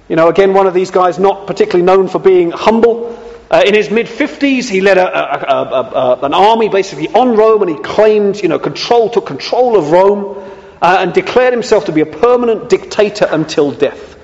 You 0.09 0.15
know, 0.15 0.29
again, 0.29 0.55
one 0.55 0.65
of 0.65 0.73
these 0.73 0.89
guys 0.89 1.19
not 1.19 1.45
particularly 1.45 1.85
known 1.85 2.07
for 2.07 2.17
being 2.17 2.49
humble. 2.49 3.19
Uh, 3.51 3.61
in 3.67 3.75
his 3.75 3.91
mid 3.91 4.07
50s, 4.07 4.67
he 4.67 4.81
led 4.81 4.97
a, 4.97 5.05
a, 5.05 5.59
a, 5.61 6.19
an 6.23 6.33
army 6.33 6.69
basically 6.69 7.07
on 7.09 7.35
Rome 7.35 7.61
and 7.61 7.69
he 7.69 7.77
claimed, 7.77 8.41
you 8.41 8.47
know, 8.49 8.57
control, 8.57 9.11
took 9.11 9.27
control 9.27 9.77
of 9.77 9.91
Rome 9.91 10.43
uh, 10.81 10.97
and 11.01 11.13
declared 11.13 11.53
himself 11.53 11.85
to 11.85 11.91
be 11.91 12.01
a 12.01 12.07
permanent 12.07 12.67
dictator 12.67 13.27
until 13.29 13.69
death. 13.69 14.17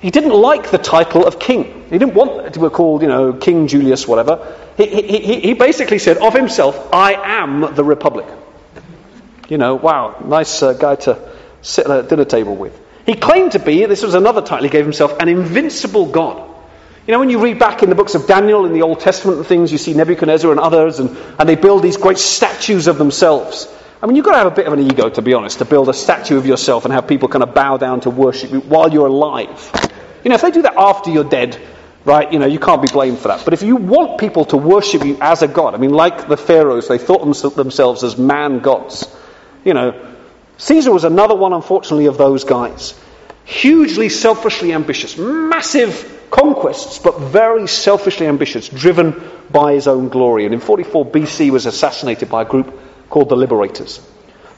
He 0.00 0.10
didn't 0.10 0.32
like 0.32 0.70
the 0.70 0.78
title 0.78 1.26
of 1.26 1.38
king. 1.38 1.64
He 1.90 1.98
didn't 1.98 2.14
want 2.14 2.54
to 2.54 2.60
be 2.60 2.68
called, 2.68 3.02
you 3.02 3.08
know, 3.08 3.32
King 3.34 3.68
Julius, 3.68 4.08
whatever. 4.08 4.56
He, 4.80 5.02
he, 5.02 5.40
he 5.40 5.54
basically 5.54 5.98
said 5.98 6.16
of 6.18 6.32
himself, 6.32 6.88
I 6.92 7.12
am 7.42 7.74
the 7.74 7.84
Republic. 7.84 8.26
You 9.48 9.58
know, 9.58 9.74
wow, 9.74 10.16
nice 10.24 10.62
uh, 10.62 10.72
guy 10.72 10.96
to 10.96 11.30
sit 11.60 11.86
at 11.86 12.04
a 12.04 12.08
dinner 12.08 12.24
table 12.24 12.56
with. 12.56 12.80
He 13.04 13.14
claimed 13.14 13.52
to 13.52 13.58
be, 13.58 13.84
this 13.86 14.02
was 14.02 14.14
another 14.14 14.40
title 14.40 14.64
he 14.64 14.70
gave 14.70 14.84
himself, 14.84 15.18
an 15.20 15.28
invincible 15.28 16.06
God. 16.06 16.48
You 17.06 17.12
know, 17.12 17.18
when 17.18 17.28
you 17.28 17.42
read 17.42 17.58
back 17.58 17.82
in 17.82 17.88
the 17.88 17.94
books 17.94 18.14
of 18.14 18.26
Daniel 18.26 18.64
in 18.64 18.72
the 18.72 18.82
Old 18.82 19.00
Testament 19.00 19.38
and 19.38 19.46
things, 19.46 19.72
you 19.72 19.78
see 19.78 19.92
Nebuchadnezzar 19.92 20.50
and 20.50 20.60
others, 20.60 21.00
and, 21.00 21.16
and 21.38 21.48
they 21.48 21.56
build 21.56 21.82
these 21.82 21.96
great 21.96 22.18
statues 22.18 22.86
of 22.86 22.96
themselves. 22.96 23.68
I 24.02 24.06
mean, 24.06 24.16
you've 24.16 24.24
got 24.24 24.32
to 24.32 24.38
have 24.38 24.46
a 24.46 24.54
bit 24.54 24.66
of 24.66 24.72
an 24.72 24.80
ego, 24.80 25.10
to 25.10 25.20
be 25.20 25.34
honest, 25.34 25.58
to 25.58 25.64
build 25.66 25.90
a 25.90 25.92
statue 25.92 26.38
of 26.38 26.46
yourself 26.46 26.84
and 26.84 26.94
have 26.94 27.06
people 27.06 27.28
kind 27.28 27.42
of 27.42 27.52
bow 27.52 27.76
down 27.76 28.00
to 28.02 28.10
worship 28.10 28.50
you 28.50 28.60
while 28.60 28.90
you're 28.90 29.08
alive. 29.08 29.70
You 30.24 30.30
know, 30.30 30.36
if 30.36 30.42
they 30.42 30.50
do 30.50 30.62
that 30.62 30.74
after 30.76 31.10
you're 31.10 31.24
dead, 31.24 31.60
right, 32.04 32.32
you 32.32 32.38
know, 32.38 32.46
you 32.46 32.58
can't 32.58 32.82
be 32.82 32.88
blamed 32.88 33.18
for 33.18 33.28
that. 33.28 33.44
But 33.44 33.54
if 33.54 33.62
you 33.62 33.76
want 33.76 34.18
people 34.18 34.44
to 34.46 34.56
worship 34.56 35.04
you 35.04 35.18
as 35.20 35.42
a 35.42 35.48
god, 35.48 35.74
I 35.74 35.78
mean, 35.78 35.92
like 35.92 36.28
the 36.28 36.36
pharaohs, 36.36 36.88
they 36.88 36.98
thought 36.98 37.20
themselves 37.56 38.04
as 38.04 38.16
man 38.16 38.60
gods. 38.60 39.06
You 39.64 39.74
know, 39.74 40.14
Caesar 40.58 40.92
was 40.92 41.04
another 41.04 41.34
one, 41.34 41.52
unfortunately, 41.52 42.06
of 42.06 42.18
those 42.18 42.44
guys. 42.44 42.98
Hugely 43.44 44.08
selfishly 44.08 44.72
ambitious, 44.72 45.18
massive 45.18 46.18
conquests, 46.30 46.98
but 46.98 47.18
very 47.18 47.66
selfishly 47.66 48.26
ambitious, 48.26 48.68
driven 48.68 49.22
by 49.50 49.74
his 49.74 49.88
own 49.88 50.08
glory. 50.08 50.44
And 50.44 50.54
in 50.54 50.60
44 50.60 51.06
BC 51.06 51.50
was 51.50 51.66
assassinated 51.66 52.28
by 52.28 52.42
a 52.42 52.44
group 52.44 52.78
called 53.08 53.28
the 53.28 53.36
Liberators. 53.36 54.00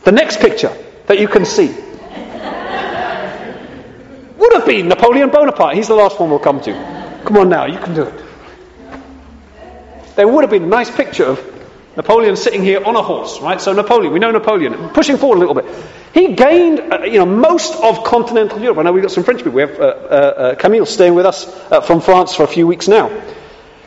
The 0.05 0.13
next 0.13 0.41
picture 0.41 0.77
that 1.07 1.19
you 1.19 1.29
can 1.29 1.45
see 1.45 1.69
would 4.39 4.53
have 4.53 4.67
been 4.67 4.89
Napoleon 4.89 5.31
Bonaparte. 5.31 5.77
He's 5.77 5.89
the 5.89 5.95
last 5.95 6.21
one 6.21 6.29
we'll 6.29 6.39
come 6.39 6.61
to. 6.63 7.02
Come 7.25 7.37
on 7.37 7.49
now, 7.49 7.67
you 7.67 7.79
can 7.79 7.95
do 7.95 8.03
it. 8.03 8.25
There 10.17 10.29
would 10.29 10.43
have 10.43 10.51
been 10.51 10.65
a 10.65 10.67
nice 10.67 10.91
picture 10.91 11.25
of 11.25 11.53
Napoleon 11.97 12.37
sitting 12.37 12.63
here 12.63 12.83
on 12.85 12.97
a 12.97 13.03
horse, 13.03 13.41
right? 13.41 13.61
So 13.61 13.73
Napoleon, 13.73 14.13
we 14.13 14.19
know 14.19 14.31
Napoleon, 14.31 14.91
pushing 14.91 15.19
forward 15.19 15.37
a 15.37 15.41
little 15.41 15.55
bit. 15.55 15.67
He 16.15 16.35
gained, 16.35 16.81
uh, 16.81 17.05
you 17.05 17.19
know, 17.19 17.27
most 17.27 17.75
of 17.83 18.05
continental 18.05 18.61
Europe. 18.61 18.79
I 18.79 18.83
know 18.83 18.93
we've 18.93 19.03
got 19.03 19.13
some 19.13 19.25
French 19.25 19.39
people. 19.39 19.53
We 19.53 19.63
have 19.63 19.79
uh, 19.79 19.83
uh, 19.83 19.87
uh 19.87 20.55
Camille 20.57 20.87
staying 20.87 21.15
with 21.15 21.27
us 21.27 21.47
uh, 21.71 21.81
from 21.81 22.01
France 22.01 22.35
for 22.35 22.45
a 22.45 22.47
few 22.47 22.67
weeks 22.67 22.89
now. 22.89 23.09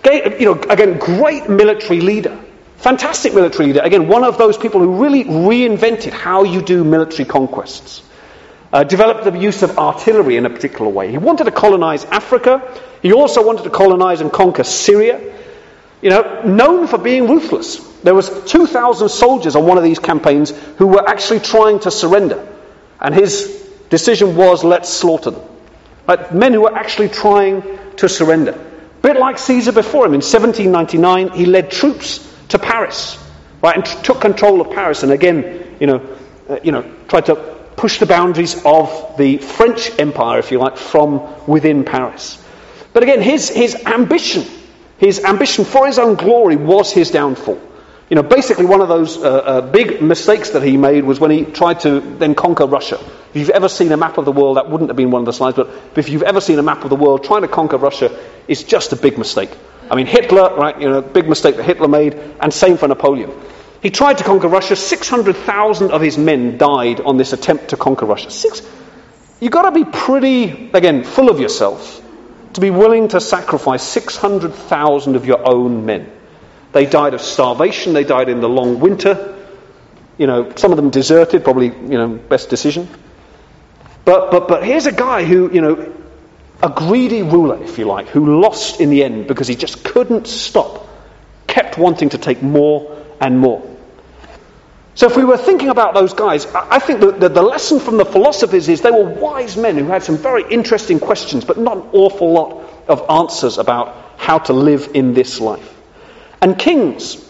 Gained, 0.03 0.39
you 0.39 0.45
know, 0.45 0.61
again, 0.69 0.97
great 0.99 1.49
military 1.49 2.01
leader, 2.01 2.39
fantastic 2.77 3.33
military 3.33 3.67
leader. 3.67 3.81
Again, 3.81 4.07
one 4.07 4.23
of 4.23 4.37
those 4.37 4.57
people 4.57 4.81
who 4.81 5.01
really 5.01 5.23
reinvented 5.23 6.11
how 6.11 6.43
you 6.43 6.61
do 6.61 6.83
military 6.83 7.25
conquests. 7.25 8.01
Uh, 8.75 8.83
developed 8.83 9.23
the 9.23 9.31
use 9.39 9.63
of 9.63 9.79
artillery 9.79 10.35
in 10.35 10.45
a 10.45 10.49
particular 10.49 10.91
way. 10.91 11.09
He 11.09 11.17
wanted 11.17 11.45
to 11.45 11.51
colonize 11.51 12.03
Africa. 12.03 12.61
He 13.01 13.13
also 13.13 13.41
wanted 13.41 13.63
to 13.63 13.69
colonize 13.69 14.19
and 14.19 14.29
conquer 14.29 14.65
Syria. 14.65 15.33
You 16.01 16.09
know, 16.09 16.41
known 16.41 16.85
for 16.85 16.97
being 16.97 17.25
ruthless. 17.29 17.77
There 18.03 18.13
was 18.13 18.29
2,000 18.51 19.07
soldiers 19.07 19.55
on 19.55 19.65
one 19.65 19.77
of 19.77 19.85
these 19.85 19.99
campaigns 19.99 20.49
who 20.77 20.87
were 20.87 21.07
actually 21.07 21.39
trying 21.39 21.79
to 21.79 21.89
surrender. 21.89 22.45
And 22.99 23.15
his 23.15 23.65
decision 23.89 24.35
was, 24.35 24.65
let's 24.65 24.89
slaughter 24.89 25.31
them. 25.31 25.47
Right? 26.05 26.33
Men 26.33 26.51
who 26.51 26.63
were 26.63 26.75
actually 26.75 27.07
trying 27.07 27.63
to 27.95 28.09
surrender. 28.09 28.51
A 28.51 29.01
bit 29.01 29.15
like 29.15 29.37
Caesar 29.37 29.71
before 29.71 30.05
him. 30.05 30.15
In 30.15 30.19
1799, 30.19 31.29
he 31.29 31.45
led 31.45 31.71
troops 31.71 32.29
to 32.49 32.59
Paris, 32.59 33.17
right, 33.61 33.77
and 33.77 33.85
t- 33.85 34.03
took 34.03 34.19
control 34.19 34.59
of 34.59 34.71
Paris, 34.71 35.03
and 35.03 35.13
again, 35.13 35.77
you 35.79 35.87
know, 35.87 36.17
uh, 36.49 36.59
you 36.61 36.73
know, 36.73 36.83
tried 37.07 37.27
to 37.27 37.54
push 37.75 37.99
the 37.99 38.05
boundaries 38.05 38.63
of 38.65 39.15
the 39.17 39.37
French 39.37 39.91
Empire, 39.99 40.39
if 40.39 40.51
you 40.51 40.59
like, 40.59 40.77
from 40.77 41.21
within 41.47 41.83
Paris. 41.83 42.41
But 42.93 43.03
again, 43.03 43.21
his, 43.21 43.49
his 43.49 43.75
ambition, 43.85 44.45
his 44.97 45.23
ambition 45.23 45.65
for 45.65 45.85
his 45.85 45.99
own 45.99 46.15
glory 46.15 46.55
was 46.55 46.91
his 46.91 47.11
downfall. 47.11 47.61
You 48.09 48.15
know, 48.15 48.23
basically 48.23 48.65
one 48.65 48.81
of 48.81 48.87
those 48.87 49.17
uh, 49.17 49.21
uh, 49.21 49.61
big 49.61 50.01
mistakes 50.01 50.51
that 50.51 50.61
he 50.61 50.77
made 50.77 51.03
was 51.03 51.19
when 51.19 51.31
he 51.31 51.43
tried 51.43 51.79
to 51.81 51.99
then 51.99 52.35
conquer 52.35 52.67
Russia. 52.67 52.99
If 53.29 53.37
you've 53.37 53.49
ever 53.49 53.67
seen 53.67 53.91
a 53.91 53.97
map 53.97 54.19
of 54.19 54.25
the 54.25 54.31
world, 54.31 54.57
that 54.57 54.69
wouldn't 54.69 54.91
have 54.91 54.95
been 54.95 55.09
one 55.09 55.23
of 55.23 55.25
the 55.25 55.33
slides, 55.33 55.55
but 55.55 55.69
if 55.97 56.09
you've 56.09 56.23
ever 56.23 56.39
seen 56.39 56.59
a 56.59 56.63
map 56.63 56.83
of 56.83 56.89
the 56.89 56.95
world, 56.95 57.23
trying 57.23 57.41
to 57.41 57.47
conquer 57.47 57.77
Russia 57.77 58.15
is 58.47 58.63
just 58.63 58.93
a 58.93 58.95
big 58.95 59.17
mistake. 59.17 59.49
I 59.89 59.95
mean, 59.95 60.05
Hitler, 60.05 60.55
right, 60.55 60.79
you 60.79 60.87
know, 60.87 61.01
big 61.01 61.27
mistake 61.27 61.57
that 61.57 61.63
Hitler 61.63 61.87
made, 61.87 62.13
and 62.39 62.53
same 62.53 62.77
for 62.77 62.87
Napoleon. 62.87 63.31
He 63.85 63.91
tried 63.91 64.17
to 64.17 64.23
conquer 64.23 64.47
Russia. 64.47 64.75
600,000 64.75 65.91
of 65.91 66.01
his 66.01 66.17
men 66.17 66.57
died 66.57 67.01
on 67.01 67.17
this 67.17 67.33
attempt 67.33 67.67
to 67.67 67.77
conquer 67.77 68.07
Russia. 68.07 68.31
Six, 68.31 68.63
you've 69.39 69.51
got 69.51 69.69
to 69.69 69.71
be 69.71 69.85
pretty, 69.85 70.71
again, 70.73 71.03
full 71.03 71.29
of 71.29 71.39
yourself 71.39 72.01
to 72.53 72.61
be 72.61 72.71
willing 72.71 73.09
to 73.09 73.21
sacrifice 73.21 73.83
600,000 73.83 75.15
of 75.15 75.27
your 75.27 75.47
own 75.47 75.85
men. 75.85 76.11
They 76.71 76.87
died 76.87 77.13
of 77.13 77.21
starvation, 77.21 77.93
they 77.93 78.03
died 78.03 78.27
in 78.27 78.41
the 78.41 78.49
long 78.49 78.79
winter. 78.79 79.37
You 80.17 80.25
know, 80.25 80.51
some 80.55 80.71
of 80.71 80.77
them 80.77 80.89
deserted, 80.89 81.43
probably, 81.43 81.67
you 81.67 81.99
know, 81.99 82.07
best 82.07 82.49
decision. 82.49 82.89
But, 84.03 84.31
but, 84.31 84.47
but 84.47 84.65
here's 84.65 84.87
a 84.87 84.93
guy 84.93 85.25
who, 85.25 85.51
you 85.53 85.61
know, 85.61 85.93
a 86.63 86.69
greedy 86.69 87.21
ruler, 87.21 87.61
if 87.63 87.77
you 87.77 87.85
like, 87.85 88.07
who 88.07 88.41
lost 88.41 88.81
in 88.81 88.89
the 88.89 89.03
end 89.03 89.27
because 89.27 89.47
he 89.47 89.55
just 89.55 89.83
couldn't 89.83 90.25
stop, 90.25 90.89
kept 91.45 91.77
wanting 91.77 92.09
to 92.09 92.17
take 92.17 92.41
more 92.41 93.03
and 93.21 93.37
more. 93.37 93.74
So, 94.95 95.07
if 95.07 95.17
we 95.17 95.25
were 95.25 95.37
thinking 95.37 95.67
about 95.67 95.93
those 95.93 96.13
guys, 96.13 96.45
I 96.45 96.79
think 96.79 97.01
that 97.01 97.33
the, 97.33 97.41
lesson 97.41 97.81
from 97.81 97.97
the 97.97 98.05
philosophers 98.05 98.69
is 98.69 98.79
they 98.79 98.91
were 98.91 99.03
wise 99.03 99.57
men 99.57 99.77
who 99.77 99.87
had 99.87 100.03
some 100.03 100.17
very 100.17 100.45
interesting 100.49 101.01
questions, 101.01 101.43
but 101.43 101.57
not 101.57 101.75
an 101.77 101.83
awful 101.91 102.31
lot 102.31 102.63
of 102.87 103.05
answers 103.09 103.57
about 103.57 103.93
how 104.15 104.37
to 104.37 104.53
live 104.53 104.91
in 104.93 105.13
this 105.13 105.41
life. 105.41 105.75
And 106.41 106.57
kings, 106.57 107.21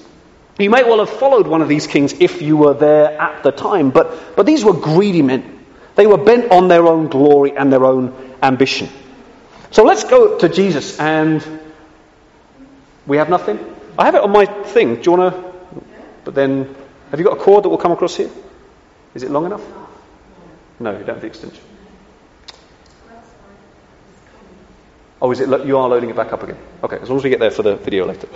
you 0.60 0.70
may 0.70 0.84
well 0.84 1.00
have 1.00 1.10
followed 1.10 1.48
one 1.48 1.64
of 1.64 1.68
these 1.68 1.88
kings 1.88 2.14
if 2.14 2.40
you 2.40 2.56
were 2.56 2.76
there 2.76 3.20
at 3.20 3.42
the 3.42 3.52
time, 3.52 3.90
but, 3.90 4.36
but 4.36 4.46
these 4.46 4.64
were 4.64 4.74
greedy 4.74 5.24
men. 5.24 5.66
They 5.96 6.06
were 6.06 6.18
bent 6.18 6.52
on 6.52 6.68
their 6.68 6.86
own 6.86 7.08
glory 7.08 7.58
and 7.58 7.74
their 7.74 7.84
own 7.84 8.14
ambition. 8.44 8.90
So 9.72 9.84
let's 9.84 10.04
go 10.04 10.38
to 10.38 10.50
Jesus, 10.50 11.00
and 11.00 11.44
we 13.08 13.18
have 13.18 13.30
nothing. 13.30 13.58
I 13.98 14.06
have 14.06 14.14
it 14.14 14.22
on 14.22 14.32
my 14.32 14.46
thing. 14.46 14.98
Do 14.98 15.02
you 15.02 15.18
want 15.18 15.34
to? 15.34 15.54
But 16.26 16.36
then 16.36 16.76
have 17.12 17.20
you 17.20 17.26
got 17.26 17.38
a 17.38 17.42
cord 17.42 17.64
that 17.64 17.70
will 17.70 17.78
come 17.78 17.92
across 17.92 18.16
here? 18.16 18.30
Is 19.14 19.24
it 19.24 19.32
long 19.32 19.46
enough? 19.46 19.64
No, 20.80 20.92
you 20.92 21.00
don't 21.00 21.08
have 21.16 21.22
the 21.22 21.28
extension. 21.28 21.64
Oh, 25.22 25.32
is 25.32 25.40
it? 25.40 25.48
Lo- 25.48 25.64
you 25.64 25.78
are 25.78 25.88
loading 25.88 26.10
it 26.10 26.16
back 26.16 26.34
up 26.34 26.44
again. 26.44 26.58
Okay, 26.84 26.98
as 26.98 27.10
long 27.10 27.18
as 27.18 27.24
we 27.24 27.30
get 27.30 27.40
there 27.40 27.52
for 27.52 27.64
the 27.64 27.78
video 27.78 28.06
later. 28.06 28.28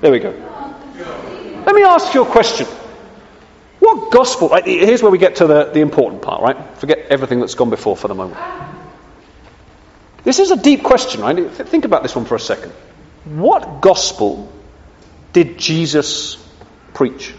There 0.00 0.10
we 0.10 0.18
go. 0.18 0.30
Let 1.66 1.74
me 1.74 1.82
ask 1.82 2.14
you 2.14 2.22
a 2.22 2.26
question. 2.26 2.66
What 3.80 4.10
gospel? 4.10 4.48
Right, 4.48 4.64
here's 4.64 5.02
where 5.02 5.12
we 5.12 5.18
get 5.18 5.36
to 5.36 5.46
the, 5.46 5.64
the 5.64 5.80
important 5.80 6.22
part, 6.22 6.42
right? 6.42 6.56
Forget 6.78 7.06
everything 7.10 7.40
that's 7.40 7.54
gone 7.54 7.70
before 7.70 7.96
for 7.96 8.08
the 8.08 8.14
moment. 8.14 8.40
This 10.24 10.38
is 10.38 10.50
a 10.50 10.56
deep 10.56 10.82
question, 10.82 11.20
right? 11.20 11.50
Think 11.50 11.84
about 11.84 12.02
this 12.02 12.16
one 12.16 12.24
for 12.24 12.34
a 12.34 12.40
second. 12.40 12.72
What 13.26 13.82
gospel 13.82 14.50
did 15.34 15.58
Jesus 15.58 16.36
preach? 16.94 17.34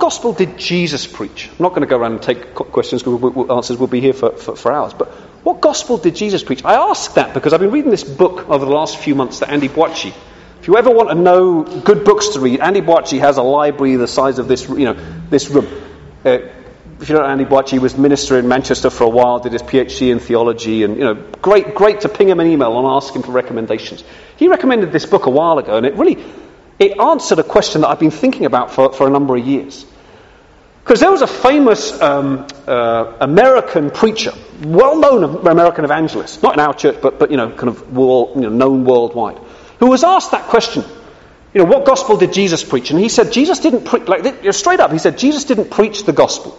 Gospel 0.00 0.32
did 0.32 0.58
Jesus 0.58 1.06
preach? 1.06 1.48
I'm 1.48 1.62
not 1.62 1.68
going 1.68 1.82
to 1.82 1.86
go 1.86 1.96
around 1.96 2.12
and 2.12 2.22
take 2.22 2.54
questions 2.54 3.02
because 3.04 3.50
answers 3.50 3.78
will 3.78 3.86
be 3.86 4.00
here 4.00 4.12
for, 4.12 4.32
for, 4.32 4.56
for, 4.56 4.72
hours. 4.72 4.92
But 4.94 5.08
what 5.44 5.60
gospel 5.60 5.98
did 5.98 6.16
Jesus 6.16 6.42
preach? 6.42 6.64
I 6.64 6.74
ask 6.74 7.14
that 7.14 7.34
because 7.34 7.52
I've 7.52 7.60
been 7.60 7.70
reading 7.70 7.92
this 7.92 8.02
book 8.02 8.48
over 8.48 8.64
the 8.64 8.72
last 8.72 8.96
few 8.96 9.14
months 9.14 9.38
that 9.38 9.50
Andy 9.50 9.68
Boakye. 9.68 10.12
If 10.60 10.68
you 10.68 10.76
ever 10.76 10.90
want 10.90 11.10
to 11.10 11.14
know 11.14 11.62
good 11.62 12.04
books 12.04 12.28
to 12.30 12.40
read, 12.40 12.60
Andy 12.60 12.80
Boakye 12.80 13.20
has 13.20 13.36
a 13.36 13.42
library 13.42 13.96
the 13.96 14.08
size 14.08 14.38
of 14.38 14.48
this, 14.48 14.68
you 14.68 14.84
know, 14.84 14.96
this 15.30 15.48
room. 15.48 15.66
Uh, 16.24 16.38
if 17.00 17.08
you 17.08 17.14
don't 17.14 17.24
know 17.24 17.30
Andy 17.30 17.44
Boakye, 17.44 17.70
he 17.70 17.78
was 17.78 17.96
minister 17.96 18.38
in 18.38 18.48
Manchester 18.48 18.90
for 18.90 19.04
a 19.04 19.08
while, 19.08 19.38
did 19.38 19.52
his 19.52 19.62
PhD 19.62 20.10
in 20.10 20.18
theology, 20.18 20.82
and 20.82 20.96
you 20.96 21.04
know, 21.04 21.14
great, 21.14 21.74
great 21.74 22.02
to 22.02 22.08
ping 22.08 22.28
him 22.28 22.40
an 22.40 22.46
email 22.46 22.76
and 22.78 22.86
ask 22.86 23.14
him 23.14 23.22
for 23.22 23.32
recommendations. 23.32 24.04
He 24.36 24.48
recommended 24.48 24.92
this 24.92 25.06
book 25.06 25.26
a 25.26 25.30
while 25.30 25.58
ago, 25.58 25.76
and 25.76 25.86
it 25.86 25.94
really 25.94 26.22
it 26.80 26.98
answered 26.98 27.38
a 27.38 27.44
question 27.44 27.82
that 27.82 27.88
I've 27.88 28.00
been 28.00 28.10
thinking 28.10 28.46
about 28.46 28.72
for, 28.72 28.92
for 28.92 29.06
a 29.06 29.10
number 29.10 29.36
of 29.36 29.46
years. 29.46 29.84
Because 30.82 30.98
there 30.98 31.10
was 31.10 31.20
a 31.20 31.26
famous 31.26 32.00
um, 32.00 32.46
uh, 32.66 33.18
American 33.20 33.90
preacher, 33.90 34.32
well 34.64 34.98
known 34.98 35.46
American 35.46 35.84
evangelist, 35.84 36.42
not 36.42 36.54
in 36.54 36.60
our 36.60 36.72
church, 36.72 36.96
but, 37.02 37.18
but 37.18 37.30
you 37.30 37.36
know, 37.36 37.50
kind 37.50 37.68
of 37.68 37.92
world, 37.92 38.34
you 38.34 38.40
know, 38.40 38.48
known 38.48 38.84
worldwide, 38.86 39.38
who 39.78 39.86
was 39.86 40.02
asked 40.02 40.30
that 40.30 40.44
question. 40.44 40.82
You 41.52 41.62
know, 41.62 41.70
what 41.70 41.84
gospel 41.84 42.16
did 42.16 42.32
Jesus 42.32 42.64
preach? 42.64 42.90
And 42.90 42.98
he 42.98 43.10
said, 43.10 43.30
Jesus 43.30 43.58
didn't 43.58 43.84
preach, 43.84 44.08
like, 44.08 44.52
straight 44.54 44.80
up, 44.80 44.90
he 44.90 44.98
said, 44.98 45.18
Jesus 45.18 45.44
didn't 45.44 45.70
preach 45.70 46.04
the 46.04 46.12
gospel. 46.12 46.58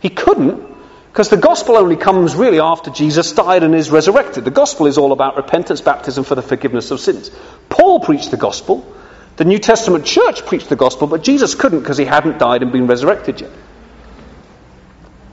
He 0.00 0.10
couldn't, 0.10 0.62
because 1.10 1.30
the 1.30 1.38
gospel 1.38 1.76
only 1.78 1.96
comes 1.96 2.34
really 2.34 2.60
after 2.60 2.90
Jesus 2.90 3.32
died 3.32 3.62
and 3.62 3.74
is 3.74 3.90
resurrected. 3.90 4.44
The 4.44 4.50
gospel 4.50 4.86
is 4.86 4.98
all 4.98 5.12
about 5.12 5.36
repentance, 5.36 5.80
baptism 5.80 6.24
for 6.24 6.34
the 6.34 6.42
forgiveness 6.42 6.90
of 6.90 7.00
sins. 7.00 7.30
Paul 7.70 8.00
preached 8.00 8.30
the 8.30 8.36
gospel. 8.36 8.94
The 9.36 9.44
New 9.44 9.58
Testament 9.58 10.04
church 10.04 10.46
preached 10.46 10.68
the 10.68 10.76
gospel, 10.76 11.06
but 11.06 11.22
Jesus 11.22 11.54
couldn't 11.54 11.80
because 11.80 11.98
he 11.98 12.04
hadn't 12.04 12.38
died 12.38 12.62
and 12.62 12.70
been 12.70 12.86
resurrected 12.86 13.40
yet. 13.40 13.50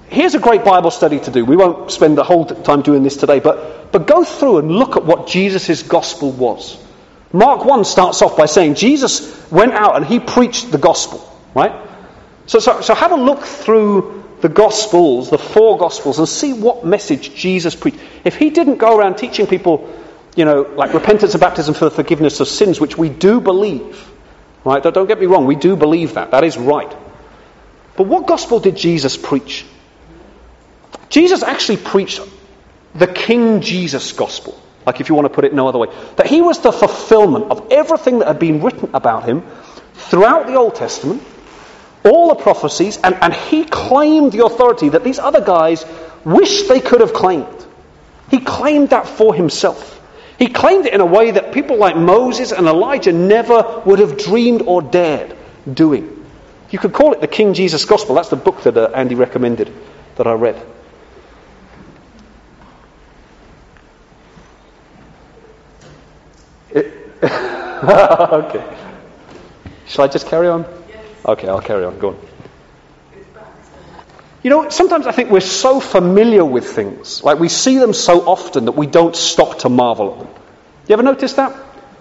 Here's 0.10 0.36
a 0.36 0.40
great 0.40 0.66
Bible 0.66 0.92
study 0.92 1.20
to 1.20 1.32
do. 1.32 1.46
We 1.46 1.56
won't 1.56 1.92
spend 1.92 2.18
the 2.18 2.24
whole 2.24 2.46
time 2.46 2.82
doing 2.82 3.04
this 3.04 3.16
today, 3.16 3.40
but, 3.40 3.92
but 3.92 4.08
go 4.08 4.24
through 4.24 4.58
and 4.58 4.72
look 4.72 4.98
at 4.98 5.06
what 5.06 5.28
Jesus' 5.28 5.84
gospel 5.84 6.32
was. 6.32 6.78
Mark 7.32 7.64
1 7.64 7.86
starts 7.86 8.22
off 8.22 8.36
by 8.36 8.46
saying 8.46 8.76
Jesus 8.76 9.50
went 9.50 9.72
out 9.72 9.96
and 9.96 10.06
he 10.06 10.20
preached 10.20 10.72
the 10.72 10.78
gospel, 10.78 11.26
right? 11.56 11.72
So, 12.46 12.60
so, 12.60 12.82
so 12.82 12.94
have 12.94 13.14
a 13.14 13.16
look 13.16 13.44
through 13.44 14.22
the 14.42 14.50
gospels, 14.50 15.30
the 15.30 15.38
four 15.38 15.78
gospels, 15.78 16.20
and 16.20 16.28
see 16.28 16.52
what 16.52 16.84
message 16.84 17.34
Jesus 17.34 17.76
preached. 17.76 18.00
If 18.26 18.36
he 18.36 18.50
didn't 18.50 18.78
go 18.78 18.98
around 18.98 19.16
teaching 19.16 19.48
people 19.48 19.88
you 20.36 20.46
know, 20.46 20.62
like 20.62 20.94
repentance 20.94 21.34
and 21.34 21.42
baptism 21.42 21.74
for 21.74 21.86
the 21.86 21.92
forgiveness 21.92 22.40
of 22.40 22.48
sins, 22.48 22.80
which 22.80 22.98
we 22.98 23.10
do 23.10 23.42
believe. 23.42 24.10
Right? 24.64 24.82
Don't 24.82 25.08
get 25.08 25.20
me 25.20 25.26
wrong, 25.26 25.46
we 25.46 25.56
do 25.56 25.76
believe 25.76 26.14
that. 26.14 26.32
That 26.32 26.44
is 26.44 26.58
right. 26.58 26.96
But 27.98 28.08
what 28.08 28.28
gospel 28.28 28.60
did 28.60 28.78
Jesus 28.78 29.18
preach? 29.18 29.66
Jesus 31.10 31.44
actually 31.44 31.78
preached 31.78 32.22
the 32.96 33.08
King 33.08 33.62
Jesus 33.62 34.12
gospel, 34.14 34.60
like 34.86 35.02
if 35.02 35.10
you 35.10 35.16
want 35.16 35.26
to 35.26 35.34
put 35.34 35.44
it 35.44 35.54
no 35.54 35.68
other 35.68 35.80
way. 35.80 35.88
That 36.16 36.28
he 36.28 36.42
was 36.42 36.60
the 36.60 36.72
fulfillment 36.72 37.52
of 37.52 37.72
everything 37.72 38.20
that 38.20 38.28
had 38.28 38.40
been 38.40 38.62
written 38.62 38.92
about 38.94 39.26
him 39.26 39.44
throughout 39.94 40.48
the 40.48 40.56
Old 40.56 40.76
Testament, 40.76 41.22
all 42.06 42.30
the 42.30 42.36
prophecies, 42.36 42.98
and, 42.98 43.16
and 43.16 43.34
he 43.34 43.66
claimed 43.66 44.32
the 44.32 44.46
authority 44.46 44.90
that 44.90 45.04
these 45.04 45.20
other 45.20 45.42
guys 45.42 45.86
wished 46.24 46.70
they 46.70 46.80
could 46.80 47.02
have 47.02 47.14
claimed. 47.14 47.66
He 48.30 48.40
claimed 48.40 48.92
that 48.92 49.08
for 49.08 49.34
himself. 49.34 50.01
He 50.42 50.48
claimed 50.48 50.88
it 50.88 50.94
in 50.96 51.02
a 51.02 51.06
way 51.06 51.30
that 51.30 51.54
people 51.54 51.78
like 51.78 51.96
Moses 51.96 52.52
and 52.52 52.66
Elijah 52.66 53.14
never 53.14 53.84
would 53.86 54.00
have 54.00 54.18
dreamed 54.18 54.64
or 54.64 54.82
dared 54.82 55.38
doing. 55.72 56.26
You 56.72 56.80
could 56.80 56.94
call 56.94 57.14
it 57.14 57.22
the 57.22 57.28
King 57.28 57.54
Jesus 57.54 57.86
Gospel. 57.86 58.16
That's 58.16 58.30
the 58.30 58.38
book 58.38 58.64
that 58.64 58.76
uh, 58.76 58.90
Andy 58.96 59.14
recommended 59.14 59.72
that 60.16 60.26
I 60.26 60.34
read. 60.34 60.56
okay. 66.74 68.78
Shall 69.86 70.06
I 70.06 70.08
just 70.08 70.26
carry 70.26 70.48
on? 70.48 70.66
Okay, 71.24 71.50
I'll 71.50 71.62
carry 71.62 71.86
on. 71.86 72.00
Go 72.00 72.10
on. 72.10 72.31
You 74.44 74.50
know, 74.50 74.70
sometimes 74.70 75.06
I 75.06 75.12
think 75.12 75.30
we're 75.30 75.40
so 75.40 75.80
familiar 75.80 76.44
with 76.44 76.66
things, 76.66 77.24
like 77.24 77.40
we 77.40 77.48
see 77.48 77.78
them 77.78 77.94
so 77.94 78.28
often 78.28 78.66
that 78.66 78.72
we 78.72 78.88
don't 78.88 79.16
stop 79.16 79.60
to 79.60 79.70
marvel 79.70 80.14
at 80.14 80.20
them. 80.20 80.28
You 80.88 80.94
ever 80.94 81.04
notice 81.04 81.34
that? 81.34 81.56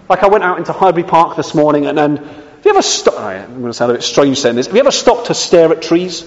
Like 0.08 0.22
I 0.22 0.28
went 0.28 0.42
out 0.42 0.58
into 0.58 0.72
Highbury 0.72 1.04
Park 1.04 1.36
this 1.36 1.54
morning 1.54 1.86
and 1.86 1.98
then, 1.98 2.16
have 2.16 2.64
you 2.64 2.70
ever 2.70 2.82
stopped, 2.82 3.18
oh, 3.18 3.26
I'm 3.26 3.60
going 3.60 3.66
to 3.66 3.74
sound 3.74 3.90
a 3.90 3.94
bit 3.94 4.02
strange 4.02 4.38
saying 4.38 4.56
this, 4.56 4.66
have 4.66 4.74
you 4.74 4.80
ever 4.80 4.90
stopped 4.90 5.26
to 5.26 5.34
stare 5.34 5.70
at 5.70 5.82
trees? 5.82 6.22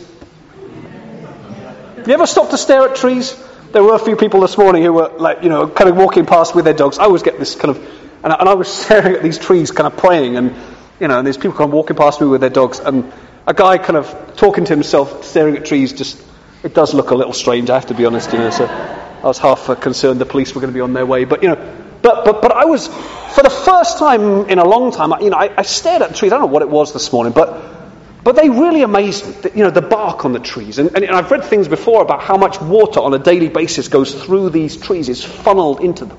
Have 1.96 2.08
you 2.08 2.14
ever 2.14 2.28
stopped 2.28 2.52
to 2.52 2.58
stare 2.60 2.88
at 2.88 2.96
trees? 2.96 3.36
There 3.72 3.84
were 3.84 3.96
a 3.96 4.00
few 4.00 4.16
people 4.16 4.42
this 4.42 4.56
morning 4.56 4.84
who 4.84 4.94
were 4.94 5.10
like, 5.18 5.42
you 5.42 5.50
know, 5.50 5.68
kind 5.68 5.90
of 5.90 5.98
walking 5.98 6.28
past 6.28 6.54
with 6.54 6.66
their 6.66 6.76
dogs. 6.76 7.00
I 7.00 7.06
always 7.06 7.24
get 7.24 7.40
this 7.40 7.56
kind 7.56 7.76
of, 7.76 7.78
and 8.24 8.32
I, 8.32 8.36
and 8.36 8.48
I 8.48 8.54
was 8.54 8.68
staring 8.82 9.16
at 9.16 9.24
these 9.24 9.40
trees 9.40 9.72
kind 9.72 9.88
of 9.88 9.98
praying 9.98 10.38
and, 10.38 10.56
you 11.00 11.08
know, 11.08 11.18
and 11.18 11.28
these 11.28 11.38
people 11.38 11.54
kind 11.54 11.70
of 11.70 11.74
walking 11.74 11.96
past 11.96 12.22
me 12.22 12.28
with 12.28 12.42
their 12.42 12.52
dogs 12.52 12.80
and 12.80 13.12
a 13.46 13.54
guy 13.54 13.78
kind 13.78 13.98
of 13.98 14.36
talking 14.36 14.66
to 14.66 14.74
himself, 14.74 15.26
staring 15.26 15.58
at 15.58 15.66
trees, 15.66 15.94
just 15.94 16.22
it 16.64 16.74
does 16.74 16.94
look 16.94 17.12
a 17.12 17.16
little 17.16 17.34
strange. 17.34 17.70
I 17.70 17.76
have 17.76 17.88
to 17.88 17.94
be 17.94 18.06
honest, 18.06 18.32
you 18.32 18.40
know. 18.40 18.50
So 18.50 18.66
I 18.66 19.28
was 19.28 19.38
half 19.38 19.70
uh, 19.70 19.76
concerned 19.76 20.20
the 20.22 20.26
police 20.26 20.56
were 20.56 20.62
going 20.62 20.72
to 20.72 20.76
be 20.76 20.82
on 20.82 20.94
their 20.94 21.06
way. 21.06 21.26
But, 21.26 21.44
you 21.44 21.50
know, 21.50 21.56
but, 22.02 22.26
but, 22.26 22.42
but 22.42 22.52
I 22.52 22.66
was, 22.66 22.88
for 22.88 23.44
the 23.44 23.50
first 23.50 23.98
time 23.98 24.50
in 24.50 24.60
a 24.60 24.66
long 24.66 24.92
time, 24.92 25.14
you 25.22 25.30
know, 25.30 25.38
I, 25.38 25.54
I 25.58 25.62
stared 25.64 26.02
at 26.02 26.10
the 26.10 26.16
trees. 26.16 26.32
I 26.32 26.38
don't 26.38 26.48
know 26.48 26.54
what 26.54 26.62
it 26.62 26.70
was 26.70 26.94
this 26.94 27.12
morning, 27.12 27.34
but, 27.34 28.24
but 28.24 28.36
they 28.36 28.50
really 28.50 28.82
amazed 28.82 29.26
me. 29.26 29.52
You 29.56 29.64
know, 29.64 29.72
the 29.72 29.82
bark 29.82 30.24
on 30.24 30.32
the 30.32 30.40
trees. 30.40 30.80
And, 30.80 30.96
and 30.96 31.06
I've 31.06 31.30
read 31.32 31.44
things 31.44 31.68
before 31.68 32.02
about 32.02 32.22
how 32.22 32.38
much 32.38 32.62
water 32.62 33.02
on 33.02 33.14
a 33.14 33.20
daily 33.20 33.50
basis 33.50 33.90
goes 33.90 34.14
through 34.14 34.52
these 34.52 34.78
trees, 34.78 35.10
is 35.10 35.24
funneled 35.24 35.82
into 35.82 36.06
them. 36.06 36.18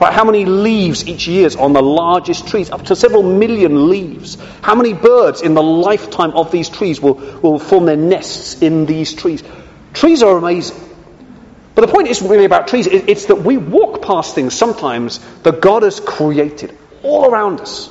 How 0.00 0.24
many 0.24 0.44
leaves 0.44 1.06
each 1.08 1.26
year 1.26 1.46
is 1.46 1.56
on 1.56 1.72
the 1.72 1.82
largest 1.82 2.46
trees? 2.46 2.70
Up 2.70 2.84
to 2.86 2.96
several 2.96 3.22
million 3.24 3.90
leaves. 3.90 4.36
How 4.62 4.76
many 4.76 4.92
birds 4.92 5.42
in 5.42 5.54
the 5.54 5.62
lifetime 5.62 6.32
of 6.32 6.52
these 6.52 6.68
trees 6.68 7.00
will, 7.00 7.14
will 7.14 7.58
form 7.58 7.86
their 7.86 7.96
nests 7.96 8.62
in 8.62 8.86
these 8.86 9.12
trees? 9.14 9.42
Trees 9.94 10.22
are 10.22 10.36
amazing. 10.36 10.76
But 11.74 11.86
the 11.86 11.92
point 11.92 12.08
isn't 12.08 12.28
really 12.28 12.44
about 12.44 12.68
trees, 12.68 12.86
it's 12.86 13.26
that 13.26 13.42
we 13.42 13.56
walk 13.56 14.02
past 14.02 14.34
things 14.34 14.54
sometimes 14.54 15.18
that 15.42 15.60
God 15.60 15.82
has 15.82 16.00
created 16.00 16.76
all 17.02 17.30
around 17.30 17.60
us. 17.60 17.88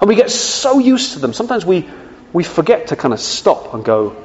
And 0.00 0.08
we 0.08 0.14
get 0.14 0.30
so 0.30 0.78
used 0.78 1.14
to 1.14 1.18
them. 1.18 1.32
Sometimes 1.32 1.64
we, 1.64 1.88
we 2.32 2.44
forget 2.44 2.88
to 2.88 2.96
kind 2.96 3.14
of 3.14 3.20
stop 3.20 3.72
and 3.72 3.84
go, 3.84 4.23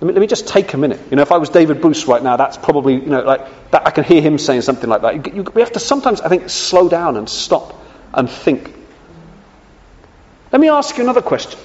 let 0.00 0.06
me, 0.06 0.14
let 0.14 0.20
me 0.20 0.26
just 0.26 0.48
take 0.48 0.72
a 0.72 0.78
minute. 0.78 0.98
You 1.10 1.16
know, 1.16 1.22
if 1.22 1.30
I 1.30 1.36
was 1.36 1.50
David 1.50 1.82
Bruce 1.82 2.06
right 2.06 2.22
now, 2.22 2.36
that's 2.36 2.56
probably, 2.56 2.94
you 2.94 3.06
know, 3.06 3.20
like, 3.20 3.70
that, 3.70 3.86
I 3.86 3.90
can 3.90 4.04
hear 4.04 4.22
him 4.22 4.38
saying 4.38 4.62
something 4.62 4.88
like 4.88 5.02
that. 5.02 5.26
You, 5.26 5.32
you, 5.34 5.42
we 5.42 5.60
have 5.60 5.72
to 5.72 5.78
sometimes, 5.78 6.22
I 6.22 6.28
think, 6.28 6.48
slow 6.48 6.88
down 6.88 7.18
and 7.18 7.28
stop 7.28 7.78
and 8.14 8.28
think. 8.28 8.72
Let 10.52 10.60
me 10.60 10.70
ask 10.70 10.96
you 10.96 11.04
another 11.04 11.20
question 11.20 11.60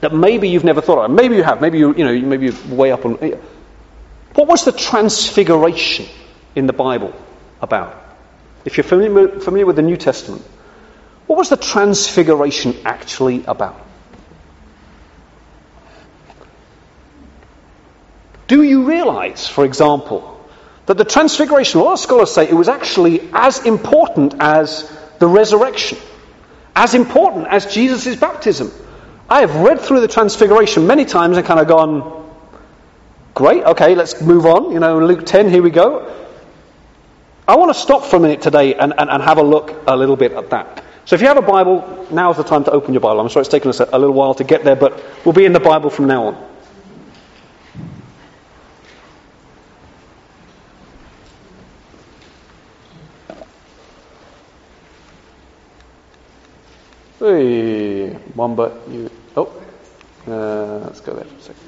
that 0.00 0.14
maybe 0.14 0.48
you've 0.48 0.62
never 0.62 0.80
thought 0.80 1.04
of. 1.04 1.10
Maybe 1.10 1.34
you 1.34 1.42
have. 1.42 1.60
Maybe 1.60 1.78
you, 1.78 1.94
you 1.94 2.04
know, 2.04 2.28
maybe 2.28 2.46
you're 2.46 2.76
way 2.76 2.92
up 2.92 3.04
on. 3.04 3.18
Eh, 3.22 3.36
what 4.34 4.46
was 4.46 4.64
the 4.64 4.72
transfiguration 4.72 6.06
in 6.54 6.68
the 6.68 6.72
Bible 6.72 7.12
about? 7.60 7.96
If 8.64 8.76
you're 8.76 8.84
familiar, 8.84 9.40
familiar 9.40 9.66
with 9.66 9.76
the 9.76 9.82
New 9.82 9.96
Testament, 9.96 10.42
what 11.26 11.36
was 11.36 11.48
the 11.48 11.56
transfiguration 11.56 12.76
actually 12.84 13.44
about? 13.44 13.87
Do 18.48 18.62
you 18.62 18.84
realize, 18.84 19.46
for 19.46 19.64
example, 19.64 20.40
that 20.86 20.96
the 20.96 21.04
transfiguration, 21.04 21.80
a 21.80 21.84
lot 21.84 21.92
of 21.92 21.98
scholars 22.00 22.32
say 22.32 22.48
it 22.48 22.54
was 22.54 22.68
actually 22.68 23.28
as 23.32 23.64
important 23.64 24.34
as 24.40 24.90
the 25.18 25.28
resurrection, 25.28 25.98
as 26.74 26.94
important 26.94 27.46
as 27.46 27.72
Jesus' 27.72 28.16
baptism? 28.16 28.72
I 29.28 29.40
have 29.40 29.54
read 29.56 29.80
through 29.80 30.00
the 30.00 30.08
transfiguration 30.08 30.86
many 30.86 31.04
times 31.04 31.36
and 31.36 31.46
kind 31.46 31.60
of 31.60 31.68
gone, 31.68 32.18
Great, 33.34 33.62
okay, 33.62 33.94
let's 33.94 34.20
move 34.20 34.46
on. 34.46 34.72
You 34.72 34.80
know, 34.80 34.98
Luke 34.98 35.24
10, 35.24 35.48
here 35.48 35.62
we 35.62 35.70
go. 35.70 36.12
I 37.46 37.54
want 37.54 37.72
to 37.72 37.78
stop 37.78 38.04
for 38.04 38.16
a 38.16 38.18
minute 38.18 38.40
today 38.42 38.74
and, 38.74 38.92
and, 38.98 39.08
and 39.08 39.22
have 39.22 39.38
a 39.38 39.44
look 39.44 39.84
a 39.86 39.96
little 39.96 40.16
bit 40.16 40.32
at 40.32 40.50
that. 40.50 40.82
So 41.04 41.14
if 41.14 41.20
you 41.20 41.28
have 41.28 41.36
a 41.36 41.42
Bible, 41.42 42.08
now 42.10 42.32
is 42.32 42.36
the 42.36 42.42
time 42.42 42.64
to 42.64 42.72
open 42.72 42.94
your 42.94 43.00
Bible. 43.00 43.20
I'm 43.20 43.28
sorry 43.28 43.42
it's 43.42 43.48
taken 43.48 43.68
us 43.68 43.78
a, 43.78 43.88
a 43.92 43.98
little 43.98 44.14
while 44.14 44.34
to 44.34 44.44
get 44.44 44.64
there, 44.64 44.74
but 44.74 45.00
we'll 45.24 45.34
be 45.34 45.44
in 45.44 45.52
the 45.52 45.60
Bible 45.60 45.88
from 45.88 46.08
now 46.08 46.26
on. 46.26 46.48
Hey, 57.18 58.16
but 58.36 58.88
you. 58.88 59.10
Oh, 59.36 59.52
uh, 60.28 60.84
let's 60.84 61.00
go 61.00 61.14
there 61.14 61.24
for 61.24 61.34
a 61.34 61.40
second. 61.40 61.62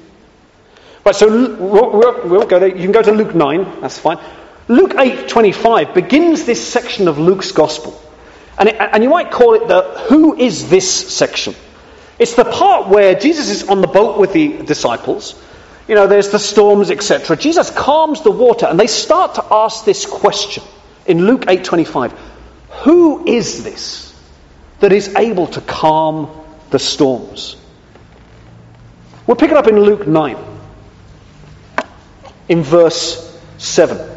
Right, 1.05 1.15
so 1.15 1.27
we'll, 1.27 1.91
we'll, 1.91 2.27
we'll, 2.29 2.45
go 2.45 2.59
there. 2.59 2.69
You 2.69 2.83
can 2.83 2.93
go 2.93 3.01
to 3.01 3.11
Luke 3.11 3.35
9, 3.35 3.81
that's 3.81 3.97
fine. 3.97 4.17
Luke 4.69 4.91
8:25 4.91 5.93
begins 5.93 6.45
this 6.45 6.65
section 6.65 7.09
of 7.09 7.19
Luke's 7.19 7.51
gospel. 7.51 8.01
And, 8.57 8.69
it, 8.69 8.77
and 8.79 9.03
you 9.03 9.09
might 9.09 9.31
call 9.31 9.55
it 9.55 9.67
the 9.67 9.81
who 10.07 10.37
is 10.37 10.69
this 10.69 11.13
section. 11.13 11.53
It's 12.17 12.35
the 12.35 12.45
part 12.45 12.87
where 12.87 13.15
Jesus 13.15 13.49
is 13.49 13.67
on 13.67 13.81
the 13.81 13.87
boat 13.87 14.19
with 14.19 14.31
the 14.31 14.59
disciples. 14.59 15.35
You 15.85 15.95
know, 15.95 16.07
there's 16.07 16.29
the 16.29 16.39
storms, 16.39 16.91
etc. 16.91 17.35
Jesus 17.35 17.69
calms 17.71 18.21
the 18.21 18.31
water, 18.31 18.67
and 18.67 18.79
they 18.79 18.87
start 18.87 19.35
to 19.35 19.45
ask 19.51 19.83
this 19.83 20.05
question 20.05 20.63
in 21.05 21.25
Luke 21.25 21.41
8:25. 21.47 22.13
Who 22.83 23.27
is 23.27 23.65
this 23.65 24.10
that 24.81 24.91
is 24.91 25.15
able 25.15 25.47
to 25.47 25.61
calm 25.61 26.29
the 26.69 26.79
storms? 26.79 27.55
We'll 29.25 29.37
pick 29.37 29.51
it 29.51 29.57
up 29.57 29.67
in 29.67 29.79
Luke 29.79 30.05
9 30.05 30.37
in 32.49 32.63
verse 32.63 33.39
7. 33.59 34.09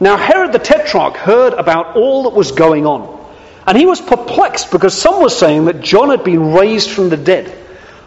Now, 0.00 0.16
Herod 0.16 0.52
the 0.52 0.58
Tetrarch 0.58 1.16
heard 1.16 1.52
about 1.52 1.96
all 1.96 2.24
that 2.24 2.34
was 2.34 2.52
going 2.52 2.86
on, 2.86 3.24
and 3.66 3.76
he 3.76 3.86
was 3.86 4.00
perplexed 4.00 4.70
because 4.70 5.00
some 5.00 5.22
were 5.22 5.28
saying 5.28 5.66
that 5.66 5.80
John 5.80 6.08
had 6.10 6.24
been 6.24 6.52
raised 6.52 6.90
from 6.90 7.08
the 7.08 7.16
dead, 7.16 7.52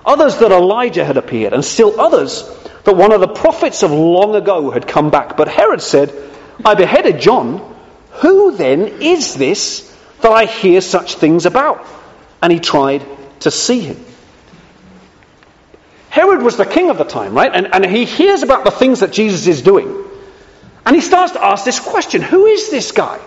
others 0.05 0.37
that 0.39 0.51
Elijah 0.51 1.05
had 1.05 1.17
appeared, 1.17 1.53
and 1.53 1.63
still 1.63 2.01
others 2.01 2.49
that 2.85 2.95
one 2.95 3.11
of 3.11 3.19
the 3.19 3.27
prophets 3.27 3.83
of 3.83 3.91
long 3.91 4.35
ago 4.35 4.71
had 4.71 4.87
come 4.87 5.09
back. 5.09 5.37
But 5.37 5.47
Herod 5.47 5.81
said, 5.81 6.13
I 6.63 6.75
beheaded 6.75 7.19
John. 7.19 7.74
Who 8.21 8.55
then 8.55 9.01
is 9.01 9.35
this 9.35 9.91
that 10.21 10.31
I 10.31 10.45
hear 10.45 10.81
such 10.81 11.15
things 11.15 11.45
about? 11.45 11.85
And 12.41 12.51
he 12.51 12.59
tried 12.59 13.05
to 13.41 13.51
see 13.51 13.81
him. 13.81 14.03
Herod 16.09 16.41
was 16.41 16.55
the 16.55 16.65
king 16.65 16.89
of 16.89 16.97
the 16.97 17.03
time, 17.03 17.33
right? 17.35 17.51
And, 17.53 17.73
and 17.73 17.85
he 17.85 18.05
hears 18.05 18.41
about 18.41 18.63
the 18.63 18.71
things 18.71 19.01
that 19.01 19.11
Jesus 19.11 19.47
is 19.47 19.61
doing. 19.61 20.05
And 20.85 20.95
he 20.95 21.01
starts 21.01 21.33
to 21.33 21.43
ask 21.43 21.65
this 21.65 21.79
question 21.79 22.21
Who 22.21 22.45
is 22.45 22.69
this 22.69 22.91
guy? 22.91 23.19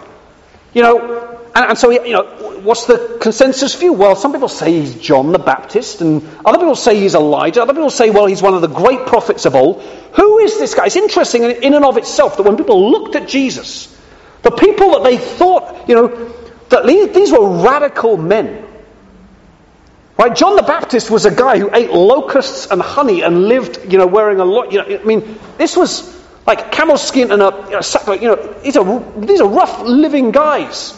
You 0.72 0.82
know, 0.82 1.38
and, 1.54 1.70
and 1.70 1.78
so, 1.78 1.90
he, 1.90 1.96
you 2.06 2.12
know, 2.12 2.60
what's 2.62 2.86
the 2.86 3.18
consensus 3.20 3.74
view? 3.74 3.92
Well, 3.92 4.16
some 4.16 4.32
people 4.32 4.48
say 4.48 4.80
he's 4.80 4.94
John 4.94 5.32
the 5.32 5.38
Baptist, 5.38 6.00
and 6.00 6.22
other 6.44 6.58
people 6.58 6.76
say 6.76 6.98
he's 6.98 7.14
Elijah. 7.14 7.62
Other 7.62 7.74
people 7.74 7.90
say, 7.90 8.10
well, 8.10 8.26
he's 8.26 8.42
one 8.42 8.54
of 8.54 8.60
the 8.60 8.68
great 8.68 9.06
prophets 9.06 9.44
of 9.44 9.54
old. 9.54 9.82
Who 10.14 10.38
is 10.38 10.58
this 10.58 10.74
guy? 10.74 10.86
It's 10.86 10.96
interesting 10.96 11.42
in 11.42 11.74
and 11.74 11.84
of 11.84 11.98
itself 11.98 12.36
that 12.36 12.44
when 12.44 12.56
people 12.56 12.90
looked 12.90 13.16
at 13.16 13.28
Jesus, 13.28 13.94
the 14.42 14.50
people 14.50 14.92
that 14.92 15.04
they 15.04 15.18
thought, 15.18 15.88
you 15.88 15.94
know, 15.94 16.34
that 16.70 16.86
these 16.86 17.32
were 17.32 17.62
radical 17.62 18.16
men 18.16 18.68
Right? 20.18 20.34
John 20.34 20.56
the 20.56 20.64
Baptist 20.64 21.12
was 21.12 21.26
a 21.26 21.30
guy 21.30 21.60
who 21.60 21.72
ate 21.72 21.92
locusts 21.92 22.66
and 22.72 22.82
honey 22.82 23.22
and 23.22 23.44
lived, 23.44 23.92
you 23.92 23.98
know, 23.98 24.06
wearing 24.08 24.40
a 24.40 24.44
lot. 24.44 24.72
You 24.72 24.78
know, 24.78 24.98
I 24.98 25.04
mean, 25.04 25.38
this 25.58 25.76
was 25.76 26.12
like 26.44 26.72
camel 26.72 26.98
skin 26.98 27.30
and 27.30 27.40
a, 27.40 27.82
sack, 27.84 28.20
you 28.20 28.26
know 28.26 28.54
these 28.64 28.76
are, 28.76 29.20
these 29.20 29.40
are 29.40 29.48
rough 29.48 29.82
living 29.82 30.32
guys. 30.32 30.92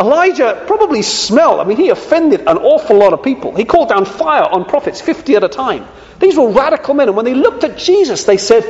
Elijah 0.00 0.64
probably 0.66 1.02
smelled, 1.02 1.60
I 1.60 1.64
mean, 1.64 1.76
he 1.76 1.90
offended 1.90 2.40
an 2.40 2.56
awful 2.56 2.96
lot 2.96 3.12
of 3.12 3.22
people. 3.22 3.54
He 3.54 3.66
called 3.66 3.90
down 3.90 4.06
fire 4.06 4.42
on 4.44 4.64
prophets, 4.64 5.02
50 5.02 5.36
at 5.36 5.44
a 5.44 5.48
time. 5.48 5.86
These 6.18 6.38
were 6.38 6.50
radical 6.50 6.94
men. 6.94 7.08
And 7.08 7.16
when 7.16 7.26
they 7.26 7.34
looked 7.34 7.64
at 7.64 7.76
Jesus, 7.76 8.24
they 8.24 8.38
said, 8.38 8.64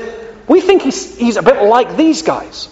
We 0.49 0.61
think 0.61 0.83
he's, 0.83 1.17
he's 1.17 1.37
a 1.37 1.43
bit 1.43 1.63
like 1.63 1.97
these 1.97 2.23
guys. 2.23 2.69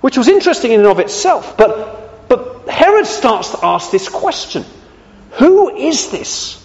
Which 0.00 0.16
was 0.16 0.28
interesting 0.28 0.72
in 0.72 0.80
and 0.80 0.88
of 0.88 0.98
itself. 0.98 1.56
But, 1.56 2.28
but 2.28 2.68
Herod 2.68 3.06
starts 3.06 3.50
to 3.50 3.64
ask 3.64 3.90
this 3.90 4.08
question 4.08 4.64
who 5.32 5.76
is 5.76 6.10
this? 6.10 6.56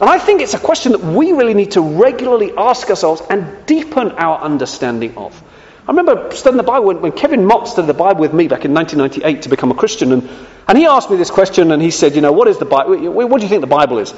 And 0.00 0.10
I 0.10 0.18
think 0.18 0.42
it's 0.42 0.54
a 0.54 0.58
question 0.58 0.92
that 0.92 1.02
we 1.02 1.32
really 1.32 1.54
need 1.54 1.72
to 1.72 1.80
regularly 1.80 2.52
ask 2.56 2.88
ourselves 2.90 3.22
and 3.30 3.64
deepen 3.66 4.12
our 4.12 4.40
understanding 4.40 5.16
of. 5.16 5.42
I 5.88 5.92
remember 5.92 6.34
studying 6.34 6.56
the 6.56 6.64
Bible 6.64 6.86
when, 6.86 7.00
when 7.00 7.12
Kevin 7.12 7.46
Mott 7.46 7.68
studied 7.68 7.88
the 7.88 7.94
Bible 7.94 8.20
with 8.20 8.34
me 8.34 8.48
back 8.48 8.64
in 8.64 8.74
1998 8.74 9.42
to 9.42 9.48
become 9.48 9.70
a 9.70 9.74
Christian, 9.74 10.12
and, 10.12 10.28
and 10.66 10.76
he 10.76 10.86
asked 10.86 11.10
me 11.10 11.16
this 11.16 11.30
question, 11.30 11.70
and 11.70 11.80
he 11.80 11.90
said, 11.90 12.14
You 12.14 12.20
know, 12.20 12.32
what 12.32 12.48
is 12.48 12.58
the 12.58 12.64
Bible? 12.64 12.98
What 13.12 13.38
do 13.38 13.44
you 13.44 13.48
think 13.48 13.60
the 13.60 13.68
Bible 13.68 13.98
is? 13.98 14.12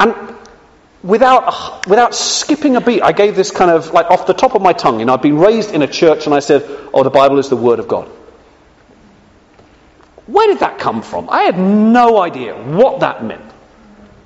And 0.00 0.14
without, 1.02 1.86
without 1.86 2.14
skipping 2.14 2.76
a 2.76 2.80
beat, 2.80 3.02
I 3.02 3.12
gave 3.12 3.36
this 3.36 3.50
kind 3.50 3.70
of 3.70 3.92
like 3.92 4.06
off 4.06 4.26
the 4.26 4.34
top 4.34 4.54
of 4.54 4.62
my 4.62 4.72
tongue. 4.72 5.00
You 5.00 5.06
know, 5.06 5.14
I'd 5.14 5.22
been 5.22 5.38
raised 5.38 5.72
in 5.72 5.82
a 5.82 5.86
church, 5.86 6.26
and 6.26 6.34
I 6.34 6.40
said, 6.40 6.64
Oh, 6.92 7.02
the 7.02 7.10
Bible 7.10 7.38
is 7.38 7.48
the 7.48 7.56
Word 7.56 7.78
of 7.78 7.88
God. 7.88 8.08
Where 10.26 10.46
did 10.48 10.60
that 10.60 10.78
come 10.78 11.02
from? 11.02 11.28
I 11.28 11.42
had 11.42 11.58
no 11.58 12.20
idea 12.20 12.54
what 12.54 13.00
that 13.00 13.24
meant. 13.24 13.44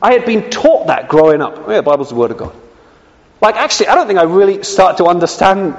I 0.03 0.13
had 0.13 0.27
been 0.27 0.51
taught 0.51 0.89
that 0.89 1.09
growing 1.09 1.41
up. 1.41 1.55
Oh, 1.57 1.71
yeah, 1.71 1.79
the 1.79 1.83
Bible's 1.83 2.11
the 2.11 2.15
Word 2.15 2.31
of 2.31 2.37
God. 2.37 2.55
Like, 3.41 3.57
actually, 3.57 3.89
I 3.89 3.95
don't 3.95 4.07
think 4.07 4.19
I 4.19 4.25
really 4.25 4.63
started 4.65 4.99
to 4.99 5.07
understand, 5.07 5.77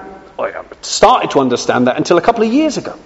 started 0.81 1.31
to 1.31 1.39
understand 1.39 1.87
that 1.87 1.97
until 1.97 2.17
a 2.17 2.21
couple 2.21 2.43
of 2.43 2.51
years 2.51 2.77
ago. 2.77 2.97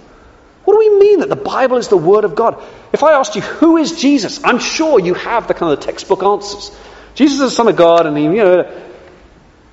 What 0.64 0.74
do 0.74 0.78
we 0.78 0.98
mean 0.98 1.20
that 1.20 1.28
the 1.28 1.36
Bible 1.36 1.78
is 1.78 1.88
the 1.88 1.96
Word 1.96 2.24
of 2.24 2.34
God? 2.34 2.62
If 2.92 3.02
I 3.02 3.14
asked 3.14 3.34
you, 3.34 3.42
who 3.42 3.76
is 3.76 4.00
Jesus? 4.00 4.42
I'm 4.44 4.58
sure 4.58 5.00
you 5.00 5.14
have 5.14 5.48
the 5.48 5.54
kind 5.54 5.72
of 5.72 5.80
textbook 5.80 6.22
answers. 6.22 6.70
Jesus 7.14 7.40
is 7.40 7.50
the 7.50 7.50
Son 7.50 7.68
of 7.68 7.76
God, 7.76 8.06
and 8.06 8.16
he, 8.16 8.24
you 8.24 8.30
know, 8.30 8.86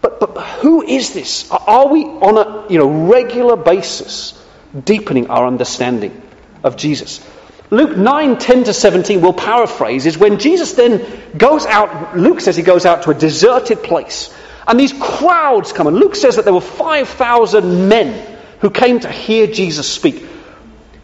but, 0.01 0.19
but 0.19 0.41
who 0.59 0.83
is 0.83 1.13
this? 1.13 1.49
Are 1.51 1.87
we 1.87 2.03
on 2.03 2.37
a 2.37 2.71
you 2.71 2.77
know, 2.79 3.07
regular 3.07 3.55
basis 3.55 4.41
deepening 4.83 5.29
our 5.29 5.45
understanding 5.45 6.21
of 6.63 6.77
Jesus? 6.77 7.25
Luke 7.69 7.97
9, 7.97 8.37
10 8.37 8.63
to 8.65 8.73
17, 8.73 9.19
we'll 9.19 9.33
paraphrase, 9.33 10.05
is 10.05 10.17
when 10.17 10.39
Jesus 10.39 10.73
then 10.73 11.05
goes 11.37 11.65
out, 11.65 12.17
Luke 12.17 12.39
says 12.39 12.55
he 12.55 12.63
goes 12.63 12.85
out 12.85 13.03
to 13.03 13.09
a 13.11 13.13
deserted 13.13 13.83
place. 13.83 14.33
And 14.65 14.79
these 14.79 14.93
crowds 14.93 15.73
come, 15.73 15.87
and 15.87 15.97
Luke 15.97 16.15
says 16.15 16.37
that 16.37 16.45
there 16.45 16.53
were 16.53 16.61
5,000 16.61 17.89
men 17.89 18.37
who 18.59 18.69
came 18.69 19.01
to 19.01 19.11
hear 19.11 19.47
Jesus 19.47 19.89
speak. 19.89 20.25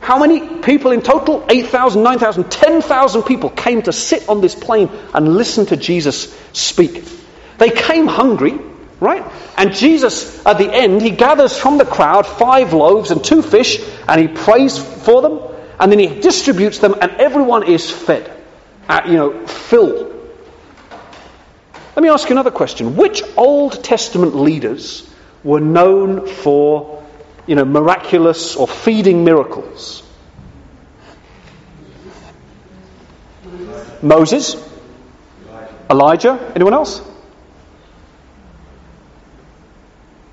How 0.03 0.19
many 0.19 0.57
people 0.59 0.91
in 0.91 1.01
total? 1.01 1.45
8,000, 1.47 2.03
9,000, 2.03 2.51
10,000 2.51 3.23
people 3.23 3.49
came 3.49 3.81
to 3.83 3.93
sit 3.93 4.27
on 4.27 4.41
this 4.41 4.53
plain 4.53 4.89
and 5.13 5.37
listen 5.37 5.65
to 5.67 5.77
Jesus 5.77 6.37
speak. 6.51 7.05
They 7.57 7.69
came 7.69 8.07
hungry, 8.07 8.59
right? 8.99 9.23
And 9.57 9.73
Jesus, 9.73 10.45
at 10.45 10.57
the 10.57 10.69
end, 10.69 11.01
he 11.01 11.11
gathers 11.11 11.57
from 11.57 11.77
the 11.77 11.85
crowd 11.85 12.27
five 12.27 12.73
loaves 12.73 13.11
and 13.11 13.23
two 13.23 13.41
fish, 13.41 13.81
and 14.05 14.19
he 14.19 14.27
prays 14.27 14.77
for 14.77 15.21
them, 15.21 15.39
and 15.79 15.89
then 15.89 15.99
he 15.99 16.19
distributes 16.19 16.79
them, 16.79 16.95
and 16.99 17.11
everyone 17.11 17.63
is 17.63 17.89
fed, 17.89 18.29
at, 18.89 19.07
you 19.07 19.15
know, 19.15 19.47
filled. 19.47 20.09
Let 21.95 22.03
me 22.03 22.09
ask 22.09 22.27
you 22.27 22.33
another 22.33 22.51
question. 22.51 22.97
Which 22.97 23.23
Old 23.37 23.85
Testament 23.85 24.35
leaders 24.35 25.09
were 25.45 25.61
known 25.61 26.27
for 26.27 26.92
you 27.45 27.55
know, 27.55 27.65
miraculous 27.65 28.55
or 28.55 28.67
feeding 28.67 29.23
miracles? 29.23 30.03
Moses? 34.01 34.55
Elijah? 35.89 36.51
Anyone 36.55 36.73
else? 36.73 37.01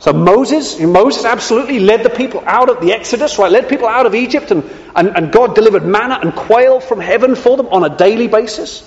So 0.00 0.14
Moses, 0.14 0.80
Moses 0.80 1.24
absolutely 1.24 1.78
led 1.78 2.02
the 2.02 2.10
people 2.10 2.42
out 2.46 2.70
of 2.70 2.80
the 2.80 2.92
Exodus, 2.92 3.38
right? 3.38 3.52
Led 3.52 3.68
people 3.68 3.86
out 3.86 4.06
of 4.06 4.14
Egypt, 4.14 4.50
and, 4.50 4.64
and, 4.96 5.08
and 5.14 5.30
God 5.30 5.54
delivered 5.54 5.84
manna 5.84 6.18
and 6.22 6.34
quail 6.34 6.80
from 6.80 7.00
heaven 7.00 7.34
for 7.34 7.58
them 7.58 7.66
on 7.66 7.84
a 7.84 7.94
daily 7.94 8.26
basis. 8.26 8.82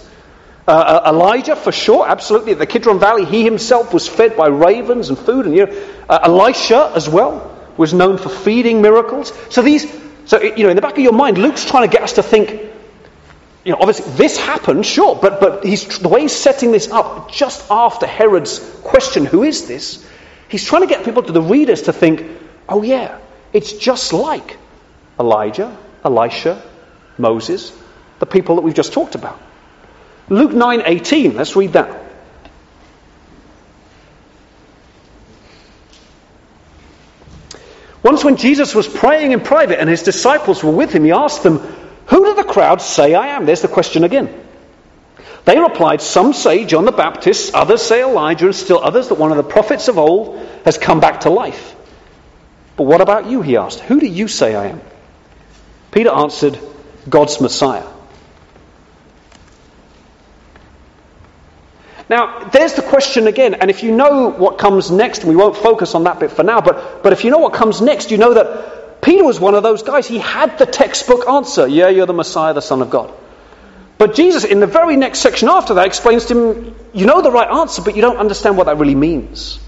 Uh, 0.68 0.72
uh, 0.72 1.10
Elijah, 1.12 1.56
for 1.56 1.72
sure, 1.72 2.08
absolutely. 2.08 2.54
At 2.54 2.58
the 2.58 2.66
Kidron 2.66 3.00
Valley, 3.00 3.26
he 3.26 3.44
himself 3.44 3.94
was 3.94 4.08
fed 4.08 4.36
by 4.36 4.48
ravens 4.48 5.10
and 5.10 5.20
food, 5.20 5.46
and 5.46 5.56
you 5.56 5.68
know, 5.68 5.86
uh, 6.10 6.20
Elisha 6.24 6.92
as 6.96 7.08
well 7.08 7.53
was 7.78 7.94
known 7.94 8.18
for 8.18 8.30
feeding 8.30 8.82
miracles. 8.82 9.34
So 9.50 9.62
these, 9.62 9.92
so 10.26 10.42
you 10.42 10.64
know, 10.64 10.70
in 10.70 10.76
the 10.76 10.82
back 10.82 10.94
of 10.94 11.00
your 11.04 11.14
mind, 11.14 11.38
Luke's 11.38 11.66
trying 11.66 11.90
to 11.90 11.92
get 11.92 12.04
us 12.04 12.14
to 12.14 12.24
think, 12.24 12.52
you 13.64 13.72
know, 13.72 13.78
obviously 13.80 14.12
this 14.14 14.38
happened, 14.38 14.86
sure, 14.86 15.16
but 15.16 15.40
but 15.40 15.64
he's 15.64 16.00
the 16.00 16.10
way 16.10 16.22
he's 16.22 16.36
setting 16.36 16.72
this 16.72 16.90
up 16.90 17.32
just 17.32 17.66
after 17.72 18.06
Herod's 18.06 18.60
question, 18.84 19.26
"Who 19.26 19.44
is 19.44 19.68
this?" 19.68 20.06
He's 20.50 20.66
trying 20.66 20.82
to 20.82 20.88
get 20.88 21.06
people 21.06 21.24
to 21.24 21.32
the 21.32 21.42
readers 21.42 21.84
to 21.84 21.94
think, 21.94 22.26
"Oh 22.68 22.84
yeah, 22.84 23.18
it's 23.54 23.74
just 23.74 24.14
like 24.14 24.58
Elijah, 25.20 25.76
Elisha, 26.04 26.62
Moses, 27.18 27.72
the 28.20 28.26
people 28.26 28.56
that 28.56 28.62
we've 28.62 28.76
just 28.76 28.94
talked 28.94 29.16
about." 29.16 29.40
Luke 30.30 30.52
9:18, 30.52 31.36
let's 31.36 31.56
read 31.56 31.74
that. 31.74 32.03
Once, 38.04 38.24
when 38.24 38.36
Jesus 38.36 38.76
was 38.76 38.88
praying 38.88 39.32
in 39.32 39.40
private 39.40 39.80
and 39.80 39.90
his 39.90 40.04
disciples 40.04 40.62
were 40.64 40.72
with 40.72 40.92
him, 40.92 41.06
he 41.06 41.12
asked 41.12 41.42
them, 41.42 41.60
Who 42.08 42.26
do 42.26 42.36
the 42.36 42.44
crowds 42.44 42.84
say 42.84 43.16
I 43.16 43.28
am? 43.28 43.46
There's 43.46 43.62
the 43.62 43.70
question 43.70 44.04
again. 44.04 44.42
They 45.46 45.58
replied, 45.58 46.02
Some 46.02 46.34
say 46.34 46.66
John 46.66 46.86
the 46.86 46.92
Baptist, 46.92 47.54
others 47.54 47.82
say 47.82 48.04
Elijah, 48.04 48.46
and 48.46 48.56
still 48.56 48.80
others 48.84 49.08
that 49.08 49.16
one 49.16 49.32
of 49.32 49.38
the 49.38 49.44
prophets 49.44 49.88
of 49.88 49.98
old 49.98 50.46
has 50.66 50.78
come 50.78 51.00
back 51.00 51.22
to 51.22 51.30
life. 51.30 51.76
But 52.76 52.84
what 52.84 53.02
about 53.02 53.28
you? 53.28 53.42
He 53.42 53.58
asked. 53.58 53.80
Who 53.82 54.00
do 54.00 54.08
you 54.08 54.28
say 54.28 54.56
I 54.56 54.68
am? 54.68 54.82
Peter 55.92 56.10
answered, 56.10 56.60
God's 57.10 57.40
Messiah. 57.40 57.86
Now, 62.14 62.48
there's 62.50 62.74
the 62.74 62.84
question 62.84 63.26
again, 63.26 63.56
and 63.56 63.72
if 63.72 63.82
you 63.82 63.92
know 63.92 64.30
what 64.30 64.60
comes 64.60 64.92
next, 64.92 65.26
we 65.26 65.36
won't 65.36 65.58
focus 65.58 65.96
on 65.96 66.04
that 66.04 66.20
bit 66.20 66.32
for 66.32 66.44
now, 66.44 66.62
but, 66.62 67.02
but 67.02 67.12
if 67.12 67.24
you 67.24 67.32
know 67.32 67.40
what 67.40 67.54
comes 67.54 67.82
next, 67.82 68.12
you 68.12 68.20
know 68.20 68.36
that 68.36 69.02
Peter 69.02 69.24
was 69.24 69.40
one 69.40 69.56
of 69.56 69.64
those 69.64 69.82
guys. 69.82 70.08
He 70.08 70.20
had 70.20 70.60
the 70.60 70.68
textbook 70.68 71.28
answer 71.28 71.68
Yeah, 71.68 71.90
you're 71.90 72.06
the 72.06 72.14
Messiah, 72.14 72.54
the 72.54 72.62
Son 72.62 72.84
of 72.84 72.92
God. 72.92 73.12
But 73.98 74.14
Jesus, 74.14 74.44
in 74.44 74.60
the 74.60 74.68
very 74.68 74.96
next 74.96 75.22
section 75.22 75.50
after 75.50 75.74
that, 75.74 75.88
explains 75.88 76.26
to 76.26 76.38
him, 76.38 76.76
You 76.94 77.08
know 77.08 77.24
the 77.24 77.32
right 77.32 77.50
answer, 77.50 77.82
but 77.82 77.96
you 77.96 78.04
don't 78.04 78.18
understand 78.18 78.58
what 78.58 78.66
that 78.66 78.78
really 78.78 78.94
means. 78.94 79.60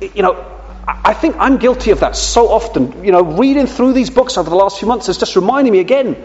You 0.00 0.22
know, 0.22 0.60
I 0.86 1.14
think 1.14 1.34
I'm 1.36 1.56
guilty 1.56 1.90
of 1.90 1.98
that 1.98 2.14
so 2.14 2.46
often. 2.46 3.02
You 3.02 3.10
know, 3.10 3.22
reading 3.22 3.66
through 3.66 3.94
these 3.94 4.10
books 4.10 4.38
over 4.38 4.48
the 4.48 4.54
last 4.54 4.78
few 4.78 4.86
months 4.86 5.08
is 5.08 5.18
just 5.18 5.34
reminding 5.34 5.72
me 5.72 5.80
again 5.80 6.16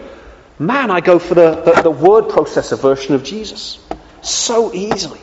man, 0.58 0.90
I 0.90 1.00
go 1.00 1.18
for 1.18 1.34
the, 1.34 1.60
the, 1.62 1.82
the 1.82 1.90
word 1.90 2.26
processor 2.26 2.80
version 2.80 3.14
of 3.14 3.22
Jesus 3.22 3.78
so 4.22 4.72
easily. 4.72 5.20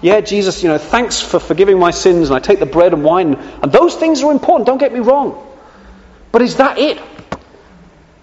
Yeah, 0.00 0.20
Jesus, 0.20 0.62
you 0.62 0.68
know, 0.68 0.76
thanks 0.78 1.20
for 1.20 1.38
forgiving 1.38 1.78
my 1.78 1.90
sins, 1.90 2.28
and 2.28 2.36
I 2.36 2.38
take 2.38 2.58
the 2.58 2.66
bread 2.66 2.92
and 2.92 3.02
wine, 3.02 3.34
and 3.34 3.72
those 3.72 3.94
things 3.94 4.22
are 4.22 4.30
important, 4.30 4.66
don't 4.66 4.78
get 4.78 4.92
me 4.92 5.00
wrong. 5.00 5.46
But 6.30 6.42
is 6.42 6.56
that 6.56 6.78
it? 6.78 7.00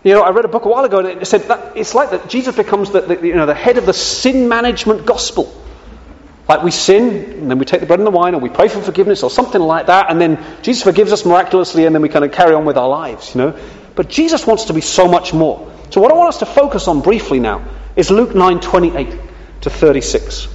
You 0.04 0.14
know, 0.14 0.22
I 0.22 0.30
read 0.30 0.46
a 0.46 0.48
book 0.48 0.66
a 0.66 0.70
while 0.70 0.86
ago, 0.86 1.00
and 1.00 1.22
it 1.22 1.26
said 1.26 1.42
that 1.44 1.78
it's 1.78 1.96
like 1.96 2.12
that 2.12 2.30
Jesus 2.30 2.56
becomes 2.56 2.92
the, 2.92 3.02
the, 3.02 3.28
you 3.28 3.36
know, 3.36 3.46
the 3.46 3.56
head 3.56 3.78
of 3.78 3.86
the 3.86 3.94
sin 3.94 4.48
management 4.48 5.06
gospel. 5.06 5.52
Like 6.48 6.64
we 6.64 6.72
sin, 6.72 7.32
and 7.32 7.50
then 7.50 7.58
we 7.58 7.66
take 7.66 7.80
the 7.80 7.88
bread 7.88 8.00
and 8.00 8.06
the 8.06 8.12
wine, 8.12 8.36
or 8.36 8.42
we 8.42 8.50
pray 8.50 8.68
for 8.68 8.82
forgiveness, 8.82 9.24
or 9.24 9.30
something 9.30 9.62
like 9.62 9.88
that, 9.88 10.12
and 10.12 10.22
then 10.22 10.44
Jesus 10.62 10.84
forgives 10.84 11.12
us 11.12 11.26
miraculously, 11.26 11.86
and 11.86 11.96
then 11.96 12.02
we 12.02 12.10
kind 12.10 12.26
of 12.26 12.32
carry 12.32 12.54
on 12.54 12.66
with 12.66 12.78
our 12.78 12.90
lives, 12.90 13.34
you 13.34 13.42
know. 13.42 13.60
But 13.96 14.10
Jesus 14.10 14.46
wants 14.46 14.66
to 14.66 14.74
be 14.74 14.82
so 14.82 15.08
much 15.08 15.34
more. 15.34 15.72
So 15.90 16.00
what 16.00 16.12
I 16.12 16.16
want 16.16 16.30
us 16.30 16.40
to 16.40 16.46
focus 16.46 16.88
on 16.88 17.02
briefly 17.02 17.40
now 17.40 17.68
is 17.96 18.12
Luke 18.12 18.32
9:28 18.32 19.31
to 19.62 19.70
36. 19.70 20.48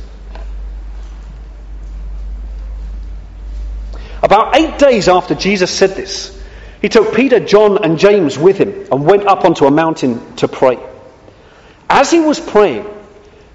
About 4.22 4.56
eight 4.56 4.78
days 4.78 5.08
after 5.08 5.34
Jesus 5.34 5.70
said 5.70 5.90
this, 5.90 6.36
he 6.82 6.88
took 6.88 7.14
Peter, 7.14 7.40
John, 7.40 7.84
and 7.84 7.98
James 7.98 8.38
with 8.38 8.58
him 8.58 8.86
and 8.90 9.04
went 9.04 9.26
up 9.26 9.44
onto 9.44 9.66
a 9.66 9.70
mountain 9.70 10.36
to 10.36 10.48
pray. 10.48 10.78
As 11.88 12.10
he 12.10 12.20
was 12.20 12.40
praying, 12.40 12.86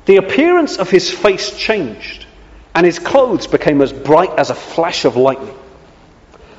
the 0.06 0.18
appearance 0.18 0.78
of 0.78 0.90
his 0.90 1.12
face 1.12 1.56
changed, 1.58 2.26
and 2.74 2.86
his 2.86 3.00
clothes 3.00 3.48
became 3.48 3.82
as 3.82 3.92
bright 3.92 4.32
as 4.38 4.50
a 4.50 4.56
flash 4.56 5.06
of 5.06 5.18
lightning. 5.18 5.56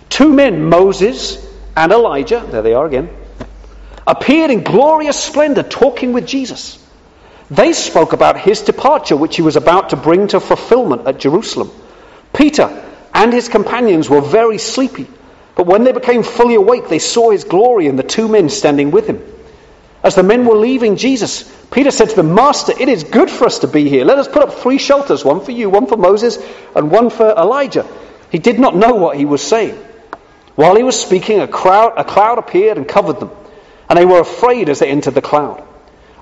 Two 0.09 0.33
men, 0.33 0.69
Moses 0.69 1.45
and 1.75 1.91
Elijah, 1.91 2.47
there 2.51 2.63
they 2.63 2.75
are 2.75 2.87
again, 2.87 3.09
appeared 4.07 4.51
in 4.51 4.63
glorious 4.63 5.19
splendor 5.19 5.63
talking 5.63 6.13
with 6.13 6.27
Jesus. 6.27 6.82
They 7.53 7.75
spoke 7.75 8.15
about 8.15 8.41
his 8.41 8.63
departure, 8.63 9.15
which 9.15 9.37
he 9.37 9.43
was 9.43 9.57
about 9.57 9.91
to 9.91 9.97
bring 9.97 10.29
to 10.29 10.41
fulfillment 10.41 11.07
at 11.07 11.21
Jerusalem. 11.21 11.71
Peter 12.33 12.83
and 13.13 13.31
his 13.31 13.51
companions 13.51 14.09
were 14.09 14.23
very 14.23 14.57
sleepy, 14.57 15.07
but 15.55 15.67
when 15.67 15.85
they 15.85 15.93
became 15.93 16.23
fully 16.23 16.55
awake, 16.55 16.89
they 16.89 16.99
saw 16.99 17.31
his 17.31 17.45
glory 17.45 17.89
and 17.89 17.99
the 17.99 18.03
two 18.05 18.27
men 18.27 18.49
standing 18.49 18.91
with 18.91 19.07
him. 19.07 19.23
As 20.03 20.15
the 20.15 20.23
men 20.23 20.47
were 20.47 20.57
leaving 20.57 20.97
Jesus, 20.97 21.43
Peter 21.71 21.91
said 21.91 22.09
to 22.09 22.17
them, 22.17 22.35
Master, 22.35 22.73
it 22.81 22.89
is 22.89 23.05
good 23.05 23.29
for 23.31 23.45
us 23.45 23.59
to 23.59 23.69
be 23.69 23.87
here. 23.87 24.07
Let 24.07 24.19
us 24.19 24.29
put 24.29 24.43
up 24.43 24.55
three 24.55 24.79
shelters 24.79 25.23
one 25.23 25.45
for 25.45 25.53
you, 25.53 25.69
one 25.69 25.87
for 25.87 25.99
Moses, 25.99 26.39
and 26.75 26.91
one 26.91 27.11
for 27.11 27.29
Elijah. 27.33 27.87
He 28.31 28.39
did 28.39 28.59
not 28.59 28.75
know 28.75 28.95
what 28.95 29.19
he 29.19 29.27
was 29.27 29.43
saying. 29.43 29.75
While 30.55 30.75
he 30.75 30.83
was 30.83 30.99
speaking, 30.99 31.41
a, 31.41 31.49
crowd, 31.49 31.99
a 31.99 32.05
cloud 32.05 32.39
appeared 32.39 32.79
and 32.79 32.89
covered 32.89 33.21
them, 33.21 33.31
and 33.91 33.99
they 33.99 34.07
were 34.07 34.21
afraid 34.21 34.71
as 34.71 34.79
they 34.79 34.89
entered 34.89 35.15
the 35.15 35.21
cloud. 35.21 35.63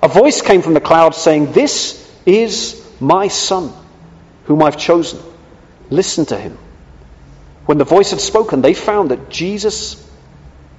A 0.02 0.08
voice 0.08 0.40
came 0.40 0.62
from 0.62 0.74
the 0.74 0.80
cloud 0.80 1.14
saying, 1.14 1.52
This 1.52 1.96
is 2.24 2.86
my 3.00 3.28
son, 3.28 3.72
whom 4.44 4.62
I've 4.62 4.78
chosen. 4.78 5.20
Listen 5.90 6.26
to 6.26 6.36
him. 6.36 6.56
When 7.66 7.78
the 7.78 7.84
voice 7.84 8.10
had 8.10 8.20
spoken, 8.20 8.62
they 8.62 8.74
found 8.74 9.10
that 9.10 9.28
Jesus 9.28 10.08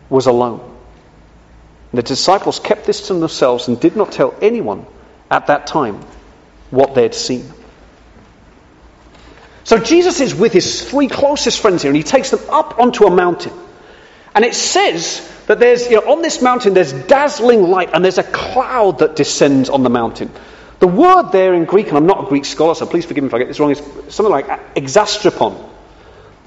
was 0.09 0.25
alone. 0.25 0.67
The 1.93 2.01
disciples 2.01 2.59
kept 2.59 2.85
this 2.85 3.07
to 3.07 3.13
themselves 3.13 3.67
and 3.67 3.79
did 3.79 3.95
not 3.95 4.11
tell 4.11 4.33
anyone 4.41 4.85
at 5.29 5.47
that 5.47 5.67
time 5.67 6.01
what 6.69 6.95
they 6.95 7.03
had 7.03 7.15
seen. 7.15 7.51
So 9.63 9.77
Jesus 9.77 10.19
is 10.19 10.33
with 10.33 10.53
his 10.53 10.89
three 10.89 11.07
closest 11.07 11.61
friends 11.61 11.83
here, 11.83 11.91
and 11.91 11.97
he 11.97 12.03
takes 12.03 12.31
them 12.31 12.41
up 12.49 12.79
onto 12.79 13.05
a 13.05 13.11
mountain. 13.11 13.53
And 14.33 14.43
it 14.43 14.55
says 14.55 15.19
that 15.51 15.59
there's, 15.59 15.89
you 15.89 15.97
know, 15.97 16.13
on 16.13 16.21
this 16.21 16.41
mountain, 16.41 16.73
there's 16.73 16.93
dazzling 16.93 17.63
light 17.63 17.89
and 17.93 18.05
there's 18.05 18.17
a 18.17 18.23
cloud 18.23 18.99
that 18.99 19.17
descends 19.17 19.67
on 19.67 19.83
the 19.83 19.89
mountain. 19.89 20.31
The 20.79 20.87
word 20.87 21.33
there 21.33 21.53
in 21.53 21.65
Greek, 21.65 21.89
and 21.89 21.97
I'm 21.97 22.05
not 22.05 22.23
a 22.23 22.27
Greek 22.27 22.45
scholar, 22.45 22.73
so 22.73 22.85
please 22.85 23.05
forgive 23.05 23.25
me 23.25 23.27
if 23.27 23.33
I 23.33 23.39
get 23.39 23.49
this 23.49 23.59
wrong, 23.59 23.69
is 23.69 23.79
something 24.07 24.31
like 24.31 24.47
exastrapon. 24.75 25.69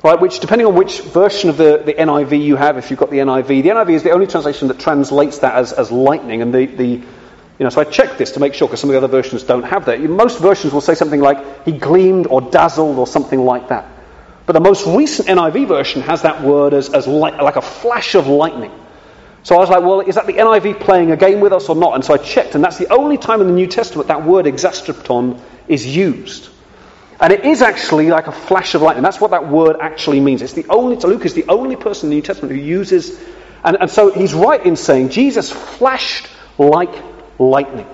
Right, 0.02 0.18
which, 0.18 0.40
depending 0.40 0.66
on 0.66 0.74
which 0.74 1.00
version 1.02 1.50
of 1.50 1.58
the, 1.58 1.82
the 1.84 1.92
NIV 1.92 2.42
you 2.42 2.56
have, 2.56 2.78
if 2.78 2.90
you've 2.90 2.98
got 2.98 3.10
the 3.10 3.18
NIV, 3.18 3.46
the 3.46 3.68
NIV 3.68 3.90
is 3.90 4.02
the 4.02 4.12
only 4.12 4.26
translation 4.26 4.68
that 4.68 4.78
translates 4.78 5.40
that 5.40 5.54
as, 5.54 5.72
as 5.74 5.90
lightning. 5.90 6.40
And 6.40 6.54
the, 6.54 6.64
the, 6.64 6.86
you 6.86 7.04
know, 7.60 7.68
so 7.68 7.82
I 7.82 7.84
checked 7.84 8.16
this 8.16 8.32
to 8.32 8.40
make 8.40 8.54
sure, 8.54 8.68
because 8.68 8.80
some 8.80 8.88
of 8.88 8.94
the 8.94 8.98
other 8.98 9.08
versions 9.08 9.42
don't 9.42 9.64
have 9.64 9.84
that. 9.84 10.00
Most 10.00 10.40
versions 10.40 10.72
will 10.72 10.80
say 10.80 10.94
something 10.94 11.20
like, 11.20 11.66
he 11.66 11.72
gleamed 11.72 12.26
or 12.26 12.40
dazzled 12.40 12.98
or 12.98 13.06
something 13.06 13.40
like 13.40 13.68
that. 13.68 13.86
But 14.46 14.54
the 14.54 14.60
most 14.60 14.86
recent 14.86 15.28
NIV 15.28 15.68
version 15.68 16.00
has 16.02 16.22
that 16.22 16.42
word 16.42 16.72
as, 16.74 16.88
as 16.88 17.06
light, 17.06 17.36
like 17.42 17.56
a 17.56 17.62
flash 17.62 18.14
of 18.14 18.26
lightning. 18.26 18.72
So 19.44 19.56
I 19.56 19.58
was 19.58 19.68
like, 19.68 19.82
well, 19.82 20.00
is 20.00 20.14
that 20.14 20.26
the 20.26 20.32
NIV 20.32 20.80
playing 20.80 21.10
a 21.10 21.18
game 21.18 21.40
with 21.40 21.52
us 21.52 21.68
or 21.68 21.76
not? 21.76 21.94
And 21.94 22.02
so 22.02 22.14
I 22.14 22.16
checked, 22.16 22.54
and 22.54 22.64
that's 22.64 22.78
the 22.78 22.90
only 22.90 23.18
time 23.18 23.42
in 23.42 23.46
the 23.46 23.52
New 23.52 23.66
Testament 23.66 24.08
that 24.08 24.24
word 24.24 24.46
exastrapton 24.46 25.38
is 25.68 25.84
used. 25.86 26.48
And 27.20 27.30
it 27.30 27.44
is 27.44 27.60
actually 27.60 28.08
like 28.08 28.26
a 28.26 28.32
flash 28.32 28.74
of 28.74 28.80
lightning. 28.80 29.02
That's 29.02 29.20
what 29.20 29.32
that 29.32 29.46
word 29.46 29.76
actually 29.80 30.20
means. 30.20 30.40
It's 30.40 30.54
the 30.54 30.64
only, 30.70 30.96
Luke 30.96 31.26
is 31.26 31.34
the 31.34 31.44
only 31.46 31.76
person 31.76 32.06
in 32.06 32.10
the 32.10 32.16
New 32.16 32.22
Testament 32.22 32.54
who 32.54 32.60
uses, 32.60 33.20
and, 33.62 33.76
and 33.78 33.90
so 33.90 34.10
he's 34.10 34.32
right 34.32 34.64
in 34.64 34.76
saying 34.76 35.10
Jesus 35.10 35.52
flashed 35.52 36.26
like 36.56 36.94
lightning. 37.38 37.86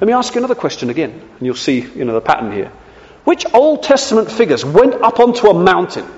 Let 0.00 0.06
me 0.06 0.14
ask 0.14 0.34
you 0.34 0.40
another 0.40 0.54
question 0.54 0.88
again, 0.88 1.10
and 1.10 1.46
you'll 1.46 1.54
see, 1.54 1.80
you 1.80 2.06
know, 2.06 2.14
the 2.14 2.22
pattern 2.22 2.50
here. 2.50 2.72
Which 3.24 3.44
Old 3.52 3.82
Testament 3.82 4.32
figures 4.32 4.64
went 4.64 4.94
up 4.94 5.20
onto 5.20 5.48
a 5.48 5.54
mountain, 5.54 6.08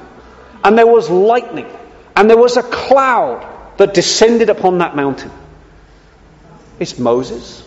and 0.62 0.78
there 0.78 0.86
was 0.86 1.10
lightning, 1.10 1.66
and 2.14 2.30
there 2.30 2.38
was 2.38 2.56
a 2.56 2.62
cloud 2.62 3.50
that 3.76 3.94
descended 3.94 4.50
upon 4.50 4.78
that 4.78 4.96
mountain? 4.96 5.30
It's 6.78 6.98
Moses, 6.98 7.66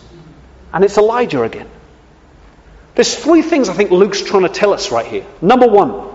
and 0.72 0.84
it's 0.84 0.98
Elijah 0.98 1.42
again. 1.42 1.68
There's 2.94 3.14
three 3.14 3.42
things 3.42 3.68
I 3.68 3.74
think 3.74 3.90
Luke's 3.90 4.22
trying 4.22 4.42
to 4.42 4.48
tell 4.48 4.72
us 4.72 4.90
right 4.90 5.06
here. 5.06 5.24
Number 5.40 5.68
one, 5.68 6.08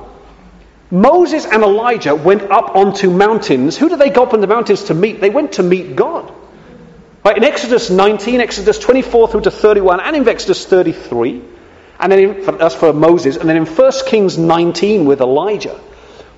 Moses 0.92 1.46
and 1.46 1.64
Elijah 1.64 2.14
went 2.14 2.44
up 2.44 2.76
onto 2.76 3.10
mountains. 3.10 3.78
Who 3.78 3.90
did 3.90 4.00
they 4.00 4.10
go 4.10 4.24
up 4.24 4.34
on 4.34 4.42
the 4.42 4.48
mountains 4.48 4.84
to 4.86 4.94
meet? 4.94 5.22
They 5.22 5.30
went 5.30 5.54
to 5.54 5.64
meet 5.64 5.96
God. 5.96 6.32
Right, 7.26 7.38
in 7.38 7.44
Exodus 7.46 7.90
19, 7.90 8.42
Exodus 8.42 8.78
24 8.80 9.30
through 9.30 9.42
to 9.42 9.52
31, 9.52 10.02
and 10.02 10.16
in 10.16 10.28
Exodus 10.28 10.66
33, 10.66 11.42
and 12.00 12.12
then 12.12 12.20
in, 12.20 12.58
that's 12.58 12.76
for 12.76 12.92
Moses, 12.92 13.38
and 13.38 13.48
then 13.48 13.56
in 13.56 13.66
1 13.66 13.92
Kings 14.08 14.38
19 14.38 15.06
with 15.06 15.22
Elijah, 15.22 15.80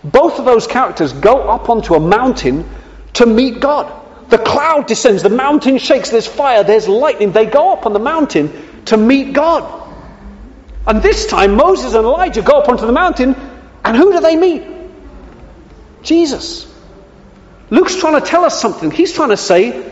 both 0.04 0.38
of 0.38 0.46
those 0.46 0.68
characters 0.68 1.12
go 1.12 1.50
up 1.50 1.70
onto 1.70 1.96
a 1.96 2.00
mountain 2.00 2.70
to 3.16 3.26
meet 3.26 3.60
God. 3.60 4.04
The 4.30 4.38
cloud 4.38 4.88
descends, 4.88 5.24
the 5.24 5.30
mountain 5.30 5.78
shakes, 5.78 6.10
there's 6.10 6.28
fire, 6.28 6.64
there's 6.64 6.88
lightning. 6.88 7.32
They 7.32 7.46
go 7.46 7.74
up 7.74 7.86
on 7.86 7.94
the 7.94 8.00
mountain 8.00 8.84
to 8.86 8.98
meet 8.98 9.34
God. 9.34 9.84
And 10.88 11.02
this 11.02 11.26
time, 11.26 11.56
Moses 11.56 11.94
and 11.94 12.06
Elijah 12.06 12.42
go 12.42 12.60
up 12.60 12.70
onto 12.70 12.86
the 12.86 12.92
mountain, 12.92 13.36
and 13.84 13.98
who 13.98 14.12
do 14.12 14.20
they 14.20 14.36
meet? 14.36 14.64
Jesus. 16.04 16.72
Luke's 17.70 17.96
trying 17.96 18.20
to 18.22 18.26
tell 18.26 18.46
us 18.46 18.60
something. 18.60 18.92
He's 18.92 19.14
trying 19.14 19.30
to 19.30 19.38
say, 19.38 19.92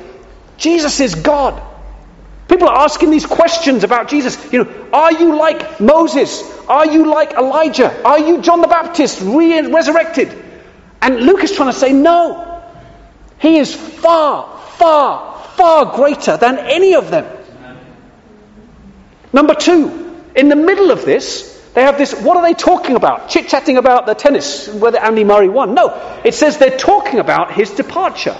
Jesus 0.57 0.99
is 0.99 1.15
God. 1.15 1.61
People 2.47 2.69
are 2.69 2.83
asking 2.83 3.09
these 3.09 3.25
questions 3.25 3.83
about 3.83 4.09
Jesus. 4.09 4.37
You 4.53 4.63
know, 4.63 4.89
are 4.93 5.11
you 5.11 5.35
like 5.37 5.79
Moses? 5.79 6.43
Are 6.67 6.85
you 6.85 7.09
like 7.09 7.33
Elijah? 7.33 8.05
Are 8.05 8.19
you 8.19 8.41
John 8.41 8.61
the 8.61 8.67
Baptist 8.67 9.21
re- 9.21 9.71
resurrected? 9.71 10.31
And 11.01 11.21
Luke 11.21 11.43
is 11.43 11.51
trying 11.51 11.71
to 11.71 11.77
say, 11.77 11.93
no. 11.93 12.52
He 13.43 13.57
is 13.57 13.75
far, 13.75 14.57
far, 14.77 15.43
far 15.57 15.97
greater 15.97 16.37
than 16.37 16.57
any 16.59 16.95
of 16.95 17.11
them. 17.11 17.25
Number 19.33 19.53
two, 19.53 20.15
in 20.33 20.47
the 20.47 20.55
middle 20.55 20.91
of 20.91 21.03
this, 21.03 21.49
they 21.73 21.81
have 21.81 21.97
this, 21.97 22.13
what 22.13 22.37
are 22.37 22.43
they 22.43 22.53
talking 22.53 22.95
about? 22.95 23.27
Chit 23.27 23.49
chatting 23.49 23.75
about 23.75 24.05
the 24.05 24.13
tennis, 24.13 24.69
whether 24.69 24.97
Andy 24.97 25.25
Murray 25.25 25.49
won. 25.49 25.73
No, 25.73 26.21
it 26.23 26.33
says 26.35 26.57
they're 26.57 26.77
talking 26.77 27.19
about 27.19 27.51
his 27.51 27.71
departure. 27.71 28.37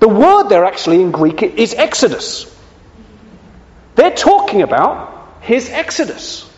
The 0.00 0.08
word 0.08 0.48
there 0.48 0.64
actually 0.64 1.00
in 1.00 1.12
Greek 1.12 1.40
is 1.44 1.72
exodus. 1.72 2.52
They're 3.94 4.10
talking 4.10 4.62
about 4.62 5.36
his 5.40 5.70
exodus. 5.70 6.50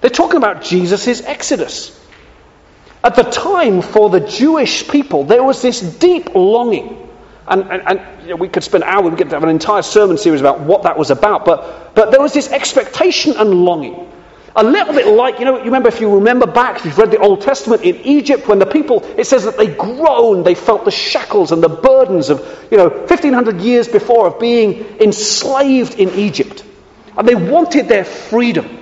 They're 0.00 0.10
talking 0.10 0.38
about 0.38 0.64
Jesus' 0.64 1.22
exodus. 1.22 1.96
At 3.02 3.16
the 3.16 3.22
time, 3.22 3.82
for 3.82 4.10
the 4.10 4.20
Jewish 4.20 4.88
people, 4.88 5.24
there 5.24 5.42
was 5.42 5.62
this 5.62 5.80
deep 5.80 6.34
longing 6.34 7.00
and, 7.50 7.68
and, 7.68 7.82
and 7.84 8.22
you 8.22 8.28
know, 8.28 8.36
we 8.36 8.48
could 8.48 8.62
spend 8.62 8.84
hours, 8.84 9.10
we 9.10 9.16
could 9.16 9.32
have 9.32 9.42
an 9.42 9.48
entire 9.48 9.82
sermon 9.82 10.16
series 10.16 10.40
about 10.40 10.60
what 10.60 10.84
that 10.84 10.96
was 10.96 11.10
about. 11.10 11.44
But, 11.44 11.94
but 11.94 12.12
there 12.12 12.20
was 12.20 12.32
this 12.32 12.50
expectation 12.50 13.34
and 13.36 13.52
longing. 13.64 14.08
A 14.54 14.62
little 14.62 14.94
bit 14.94 15.06
like, 15.08 15.40
you 15.40 15.44
know, 15.44 15.58
you 15.58 15.64
remember 15.64 15.88
if 15.88 16.00
you 16.00 16.14
remember 16.14 16.46
back, 16.46 16.78
if 16.78 16.84
you've 16.84 16.98
read 16.98 17.10
the 17.10 17.18
Old 17.18 17.40
Testament 17.40 17.82
in 17.82 17.96
Egypt, 17.96 18.46
when 18.46 18.60
the 18.60 18.66
people, 18.66 19.02
it 19.16 19.26
says 19.26 19.44
that 19.44 19.56
they 19.56 19.66
groaned, 19.66 20.44
they 20.44 20.54
felt 20.54 20.84
the 20.84 20.90
shackles 20.92 21.50
and 21.50 21.62
the 21.62 21.68
burdens 21.68 22.30
of, 22.30 22.68
you 22.70 22.76
know, 22.76 22.88
1500 22.88 23.60
years 23.60 23.88
before 23.88 24.28
of 24.28 24.38
being 24.38 25.00
enslaved 25.00 25.94
in 25.94 26.10
Egypt. 26.10 26.64
And 27.16 27.26
they 27.26 27.34
wanted 27.34 27.88
their 27.88 28.04
freedom. 28.04 28.79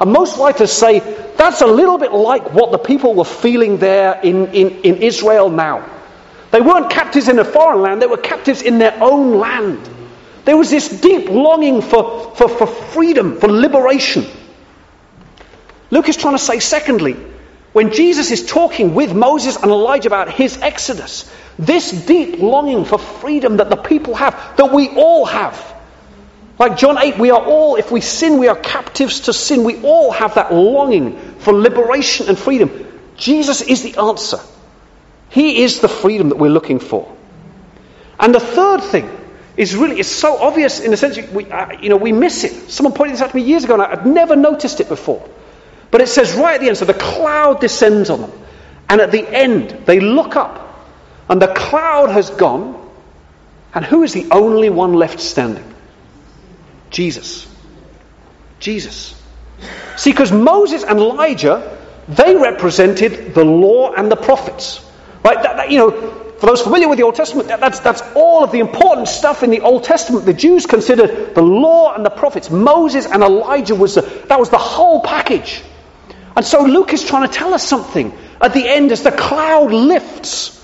And 0.00 0.12
most 0.12 0.38
writers 0.38 0.72
say 0.72 1.00
that's 1.36 1.60
a 1.60 1.66
little 1.66 1.98
bit 1.98 2.12
like 2.12 2.52
what 2.52 2.72
the 2.72 2.78
people 2.78 3.14
were 3.14 3.24
feeling 3.24 3.78
there 3.78 4.20
in, 4.22 4.48
in, 4.48 4.70
in 4.82 4.96
Israel 4.96 5.48
now. 5.48 5.88
They 6.50 6.60
weren't 6.60 6.90
captives 6.90 7.28
in 7.28 7.38
a 7.38 7.44
foreign 7.44 7.82
land, 7.82 8.02
they 8.02 8.06
were 8.06 8.16
captives 8.16 8.62
in 8.62 8.78
their 8.78 8.96
own 9.02 9.38
land. 9.38 9.88
There 10.44 10.56
was 10.56 10.70
this 10.70 10.88
deep 11.00 11.28
longing 11.28 11.82
for, 11.82 12.34
for, 12.34 12.48
for 12.48 12.66
freedom, 12.66 13.38
for 13.38 13.48
liberation. 13.48 14.26
Luke 15.90 16.08
is 16.08 16.16
trying 16.16 16.34
to 16.34 16.42
say, 16.42 16.58
secondly, 16.58 17.16
when 17.72 17.92
Jesus 17.92 18.30
is 18.30 18.44
talking 18.44 18.94
with 18.94 19.14
Moses 19.14 19.56
and 19.56 19.70
Elijah 19.70 20.08
about 20.08 20.30
his 20.30 20.58
exodus, 20.58 21.30
this 21.58 21.90
deep 21.90 22.38
longing 22.38 22.84
for 22.84 22.98
freedom 22.98 23.58
that 23.58 23.70
the 23.70 23.76
people 23.76 24.14
have, 24.14 24.56
that 24.56 24.72
we 24.72 24.88
all 24.90 25.24
have. 25.24 25.71
Like 26.58 26.76
John 26.76 26.98
8, 26.98 27.18
we 27.18 27.30
are 27.30 27.42
all, 27.42 27.76
if 27.76 27.90
we 27.90 28.00
sin, 28.00 28.38
we 28.38 28.48
are 28.48 28.56
captives 28.56 29.20
to 29.20 29.32
sin. 29.32 29.64
We 29.64 29.82
all 29.82 30.10
have 30.12 30.34
that 30.34 30.52
longing 30.52 31.18
for 31.38 31.52
liberation 31.52 32.28
and 32.28 32.38
freedom. 32.38 32.86
Jesus 33.16 33.62
is 33.62 33.82
the 33.82 34.00
answer. 34.00 34.38
He 35.30 35.62
is 35.62 35.80
the 35.80 35.88
freedom 35.88 36.28
that 36.28 36.36
we're 36.36 36.50
looking 36.50 36.78
for. 36.78 37.16
And 38.20 38.34
the 38.34 38.40
third 38.40 38.82
thing 38.82 39.10
is 39.56 39.74
really, 39.74 39.98
it's 39.98 40.08
so 40.08 40.36
obvious 40.36 40.80
in 40.80 40.90
the 40.90 40.96
sense, 40.96 41.16
we, 41.30 41.50
uh, 41.50 41.72
you 41.80 41.88
know, 41.88 41.96
we 41.96 42.12
miss 42.12 42.44
it. 42.44 42.70
Someone 42.70 42.94
pointed 42.94 43.14
this 43.14 43.22
out 43.22 43.30
to 43.30 43.36
me 43.36 43.42
years 43.42 43.64
ago 43.64 43.74
and 43.74 43.82
I'd 43.82 44.06
never 44.06 44.36
noticed 44.36 44.80
it 44.80 44.88
before. 44.88 45.26
But 45.90 46.00
it 46.00 46.08
says 46.08 46.34
right 46.34 46.54
at 46.54 46.60
the 46.60 46.68
end, 46.68 46.76
so 46.76 46.84
the 46.84 46.94
cloud 46.94 47.60
descends 47.60 48.10
on 48.10 48.20
them. 48.22 48.32
And 48.88 49.00
at 49.00 49.10
the 49.10 49.26
end, 49.26 49.70
they 49.86 50.00
look 50.00 50.36
up 50.36 50.86
and 51.28 51.40
the 51.40 51.48
cloud 51.48 52.10
has 52.10 52.30
gone. 52.30 52.78
And 53.74 53.84
who 53.84 54.02
is 54.02 54.12
the 54.12 54.28
only 54.30 54.68
one 54.68 54.92
left 54.92 55.18
standing? 55.18 55.71
Jesus. 56.92 57.48
Jesus. 58.60 59.20
See, 59.96 60.10
because 60.10 60.30
Moses 60.30 60.84
and 60.84 60.98
Elijah, 60.98 61.78
they 62.08 62.36
represented 62.36 63.34
the 63.34 63.44
law 63.44 63.92
and 63.92 64.10
the 64.10 64.16
prophets. 64.16 64.84
Right? 65.24 65.42
That, 65.42 65.56
that, 65.56 65.70
you 65.70 65.78
know, 65.78 65.90
for 66.38 66.46
those 66.46 66.62
familiar 66.62 66.88
with 66.88 66.98
the 66.98 67.04
Old 67.04 67.14
Testament, 67.14 67.48
that, 67.48 67.60
that's, 67.60 67.80
that's 67.80 68.02
all 68.14 68.42
of 68.42 68.50
the 68.50 68.58
important 68.58 69.08
stuff 69.08 69.42
in 69.42 69.50
the 69.50 69.60
Old 69.60 69.84
Testament. 69.84 70.26
The 70.26 70.34
Jews 70.34 70.66
considered 70.66 71.34
the 71.34 71.42
law 71.42 71.94
and 71.94 72.04
the 72.04 72.10
prophets. 72.10 72.50
Moses 72.50 73.06
and 73.06 73.22
Elijah 73.22 73.74
was 73.74 73.94
the, 73.94 74.02
that 74.28 74.38
was 74.38 74.50
the 74.50 74.58
whole 74.58 75.00
package. 75.00 75.62
And 76.36 76.44
so 76.44 76.62
Luke 76.62 76.92
is 76.92 77.04
trying 77.04 77.28
to 77.28 77.32
tell 77.32 77.54
us 77.54 77.62
something. 77.62 78.12
At 78.40 78.54
the 78.54 78.68
end, 78.68 78.90
as 78.90 79.02
the 79.02 79.12
cloud 79.12 79.70
lifts, 79.70 80.58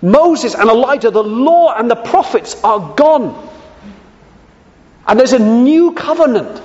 Moses 0.00 0.54
and 0.54 0.68
Elijah, 0.68 1.10
the 1.10 1.24
law 1.24 1.74
and 1.74 1.90
the 1.90 1.96
prophets 1.96 2.62
are 2.62 2.94
gone. 2.94 3.50
And 5.06 5.18
there's 5.18 5.32
a 5.32 5.38
new 5.38 5.92
covenant. 5.92 6.62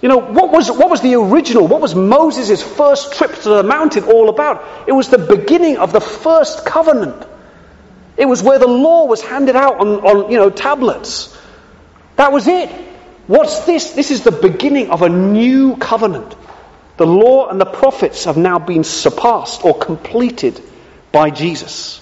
You 0.00 0.08
know, 0.08 0.18
what 0.18 0.50
was, 0.50 0.70
what 0.70 0.90
was 0.90 1.00
the 1.00 1.14
original, 1.14 1.68
what 1.68 1.80
was 1.80 1.94
Moses' 1.94 2.62
first 2.62 3.14
trip 3.14 3.34
to 3.42 3.48
the 3.48 3.62
mountain 3.62 4.04
all 4.04 4.28
about? 4.28 4.88
It 4.88 4.92
was 4.92 5.08
the 5.08 5.18
beginning 5.18 5.78
of 5.78 5.92
the 5.92 6.00
first 6.00 6.66
covenant. 6.66 7.24
It 8.16 8.26
was 8.26 8.42
where 8.42 8.58
the 8.58 8.66
law 8.66 9.06
was 9.06 9.22
handed 9.22 9.56
out 9.56 9.78
on, 9.78 9.88
on 10.00 10.30
you 10.30 10.38
know, 10.38 10.50
tablets. 10.50 11.36
That 12.16 12.32
was 12.32 12.48
it. 12.48 12.70
What's 13.26 13.60
this? 13.60 13.92
This 13.92 14.10
is 14.10 14.22
the 14.22 14.32
beginning 14.32 14.90
of 14.90 15.02
a 15.02 15.08
new 15.08 15.76
covenant. 15.76 16.34
The 16.96 17.06
law 17.06 17.48
and 17.48 17.60
the 17.60 17.66
prophets 17.66 18.24
have 18.24 18.36
now 18.36 18.58
been 18.58 18.84
surpassed 18.84 19.64
or 19.64 19.78
completed 19.78 20.60
by 21.10 21.30
Jesus. 21.30 22.00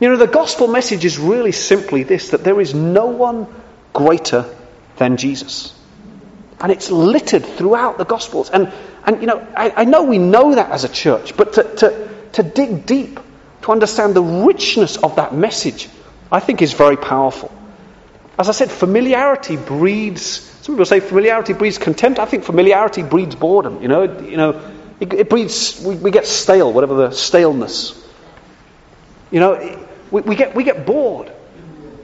You 0.00 0.08
know, 0.08 0.16
the 0.16 0.26
gospel 0.26 0.68
message 0.68 1.04
is 1.04 1.18
really 1.18 1.52
simply 1.52 2.02
this 2.02 2.30
that 2.30 2.42
there 2.42 2.60
is 2.60 2.74
no 2.74 3.06
one 3.06 3.46
greater 3.92 4.54
than 4.96 5.16
Jesus. 5.16 5.74
And 6.60 6.70
it's 6.70 6.90
littered 6.90 7.44
throughout 7.44 7.98
the 7.98 8.04
Gospels. 8.04 8.50
And, 8.50 8.72
and 9.04 9.20
you 9.20 9.26
know, 9.26 9.46
I, 9.56 9.82
I 9.82 9.84
know 9.84 10.04
we 10.04 10.18
know 10.18 10.54
that 10.54 10.70
as 10.70 10.84
a 10.84 10.88
church, 10.88 11.36
but 11.36 11.54
to, 11.54 11.62
to, 11.76 12.08
to 12.34 12.42
dig 12.42 12.86
deep, 12.86 13.18
to 13.62 13.72
understand 13.72 14.14
the 14.14 14.22
richness 14.22 14.96
of 14.96 15.16
that 15.16 15.34
message, 15.34 15.88
I 16.30 16.40
think 16.40 16.62
is 16.62 16.72
very 16.72 16.96
powerful. 16.96 17.50
As 18.38 18.48
I 18.48 18.52
said, 18.52 18.70
familiarity 18.70 19.56
breeds, 19.56 20.24
some 20.62 20.76
people 20.76 20.86
say 20.86 21.00
familiarity 21.00 21.52
breeds 21.52 21.78
contempt. 21.78 22.18
I 22.18 22.24
think 22.24 22.44
familiarity 22.44 23.02
breeds 23.02 23.34
boredom. 23.34 23.82
You 23.82 23.88
know, 23.88 24.02
you 24.02 24.36
know 24.36 24.72
it, 25.02 25.12
it 25.12 25.28
breeds, 25.28 25.82
we, 25.84 25.96
we, 25.96 26.10
get 26.12 26.26
stale, 26.26 26.72
whatever 26.72 26.94
the 26.94 27.10
staleness. 27.10 28.00
You 29.32 29.40
know, 29.40 29.86
we, 30.12 30.20
we, 30.22 30.36
get, 30.36 30.54
we 30.54 30.62
get 30.62 30.86
bored. 30.86 31.32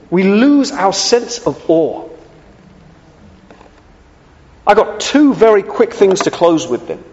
We 0.09 0.23
lose 0.23 0.71
our 0.71 0.93
sense 0.93 1.39
of 1.39 1.69
awe. 1.69 2.09
I've 4.65 4.77
got 4.77 4.99
two 4.99 5.33
very 5.33 5.63
quick 5.63 5.93
things 5.93 6.21
to 6.21 6.31
close 6.31 6.67
with 6.67 6.87
then. 6.87 7.03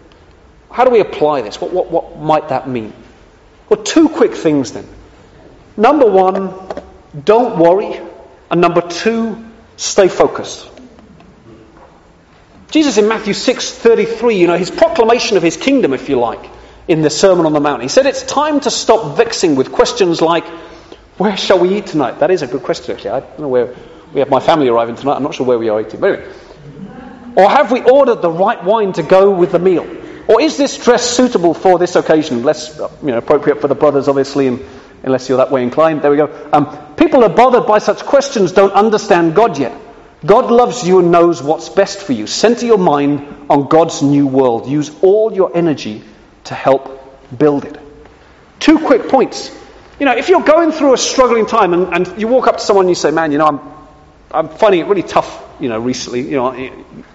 How 0.71 0.85
do 0.85 0.91
we 0.91 0.99
apply 0.99 1.41
this? 1.41 1.59
What, 1.59 1.73
what, 1.73 1.89
what 1.89 2.19
might 2.19 2.49
that 2.49 2.69
mean? 2.69 2.93
Well, 3.69 3.83
two 3.83 4.09
quick 4.09 4.35
things 4.35 4.73
then. 4.73 4.87
Number 5.75 6.09
one, 6.09 6.53
don't 7.23 7.57
worry. 7.57 7.99
And 8.49 8.61
number 8.61 8.81
two, 8.81 9.45
stay 9.75 10.07
focused. 10.07 10.69
Jesus 12.69 12.97
in 12.97 13.07
Matthew 13.07 13.33
6:33, 13.33 14.37
you 14.37 14.47
know, 14.47 14.57
his 14.57 14.71
proclamation 14.71 15.37
of 15.37 15.43
his 15.43 15.57
kingdom, 15.57 15.93
if 15.93 16.09
you 16.09 16.19
like, 16.19 16.49
in 16.87 17.01
the 17.01 17.09
Sermon 17.09 17.45
on 17.45 17.53
the 17.53 17.59
Mount. 17.59 17.81
He 17.81 17.87
said 17.87 18.05
it's 18.05 18.23
time 18.23 18.59
to 18.61 18.71
stop 18.71 19.17
vexing 19.17 19.55
with 19.55 19.71
questions 19.71 20.21
like, 20.21 20.45
where 21.17 21.35
shall 21.35 21.59
we 21.59 21.77
eat 21.77 21.87
tonight? 21.87 22.19
That 22.19 22.31
is 22.31 22.41
a 22.41 22.47
good 22.47 22.63
question, 22.63 22.95
actually. 22.95 23.11
I 23.11 23.19
don't 23.21 23.39
know 23.39 23.47
where 23.47 23.75
we 24.13 24.19
have 24.19 24.29
my 24.29 24.39
family 24.39 24.67
arriving 24.67 24.95
tonight. 24.95 25.15
I'm 25.15 25.23
not 25.23 25.35
sure 25.35 25.45
where 25.45 25.59
we 25.59 25.69
are 25.69 25.81
eating. 25.81 26.03
Anyway. 26.03 26.31
Or 27.35 27.49
have 27.49 27.71
we 27.71 27.81
ordered 27.81 28.21
the 28.21 28.31
right 28.31 28.63
wine 28.63 28.93
to 28.93 29.03
go 29.03 29.31
with 29.31 29.51
the 29.51 29.59
meal? 29.59 29.87
Or 30.27 30.41
is 30.41 30.57
this 30.57 30.77
dress 30.83 31.07
suitable 31.09 31.53
for 31.53 31.79
this 31.79 31.95
occasion? 31.95 32.43
Less 32.43 32.77
you 33.01 33.09
know, 33.09 33.17
appropriate 33.17 33.61
for 33.61 33.67
the 33.67 33.75
brothers, 33.75 34.07
obviously, 34.07 34.47
and, 34.47 34.65
unless 35.03 35.29
you're 35.29 35.37
that 35.37 35.51
way 35.51 35.63
inclined. 35.63 36.01
There 36.01 36.11
we 36.11 36.17
go. 36.17 36.49
Um, 36.51 36.95
people 36.95 37.23
are 37.23 37.29
bothered 37.29 37.65
by 37.65 37.79
such 37.79 38.03
questions 38.03 38.51
don't 38.51 38.73
understand 38.73 39.35
God 39.35 39.57
yet. 39.57 39.73
God 40.25 40.49
loves 40.51 40.85
you 40.87 40.99
and 40.99 41.11
knows 41.11 41.43
what's 41.43 41.69
best 41.69 41.99
for 41.99 42.13
you. 42.13 42.27
Center 42.27 42.65
your 42.65 42.79
mind 42.79 43.45
on 43.49 43.67
God's 43.67 44.01
new 44.01 44.25
world. 44.25 44.67
Use 44.67 44.91
all 45.01 45.31
your 45.31 45.55
energy 45.55 46.03
to 46.45 46.55
help 46.55 47.37
build 47.37 47.65
it. 47.65 47.77
Two 48.59 48.79
quick 48.79 49.09
points. 49.09 49.55
You 49.99 50.05
know, 50.05 50.15
if 50.15 50.29
you're 50.29 50.43
going 50.43 50.71
through 50.71 50.93
a 50.93 50.97
struggling 50.97 51.45
time 51.45 51.73
and, 51.73 51.93
and 51.93 52.21
you 52.21 52.27
walk 52.27 52.47
up 52.47 52.57
to 52.57 52.63
someone 52.63 52.85
and 52.85 52.89
you 52.89 52.95
say, 52.95 53.11
Man, 53.11 53.31
you 53.31 53.37
know, 53.37 53.47
I'm, 53.47 53.59
I'm 54.31 54.49
finding 54.49 54.81
it 54.81 54.87
really 54.87 55.03
tough, 55.03 55.43
you 55.59 55.69
know, 55.69 55.79
recently, 55.79 56.21
you 56.21 56.37
know, 56.37 56.51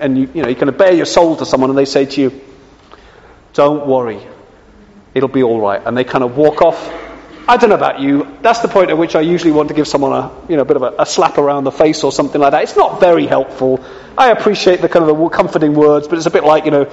and 0.01 0.19
you, 0.19 0.31
you 0.35 0.43
know, 0.43 0.49
you 0.49 0.57
kind 0.57 0.69
of 0.69 0.79
bare 0.79 0.93
your 0.93 1.07
soul 1.07 1.37
to 1.37 1.47
someone 1.47 1.71
and 1.71 1.79
they 1.79 1.85
say 1.85 2.07
to 2.07 2.21
you, 2.21 2.41
Don't 3.53 3.87
worry, 3.87 4.21
it'll 5.15 5.29
be 5.29 5.43
all 5.43 5.61
right. 5.61 5.81
And 5.85 5.97
they 5.97 6.05
kind 6.05 6.25
of 6.25 6.37
walk 6.37 6.63
off 6.63 7.03
I 7.49 7.57
don't 7.57 7.71
know 7.71 7.77
about 7.77 8.01
you. 8.01 8.39
That's 8.41 8.61
the 8.61 8.69
point 8.69 8.91
at 8.91 8.99
which 8.99 9.17
I 9.17 9.21
usually 9.21 9.51
want 9.51 9.69
to 9.69 9.75
give 9.75 9.89
someone 9.89 10.13
a, 10.13 10.31
you 10.49 10.57
know, 10.57 10.63
a 10.63 10.65
bit 10.65 10.77
of 10.77 10.83
a, 10.83 10.95
a, 11.01 11.07
slap 11.07 11.39
around 11.39 11.65
the 11.65 11.73
face 11.73 12.05
or 12.05 12.13
something 12.13 12.41
like 12.41 12.53
that. 12.53 12.63
It's 12.63 12.77
not 12.77 13.01
very 13.01 13.27
helpful. 13.27 13.85
I 14.17 14.31
appreciate 14.31 14.81
the 14.81 14.89
kind 14.89 15.09
of 15.09 15.17
the 15.17 15.29
comforting 15.29 15.75
words, 15.75 16.07
but 16.07 16.19
it's 16.19 16.27
a 16.27 16.31
bit 16.31 16.45
like, 16.45 16.67
you 16.67 16.71
know, 16.71 16.85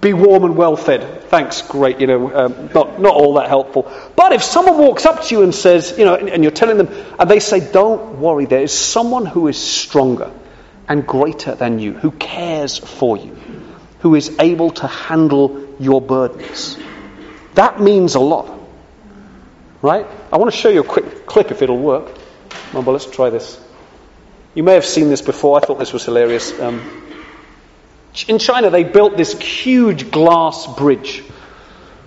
be 0.00 0.12
warm 0.12 0.44
and 0.44 0.56
well 0.56 0.76
fed. 0.76 1.24
Thanks, 1.24 1.62
great. 1.62 2.00
You 2.00 2.06
know, 2.06 2.34
um, 2.34 2.70
not 2.74 3.00
not 3.00 3.14
all 3.14 3.34
that 3.34 3.48
helpful. 3.48 3.90
But 4.16 4.32
if 4.32 4.42
someone 4.42 4.78
walks 4.78 5.06
up 5.06 5.24
to 5.24 5.34
you 5.34 5.42
and 5.42 5.54
says, 5.54 5.94
you 5.98 6.04
know, 6.04 6.14
and, 6.14 6.28
and 6.28 6.42
you're 6.44 6.52
telling 6.52 6.76
them, 6.76 6.88
and 7.18 7.30
they 7.30 7.40
say, 7.40 7.60
"Don't 7.72 8.20
worry, 8.20 8.46
there 8.46 8.62
is 8.62 8.72
someone 8.72 9.26
who 9.26 9.48
is 9.48 9.58
stronger 9.58 10.30
and 10.88 11.06
greater 11.06 11.54
than 11.54 11.78
you, 11.78 11.92
who 11.92 12.10
cares 12.12 12.78
for 12.78 13.16
you, 13.16 13.36
who 14.00 14.14
is 14.14 14.36
able 14.38 14.70
to 14.70 14.86
handle 14.86 15.66
your 15.80 16.00
burdens." 16.00 16.78
That 17.54 17.80
means 17.80 18.14
a 18.14 18.20
lot. 18.20 18.58
Right? 19.82 20.06
I 20.32 20.36
want 20.36 20.52
to 20.52 20.56
show 20.56 20.68
you 20.68 20.80
a 20.80 20.84
quick 20.84 21.26
clip 21.26 21.50
if 21.50 21.62
it'll 21.62 21.78
work. 21.78 22.16
Well, 22.72 22.82
let's 22.82 23.06
try 23.06 23.30
this. 23.30 23.58
You 24.54 24.62
may 24.62 24.74
have 24.74 24.84
seen 24.84 25.08
this 25.08 25.22
before. 25.22 25.56
I 25.56 25.64
thought 25.64 25.78
this 25.78 25.92
was 25.92 26.04
hilarious. 26.04 26.58
Um, 26.60 27.09
in 28.28 28.38
China, 28.38 28.70
they 28.70 28.84
built 28.84 29.16
this 29.16 29.38
huge 29.38 30.10
glass 30.10 30.66
bridge, 30.76 31.22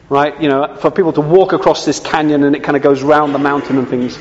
right? 0.10 0.40
You 0.42 0.50
know, 0.50 0.76
for 0.76 0.92
people 0.92 1.14
to 1.14 1.22
walk 1.22 1.54
across 1.54 1.86
this 1.86 2.00
canyon 2.00 2.44
and 2.44 2.56
it 2.56 2.64
kind 2.64 2.76
of 2.76 2.84
goes 2.84 3.02
round 3.02 3.34
the 3.34 3.40
mountain 3.40 3.78
and 3.78 3.88
things. 3.88 4.18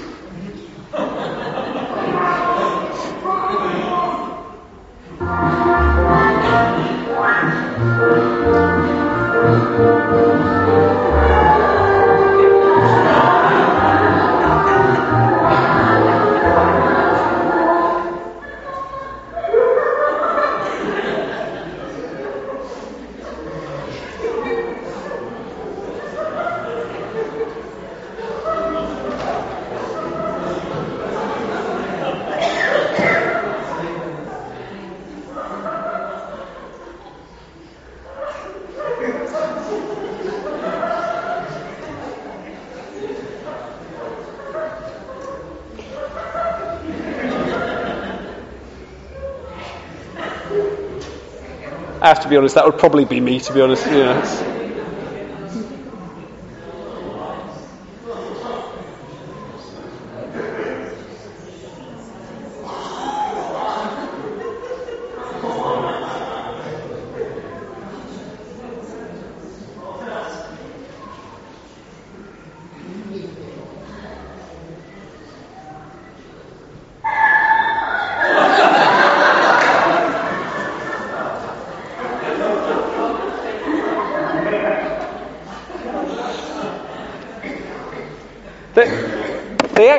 Have 52.12 52.22
to 52.22 52.28
be 52.28 52.36
honest, 52.36 52.56
that 52.56 52.66
would 52.66 52.78
probably 52.78 53.06
be 53.06 53.20
me, 53.20 53.40
to 53.40 53.52
be 53.54 53.60
honest. 53.62 54.61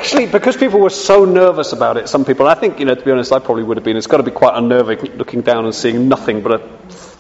Actually, 0.04 0.26
because 0.26 0.58
people 0.58 0.82
were 0.82 0.90
so 0.90 1.24
nervous 1.24 1.72
about 1.72 1.96
it, 1.96 2.10
some 2.10 2.26
people, 2.26 2.46
I 2.46 2.56
think, 2.56 2.78
you 2.78 2.84
know, 2.84 2.94
to 2.94 3.06
be 3.06 3.10
honest, 3.10 3.32
I 3.32 3.40
probably 3.40 3.64
would 3.64 3.78
have 3.78 3.86
been. 3.86 3.96
It's 3.96 4.06
got 4.08 4.18
to 4.18 4.24
be 4.24 4.32
quite 4.32 4.54
unnerving 4.54 5.00
looking 5.16 5.40
down 5.40 5.64
and 5.64 5.74
seeing 5.74 6.10
nothing 6.10 6.42
but 6.42 6.52
a, 6.52 6.58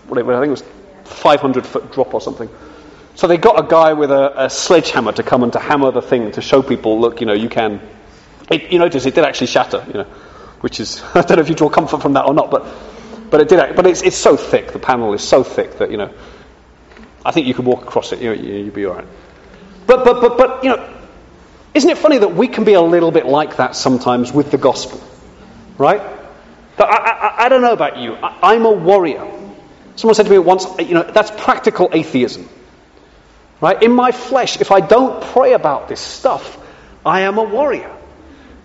whatever, 0.09 0.34
I 0.34 0.41
think 0.41 0.47
it 0.47 0.51
was 0.51 0.63
500 1.05 1.65
foot 1.65 1.93
drop 1.93 2.13
or 2.13 2.19
something. 2.19 2.49
So 3.15 3.27
they 3.27 3.38
got 3.38 3.57
a 3.57 3.65
guy 3.65 3.93
with 3.93 4.11
a, 4.11 4.45
a, 4.45 4.49
sledgehammer 4.49 5.13
to 5.13 5.23
come 5.23 5.43
and 5.43 5.53
to 5.53 5.59
hammer 5.59 5.91
the 5.91 6.01
thing 6.01 6.34
to 6.34 6.41
show 6.41 6.61
people, 6.61 6.99
look, 6.99 7.21
you 7.21 7.25
know, 7.25 7.34
you 7.34 7.47
can. 7.47 7.79
It, 8.51 8.69
you 8.69 8.79
notice 8.79 9.05
it 9.05 9.15
did 9.15 9.23
actually 9.23 9.47
shatter, 9.47 9.81
you 9.88 9.93
know, 9.93 10.07
which 10.59 10.81
is, 10.81 11.01
I 11.13 11.21
don't 11.21 11.38
know 11.38 11.41
if 11.41 11.47
you 11.47 11.55
draw 11.55 11.69
comfort 11.69 12.01
from 12.01 12.13
that 12.13 12.25
or 12.25 12.34
not, 12.34 12.51
but, 12.51 12.67
but 13.29 13.39
it 13.39 13.47
did, 13.47 13.77
but 13.77 13.88
it's, 13.88 14.01
it's 14.01 14.17
so 14.17 14.36
thick, 14.36 14.73
the 14.73 14.79
panel 14.79 15.13
is 15.13 15.25
so 15.25 15.41
thick 15.41 15.77
that, 15.77 15.89
you 15.89 15.95
know, 15.95 16.13
I 17.25 17.31
think 17.31 17.47
you 17.47 17.53
could 17.53 17.65
walk 17.65 17.84
across 17.84 18.11
it, 18.11 18.19
you 18.19 18.36
know, 18.36 18.41
you'd 18.41 18.73
be 18.73 18.86
alright. 18.86 19.07
But, 19.88 20.03
but, 20.03 20.19
but, 20.19 20.38
but, 20.38 20.63
you 20.65 20.71
know, 20.71 21.03
isn't 21.74 21.89
it 21.89 21.97
funny 21.97 22.19
that 22.19 22.36
we 22.36 22.47
can 22.47 22.63
be 22.63 22.74
a 22.74 22.82
little 22.82 23.11
bit 23.11 23.26
like 23.26 23.57
that 23.57 23.76
sometimes 23.76 24.32
with 24.32 24.51
the 24.51 24.57
gospel? 24.57 25.01
Right? 25.78 26.01
I, 26.78 26.84
I, 26.84 27.45
I 27.45 27.49
don't 27.49 27.61
know 27.61 27.74
about 27.74 27.97
you. 27.97 28.15
I, 28.15 28.53
I'm 28.53 28.65
a 28.65 28.71
warrior. 28.71 29.28
Someone 29.95 30.15
said 30.15 30.26
to 30.26 30.32
me 30.32 30.39
once, 30.39 30.65
you 30.80 30.93
know, 30.93 31.03
that's 31.03 31.32
practical 31.32 31.89
atheism. 31.91 32.49
Right? 33.61 33.82
In 33.82 33.91
my 33.91 34.11
flesh, 34.11 34.59
if 34.59 34.71
I 34.71 34.82
don't 34.82 35.24
pray 35.24 35.53
about 35.53 35.88
this 35.88 35.99
stuff, 35.99 36.57
I 37.05 37.21
am 37.21 37.38
a 37.38 37.43
warrior. 37.43 37.95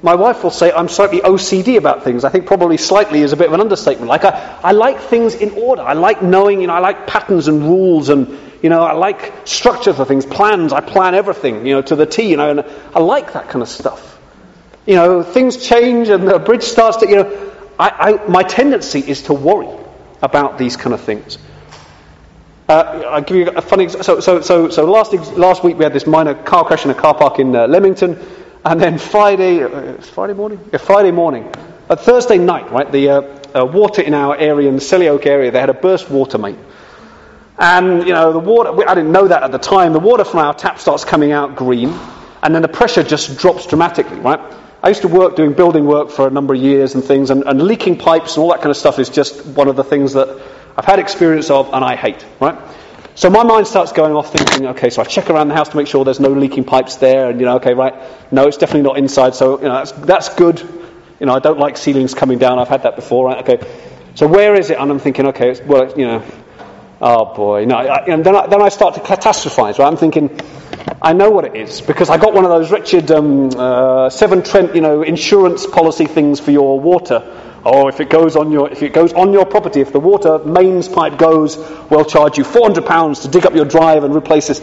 My 0.01 0.15
wife 0.15 0.45
will 0.45 0.51
say 0.51 0.71
I'm 0.71 0.89
slightly 0.89 1.21
OCD 1.21 1.77
about 1.77 2.05
things. 2.05 2.25
I 2.25 2.31
think 2.31 2.47
probably 2.47 2.77
slightly 2.77 3.23
is 3.23 3.33
a 3.33 3.37
bit 3.37 3.49
of 3.49 3.53
an 3.53 3.61
understatement. 3.61 4.09
Like 4.09 4.25
I, 4.25 4.59
I 4.63 4.73
like 4.73 5.01
things 5.01 5.35
in 5.35 5.51
order. 5.51 5.83
I 5.83 5.95
like 5.95 6.23
knowing, 6.23 6.61
you 6.61 6.69
know, 6.69 6.75
I 6.75 6.79
like 6.79 7.07
patterns 7.07 7.49
and 7.49 7.63
rules 7.63 8.09
and 8.09 8.39
you 8.63 8.71
know, 8.71 8.83
I 8.83 8.93
like 8.93 9.47
structure 9.47 9.93
for 9.93 10.05
things, 10.05 10.27
plans. 10.27 10.73
I 10.73 10.81
plan 10.81 11.15
everything, 11.15 11.67
you 11.67 11.75
know, 11.75 11.83
to 11.83 11.97
the 11.97 12.07
T, 12.07 12.31
you 12.31 12.37
know, 12.37 12.51
and 12.51 12.65
I 12.95 13.01
like 13.01 13.33
that 13.35 13.49
kind 13.49 13.63
of 13.63 13.69
stuff. 13.69 14.19
You 14.87 14.95
know, 14.95 15.23
things 15.23 15.57
change 15.67 16.09
and 16.09 16.27
the 16.27 16.39
bridge 16.39 16.63
starts 16.63 16.99
to, 16.99 17.09
you 17.09 17.17
know, 17.17 17.53
I, 17.79 17.89
I, 17.89 18.29
my 18.29 18.43
tendency 18.43 19.01
is 19.01 19.23
to 19.25 19.35
worry 19.35 19.69
about 20.23 20.59
these 20.59 20.77
kind 20.77 20.95
of 20.95 21.01
things. 21.01 21.39
Uh, 22.69 23.03
I'll 23.09 23.23
give 23.23 23.37
you 23.37 23.49
a 23.49 23.63
funny 23.63 23.85
example. 23.85 24.05
So, 24.05 24.21
so, 24.21 24.41
so, 24.41 24.69
so 24.69 24.91
last, 24.91 25.13
last 25.37 25.63
week 25.65 25.79
we 25.79 25.85
had 25.85 25.93
this 25.93 26.07
minor 26.07 26.35
car 26.35 26.65
crash 26.65 26.85
in 26.85 26.91
a 26.91 26.95
car 26.95 27.15
park 27.15 27.39
in 27.39 27.55
uh, 27.55 27.67
Leamington, 27.67 28.19
and 28.65 28.81
then 28.81 28.99
Friday, 28.99 29.63
uh, 29.63 29.95
Friday 30.03 30.35
morning? 30.35 30.61
Yeah, 30.73 30.79
Friday 30.79 31.13
morning. 31.13 31.51
Uh, 31.89 31.97
Thursday 31.97 32.37
night, 32.37 32.71
right, 32.71 32.91
the 32.93 33.09
uh, 33.09 33.23
uh, 33.55 33.65
water 33.65 34.03
in 34.03 34.13
our 34.13 34.37
area, 34.37 34.69
in 34.69 34.75
the 34.75 34.83
Selly 34.83 35.09
Oak 35.09 35.25
area, 35.25 35.51
they 35.51 35.61
had 35.61 35.71
a 35.71 35.75
burst 35.75 36.11
water 36.11 36.37
main. 36.37 36.59
And, 37.59 38.07
you 38.07 38.13
know, 38.13 38.33
the 38.33 38.39
water, 38.39 38.71
I 38.89 38.95
didn't 38.95 39.11
know 39.11 39.27
that 39.29 39.43
at 39.43 39.51
the 39.51 39.59
time, 39.59 39.93
the 39.93 39.99
water 39.99 40.25
from 40.25 40.41
our 40.41 40.55
tap 40.55 40.79
starts 40.79 41.05
coming 41.05 41.33
out 41.33 41.57
green, 41.57 41.93
and 42.43 42.55
then 42.55 42.63
the 42.63 42.69
pressure 42.69 43.03
just 43.03 43.37
drops 43.39 43.67
dramatically, 43.67 44.19
right? 44.21 44.41
I 44.81 44.89
used 44.89 45.03
to 45.03 45.09
work 45.09 45.35
doing 45.35 45.55
building 45.55 45.85
work 45.87 46.11
for 46.11 46.29
a 46.29 46.31
number 46.31 46.55
of 46.55 46.61
years 46.61 46.95
and 46.95 47.03
things, 47.03 47.31
and, 47.31 47.43
and 47.45 47.61
leaking 47.61 47.99
pipes 47.99 48.37
and 48.37 48.45
all 48.45 48.51
that 48.51 48.59
kind 48.61 48.71
of 48.71 48.77
stuff 48.77 49.01
is 49.01 49.09
just 49.09 49.45
one 49.45 49.67
of 49.67 49.75
the 49.75 49.83
things 49.83 50.13
that 50.13 50.29
I've 50.77 50.85
had 50.85 51.01
experience 51.01 51.51
of 51.51 51.73
and 51.73 51.85
I 51.85 51.97
hate, 51.97 52.25
right? 52.41 52.57
So 53.17 53.29
my 53.29 53.43
mind 53.43 53.67
starts 53.67 53.91
going 53.91 54.13
off 54.15 54.33
thinking, 54.33 54.69
okay, 54.69 54.91
so 54.91 55.03
I 55.03 55.05
check 55.05 55.29
around 55.29 55.49
the 55.49 55.55
house 55.55 55.71
to 55.71 55.77
make 55.77 55.89
sure 55.89 56.05
there's 56.05 56.21
no 56.21 56.29
leaking 56.29 56.63
pipes 56.63 56.95
there, 56.97 57.29
and 57.29 57.41
you 57.41 57.47
know, 57.47 57.57
okay, 57.57 57.75
right, 57.75 57.93
no, 58.33 58.47
it's 58.47 58.57
definitely 58.57 58.83
not 58.83 58.99
inside, 58.99 59.35
so 59.35 59.59
you 59.59 59.65
know, 59.65 59.75
that's, 59.75 59.91
that's 59.91 60.29
good. 60.37 60.61
You 61.19 61.27
know, 61.27 61.35
I 61.35 61.41
don't 61.41 61.59
like 61.59 61.77
ceilings 61.77 62.15
coming 62.15 62.39
down. 62.39 62.61
I've 62.61 62.69
had 62.69 62.85
that 62.85 62.95
before, 62.95 63.27
right? 63.27 63.39
Okay. 63.39 63.67
So 64.15 64.29
where 64.29 64.55
is 64.55 64.71
it? 64.71 64.79
And 64.79 64.89
I'm 64.89 65.01
thinking, 65.01 65.27
okay, 65.27 65.51
it's- 65.51 65.67
well, 65.67 65.93
you 65.99 66.07
know, 66.07 66.23
oh 67.01 67.35
boy, 67.35 67.65
no. 67.65 67.77
I, 67.77 68.05
and 68.07 68.25
then 68.25 68.37
I, 68.37 68.47
then 68.47 68.63
I 68.63 68.69
start 68.69 68.95
to 68.95 69.01
catastrophize. 69.01 69.79
Right? 69.79 69.87
I'm 69.87 69.97
thinking, 69.97 70.41
I 71.01 71.13
know 71.13 71.31
what 71.31 71.45
it 71.45 71.57
is 71.57 71.81
because 71.81 72.11
I 72.11 72.19
got 72.19 72.35
one 72.35 72.45
of 72.45 72.51
those 72.51 72.71
wretched 72.71 73.11
um, 73.11 73.51
uh, 73.57 74.11
Severn 74.11 74.43
Trent, 74.43 74.75
you 74.75 74.81
know, 74.81 75.03
insurance 75.03 75.67
policy 75.67 76.07
things 76.07 76.41
for 76.41 76.51
your 76.51 76.81
water. 76.81 77.23
Oh, 77.65 77.89
if 77.89 78.01
it 78.01 78.09
goes 78.09 78.37
on 78.37 78.53
your 78.53 78.71
if 78.71 78.83
it 78.83 78.93
goes 78.93 79.13
on 79.13 79.33
your 79.33 79.45
property, 79.45 79.81
if 79.81 79.93
the 79.93 80.01
water 80.01 80.39
mains 80.39 80.89
pipe 80.89 81.19
goes, 81.19 81.57
we'll 81.91 82.05
charge 82.05 82.39
you 82.39 82.45
400 82.45 82.87
pounds 82.87 83.21
to 83.21 83.29
dig 83.29 83.47
up 83.47 83.55
your 83.55 83.65
drive 83.65 84.05
and 84.05 84.15
replace 84.15 84.49
this. 84.49 84.61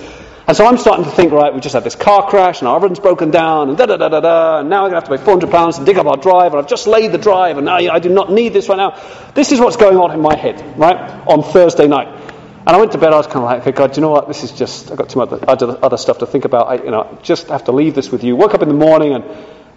And 0.47 0.55
so 0.55 0.65
I'm 0.65 0.77
starting 0.77 1.05
to 1.05 1.11
think, 1.11 1.31
right, 1.31 1.53
we 1.53 1.59
just 1.59 1.73
had 1.73 1.83
this 1.83 1.95
car 1.95 2.29
crash 2.29 2.59
and 2.59 2.67
our 2.67 2.75
oven's 2.75 2.99
broken 2.99 3.31
down 3.31 3.69
and 3.69 3.77
da 3.77 3.87
da 3.87 3.97
da 3.97 4.09
da 4.09 4.19
da, 4.19 4.59
and 4.59 4.69
now 4.69 4.83
we're 4.83 4.91
going 4.91 5.01
to 5.01 5.07
have 5.07 5.09
to 5.09 5.17
pay 5.17 5.23
400 5.23 5.49
pounds 5.49 5.79
to 5.79 5.85
dig 5.85 5.97
up 5.97 6.05
our 6.05 6.17
drive, 6.17 6.53
and 6.53 6.61
I've 6.61 6.67
just 6.67 6.85
laid 6.85 7.11
the 7.11 7.17
drive, 7.17 7.57
and 7.57 7.65
now 7.65 7.77
I 7.77 7.97
do 7.97 8.09
not 8.09 8.31
need 8.31 8.53
this 8.53 8.69
right 8.69 8.77
now. 8.77 9.01
This 9.33 9.51
is 9.51 9.59
what's 9.59 9.77
going 9.77 9.97
on 9.97 10.11
in 10.11 10.21
my 10.21 10.35
head, 10.35 10.77
right, 10.77 10.95
on 11.27 11.41
Thursday 11.41 11.87
night. 11.87 12.24
And 12.67 12.75
I 12.75 12.79
went 12.79 12.93
to 12.93 12.97
bed, 12.97 13.13
I 13.13 13.17
was 13.17 13.27
kind 13.27 13.37
of 13.37 13.43
like, 13.43 13.61
okay, 13.61 13.71
God, 13.71 13.93
do 13.93 13.97
you 13.97 14.01
know 14.01 14.09
what? 14.09 14.27
This 14.27 14.43
is 14.43 14.51
just, 14.51 14.89
I've 14.89 14.97
got 14.97 15.09
too 15.09 15.19
much 15.19 15.29
other, 15.47 15.77
other 15.83 15.97
stuff 15.97 16.17
to 16.19 16.25
think 16.25 16.45
about. 16.45 16.67
I, 16.67 16.83
you 16.83 16.89
know, 16.89 17.19
just 17.21 17.49
have 17.49 17.65
to 17.65 17.71
leave 17.71 17.93
this 17.93 18.11
with 18.11 18.23
you. 18.23 18.35
Woke 18.35 18.55
up 18.55 18.63
in 18.63 18.69
the 18.69 18.73
morning 18.73 19.13
and, 19.13 19.23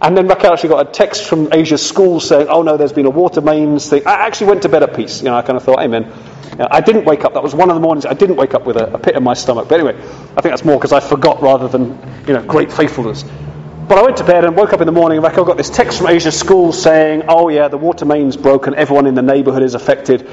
and 0.01 0.16
then 0.16 0.26
Raquel 0.26 0.55
actually 0.55 0.70
got 0.70 0.89
a 0.89 0.91
text 0.91 1.24
from 1.28 1.53
Asia's 1.53 1.86
school 1.86 2.18
saying, 2.18 2.49
oh 2.49 2.62
no, 2.62 2.78
there's 2.78 2.95
been 2.95 3.05
a 3.05 3.11
water 3.11 3.43
mains 3.43 3.91
thing. 3.91 4.07
I 4.07 4.26
actually 4.26 4.47
went 4.47 4.62
to 4.62 4.70
bed 4.70 4.82
at 4.82 4.97
peace. 4.97 5.18
You 5.20 5.26
know, 5.26 5.36
I 5.36 5.43
kind 5.43 5.59
of 5.59 5.64
thought, 5.64 5.80
amen. 5.80 6.05
You 6.53 6.59
know, 6.59 6.68
I 6.70 6.80
didn't 6.80 7.05
wake 7.05 7.26
up. 7.26 7.34
That 7.34 7.43
was 7.43 7.55
one 7.55 7.68
of 7.68 7.74
the 7.74 7.80
mornings 7.80 8.07
I 8.07 8.14
didn't 8.14 8.36
wake 8.36 8.55
up 8.55 8.64
with 8.64 8.78
a, 8.78 8.95
a 8.95 8.99
pit 8.99 9.16
in 9.16 9.22
my 9.22 9.34
stomach. 9.34 9.68
But 9.68 9.80
anyway, 9.80 9.99
I 9.99 10.41
think 10.41 10.53
that's 10.53 10.64
more 10.64 10.78
because 10.78 10.93
I 10.93 11.01
forgot 11.01 11.43
rather 11.43 11.68
than, 11.68 11.99
you 12.26 12.32
know, 12.32 12.43
great 12.43 12.72
faithfulness. 12.72 13.22
But 13.22 13.99
I 13.99 14.03
went 14.03 14.16
to 14.18 14.24
bed 14.24 14.45
and 14.45 14.57
woke 14.57 14.72
up 14.72 14.80
in 14.80 14.86
the 14.86 14.93
morning 14.93 15.18
and 15.18 15.26
Raquel 15.26 15.45
got 15.45 15.59
this 15.59 15.68
text 15.68 15.99
from 15.99 16.09
Asia's 16.09 16.39
school 16.39 16.72
saying, 16.72 17.24
oh 17.28 17.51
yeah, 17.51 17.68
the 17.68 17.76
water 17.78 18.07
main's 18.07 18.36
broken. 18.36 18.74
Everyone 18.76 19.07
in 19.07 19.14
the 19.14 19.22
neighbourhood 19.22 19.62
is 19.62 19.74
affected. 19.74 20.30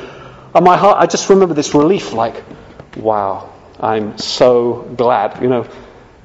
And 0.55 0.63
my 0.63 0.77
heart, 0.77 0.97
I 0.99 1.05
just 1.05 1.29
remember 1.29 1.53
this 1.53 1.75
relief 1.75 2.13
like, 2.13 2.41
wow, 2.95 3.53
I'm 3.77 4.17
so 4.17 4.89
glad. 4.95 5.41
You 5.41 5.49
know, 5.49 5.67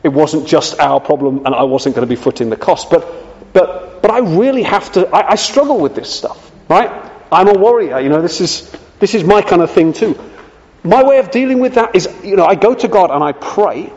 it 0.04 0.08
wasn't 0.08 0.46
just 0.46 0.78
our 0.78 1.00
problem 1.00 1.44
and 1.46 1.54
I 1.54 1.64
wasn't 1.64 1.96
going 1.96 2.06
to 2.06 2.14
be 2.14 2.20
footing 2.20 2.48
the 2.48 2.56
cost. 2.56 2.90
But, 2.90 3.52
but, 3.52 4.00
but 4.00 4.12
I 4.12 4.20
really 4.20 4.62
have 4.62 4.92
to, 4.92 5.08
I, 5.08 5.32
I 5.32 5.34
struggle 5.34 5.80
with 5.80 5.96
this 5.96 6.08
stuff, 6.08 6.52
right? 6.68 7.10
I'm 7.32 7.48
a 7.48 7.58
warrior. 7.58 7.98
You 7.98 8.08
know, 8.08 8.22
this 8.22 8.40
is, 8.40 8.72
this 9.00 9.16
is 9.16 9.24
my 9.24 9.42
kind 9.42 9.62
of 9.62 9.72
thing 9.72 9.92
too. 9.92 10.16
My 10.84 11.02
way 11.02 11.18
of 11.18 11.32
dealing 11.32 11.58
with 11.58 11.74
that 11.74 11.96
is, 11.96 12.08
you 12.22 12.36
know, 12.36 12.46
I 12.46 12.54
go 12.54 12.72
to 12.72 12.86
God 12.86 13.10
and 13.10 13.24
I 13.24 13.32
pray 13.32 13.92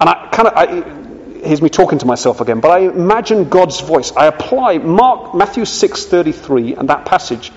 and 0.00 0.08
I 0.08 0.28
kind 0.32 0.48
of, 0.48 0.54
I, 0.56 1.46
here's 1.46 1.62
me 1.62 1.68
talking 1.68 2.00
to 2.00 2.06
myself 2.06 2.40
again, 2.40 2.58
but 2.58 2.72
I 2.72 2.80
imagine 2.80 3.48
God's 3.48 3.80
voice. 3.80 4.10
I 4.10 4.26
apply 4.26 4.78
Mark, 4.78 5.36
Matthew 5.36 5.62
6.33 5.62 6.78
and 6.78 6.88
that 6.88 7.06
passage, 7.06 7.52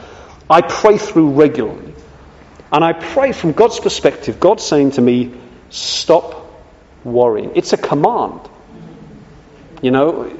I 0.47 0.61
pray 0.61 0.99
through 0.99 1.32
regularly. 1.32 1.91
And 2.72 2.84
I 2.84 2.93
pray 2.93 3.32
from 3.34 3.51
God's 3.51 3.80
perspective, 3.80 4.39
God 4.39 4.61
saying 4.61 4.91
to 4.91 5.01
me, 5.01 5.34
stop 5.69 6.63
worrying. 7.03 7.51
It's 7.55 7.74
a 7.74 7.78
command. 7.78 8.39
You 9.82 9.91
know, 9.91 10.32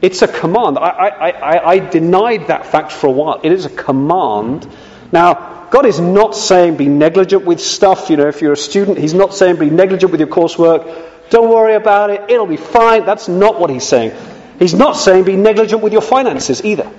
it's 0.00 0.22
a 0.22 0.28
command. 0.28 0.78
I, 0.78 0.88
I, 0.88 1.30
I, 1.30 1.70
I 1.72 1.78
denied 1.78 2.48
that 2.48 2.66
fact 2.66 2.92
for 2.92 3.08
a 3.08 3.10
while. 3.10 3.40
It 3.42 3.52
is 3.52 3.66
a 3.66 3.70
command. 3.70 4.68
Now, 5.12 5.66
God 5.70 5.86
is 5.86 6.00
not 6.00 6.34
saying 6.36 6.76
be 6.76 6.88
negligent 6.88 7.44
with 7.44 7.60
stuff. 7.60 8.10
You 8.10 8.16
know, 8.16 8.28
if 8.28 8.40
you're 8.42 8.52
a 8.52 8.56
student, 8.56 8.98
He's 8.98 9.14
not 9.14 9.34
saying 9.34 9.56
be 9.56 9.70
negligent 9.70 10.12
with 10.12 10.20
your 10.20 10.28
coursework. 10.28 11.30
Don't 11.30 11.48
worry 11.48 11.74
about 11.74 12.10
it. 12.10 12.30
It'll 12.30 12.46
be 12.46 12.56
fine. 12.56 13.04
That's 13.04 13.28
not 13.28 13.60
what 13.60 13.70
He's 13.70 13.84
saying. 13.84 14.12
He's 14.58 14.74
not 14.74 14.96
saying 14.96 15.24
be 15.24 15.36
negligent 15.36 15.82
with 15.82 15.92
your 15.92 16.02
finances 16.02 16.64
either. 16.64 16.90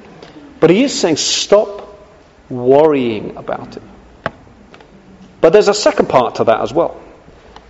But 0.60 0.70
He 0.70 0.84
is 0.84 0.98
saying 0.98 1.18
stop 1.18 2.00
worrying 2.50 3.38
about 3.38 3.78
it. 3.78 3.84
But 5.42 5.54
there's 5.54 5.68
a 5.68 5.74
second 5.74 6.08
part 6.08 6.36
to 6.36 6.46
that 6.46 6.62
as 6.62 6.72
well. 6.72 7.02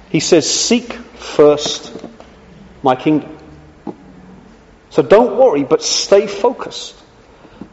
He 0.09 0.19
says, 0.19 0.49
Seek 0.49 0.91
first 0.91 1.95
my 2.83 2.95
kingdom. 2.95 3.37
So 4.89 5.01
don't 5.01 5.37
worry, 5.37 5.63
but 5.63 5.81
stay 5.81 6.27
focused. 6.27 6.95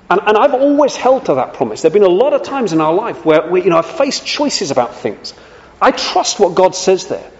And, 0.09 0.21
and 0.25 0.37
I've 0.39 0.55
always 0.55 0.97
held 0.97 1.27
to 1.27 1.35
that 1.35 1.55
promise. 1.55 1.83
There 1.83 1.91
have 1.91 1.95
been 1.95 2.03
a 2.03 2.15
lot 2.15 2.33
of 2.33 2.43
times 2.43 2.73
in 2.73 2.81
our 2.81 2.95
life 2.95 3.25
where 3.25 3.51
we, 3.51 3.65
you 3.65 3.71
know, 3.71 3.79
I've 3.79 3.87
faced 3.87 4.25
choices 4.25 4.71
about 4.71 4.95
things. 4.95 5.35
I 5.83 5.91
trust 5.91 6.41
what 6.41 6.55
God 6.55 6.75
says 6.75 7.09
there. 7.09 7.31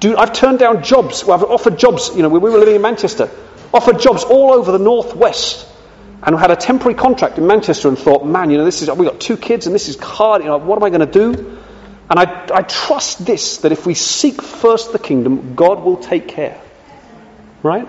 Do, 0.00 0.16
I've 0.16 0.32
turned 0.32 0.58
down 0.58 0.82
jobs. 0.82 1.24
Well, 1.24 1.38
I've 1.38 1.48
offered 1.48 1.78
jobs, 1.78 2.10
you 2.16 2.22
know, 2.22 2.28
we 2.28 2.38
were 2.38 2.58
living 2.58 2.74
in 2.76 2.82
Manchester, 2.82 3.30
offered 3.72 4.00
jobs 4.00 4.24
all 4.24 4.52
over 4.52 4.72
the 4.72 4.78
northwest 4.78 5.66
and 6.22 6.36
had 6.36 6.50
a 6.50 6.56
temporary 6.56 6.94
contract 6.94 7.38
in 7.38 7.46
Manchester 7.46 7.88
and 7.88 7.98
thought, 7.98 8.26
man, 8.26 8.50
you 8.50 8.58
know, 8.58 8.64
this 8.64 8.82
is, 8.82 8.90
we've 8.90 9.08
got 9.08 9.20
two 9.20 9.36
kids 9.36 9.66
and 9.66 9.74
this 9.74 9.88
is 9.88 9.98
hard, 9.98 10.42
you 10.42 10.48
know, 10.48 10.56
what 10.56 10.76
am 10.76 10.82
I 10.82 10.90
going 10.90 11.08
to 11.08 11.34
do? 11.34 11.58
And 12.08 12.18
I, 12.18 12.46
I 12.54 12.62
trust 12.62 13.24
this, 13.24 13.58
that 13.58 13.72
if 13.72 13.84
we 13.84 13.94
seek 13.94 14.40
first 14.40 14.92
the 14.92 14.98
kingdom, 14.98 15.54
God 15.54 15.82
will 15.82 15.96
take 15.96 16.28
care. 16.28 16.60
Right? 17.62 17.88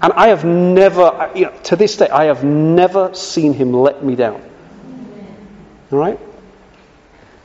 And 0.00 0.12
I 0.12 0.28
have 0.28 0.44
never, 0.44 1.32
you 1.34 1.46
know, 1.46 1.54
to 1.64 1.76
this 1.76 1.96
day, 1.96 2.08
I 2.08 2.24
have 2.24 2.44
never 2.44 3.14
seen 3.14 3.54
him 3.54 3.72
let 3.72 4.04
me 4.04 4.14
down. 4.14 4.42
All 5.90 5.98
right? 5.98 6.20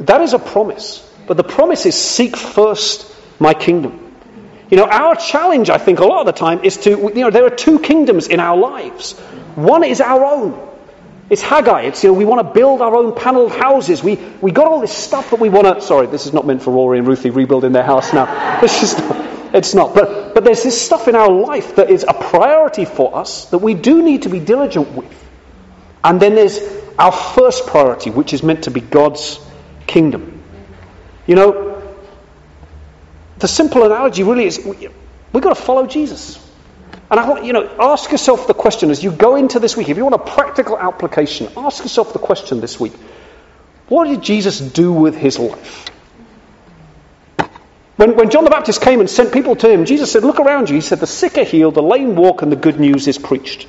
That 0.02 0.22
is 0.22 0.34
a 0.34 0.40
promise. 0.40 1.08
But 1.28 1.38
the 1.38 1.44
promise 1.44 1.86
is 1.86 1.96
seek 1.96 2.36
first 2.36 3.16
my 3.40 3.54
kingdom. 3.54 4.16
You 4.70 4.78
know, 4.78 4.86
our 4.86 5.16
challenge, 5.16 5.70
I 5.70 5.78
think, 5.78 6.00
a 6.00 6.06
lot 6.06 6.22
of 6.22 6.26
the 6.28 6.40
time 6.40 6.64
is 6.64 6.78
to, 6.78 6.92
you 6.92 7.24
know, 7.24 7.30
there 7.30 7.46
are 7.46 7.50
two 7.50 7.80
kingdoms 7.80 8.28
in 8.28 8.40
our 8.40 8.58
lives. 8.58 9.14
One 9.56 9.84
is 9.84 10.00
our 10.02 10.24
own. 10.24 10.71
It's 11.32 11.42
Haggai. 11.42 11.84
It's, 11.84 12.04
you 12.04 12.10
know, 12.10 12.14
we 12.14 12.26
want 12.26 12.46
to 12.46 12.54
build 12.54 12.82
our 12.82 12.94
own 12.94 13.16
panelled 13.16 13.54
houses. 13.54 14.04
We, 14.04 14.16
we 14.42 14.52
got 14.52 14.68
all 14.68 14.82
this 14.82 14.92
stuff 14.92 15.30
that 15.30 15.40
we 15.40 15.48
want 15.48 15.66
to. 15.66 15.82
Sorry, 15.82 16.06
this 16.08 16.26
is 16.26 16.34
not 16.34 16.46
meant 16.46 16.62
for 16.62 16.72
Rory 16.72 17.00
and 17.00 17.08
Ruthie 17.08 17.30
rebuilding 17.30 17.72
their 17.72 17.86
house 17.86 18.12
now. 18.12 18.60
This 18.62 18.84
is 18.84 18.98
not, 18.98 19.56
it's 19.56 19.74
not. 19.74 19.96
But, 19.96 20.36
but 20.36 20.44
there's 20.44 20.62
this 20.62 20.80
stuff 20.80 21.08
in 21.08 21.16
our 21.16 21.32
life 21.32 21.78
that 21.78 21.90
is 21.90 22.04
a 22.06 22.14
priority 22.14 22.84
for 22.84 23.16
us 23.16 23.46
that 23.52 23.60
we 23.60 23.74
do 23.74 24.04
need 24.04 24.24
to 24.24 24.30
be 24.30 24.42
diligent 24.42 24.92
with. 24.92 25.30
And 26.04 26.22
then 26.22 26.36
there's 26.36 26.60
our 27.00 27.14
first 27.14 27.66
priority, 27.66 28.10
which 28.10 28.34
is 28.34 28.44
meant 28.44 28.66
to 28.66 28.72
be 28.72 28.82
God's 28.82 29.40
kingdom. 29.88 30.44
You 31.28 31.36
know, 31.36 31.96
the 33.38 33.48
simple 33.48 33.84
analogy 33.84 34.24
really 34.24 34.48
is 34.48 34.60
we, 34.60 34.90
we've 35.32 35.44
got 35.44 35.56
to 35.56 35.64
follow 35.64 35.88
Jesus. 35.88 36.46
And 37.12 37.20
I 37.20 37.42
you 37.42 37.52
know, 37.52 37.70
ask 37.78 38.10
yourself 38.10 38.48
the 38.48 38.54
question 38.54 38.90
as 38.90 39.04
you 39.04 39.12
go 39.12 39.36
into 39.36 39.60
this 39.60 39.76
week. 39.76 39.90
If 39.90 39.98
you 39.98 40.04
want 40.06 40.16
a 40.16 40.32
practical 40.34 40.80
application, 40.80 41.50
ask 41.58 41.84
yourself 41.84 42.14
the 42.14 42.20
question 42.20 42.62
this 42.62 42.80
week: 42.80 42.94
What 43.90 44.08
did 44.08 44.24
Jesus 44.24 44.62
do 44.62 44.94
with 44.94 45.18
his 45.18 45.38
life? 45.38 45.90
When, 47.98 48.16
when 48.16 48.30
John 48.30 48.46
the 48.46 48.50
Baptist 48.50 48.82
came 48.82 49.02
and 49.02 49.10
sent 49.10 49.34
people 49.34 49.58
to 49.58 49.70
him, 49.70 49.84
Jesus 49.84 50.10
said, 50.10 50.24
"Look 50.24 50.40
around 50.40 50.70
you." 50.70 50.76
He 50.76 50.82
said, 50.82 51.02
"The 51.02 51.08
sick 51.08 51.38
are 51.38 51.44
healed, 51.44 51.74
the 51.74 51.84
lame 51.84 52.16
walk, 52.16 52.44
and 52.44 52.52
the 52.52 52.56
good 52.56 52.80
news 52.80 53.10
is 53.10 53.18
preached." 53.18 53.68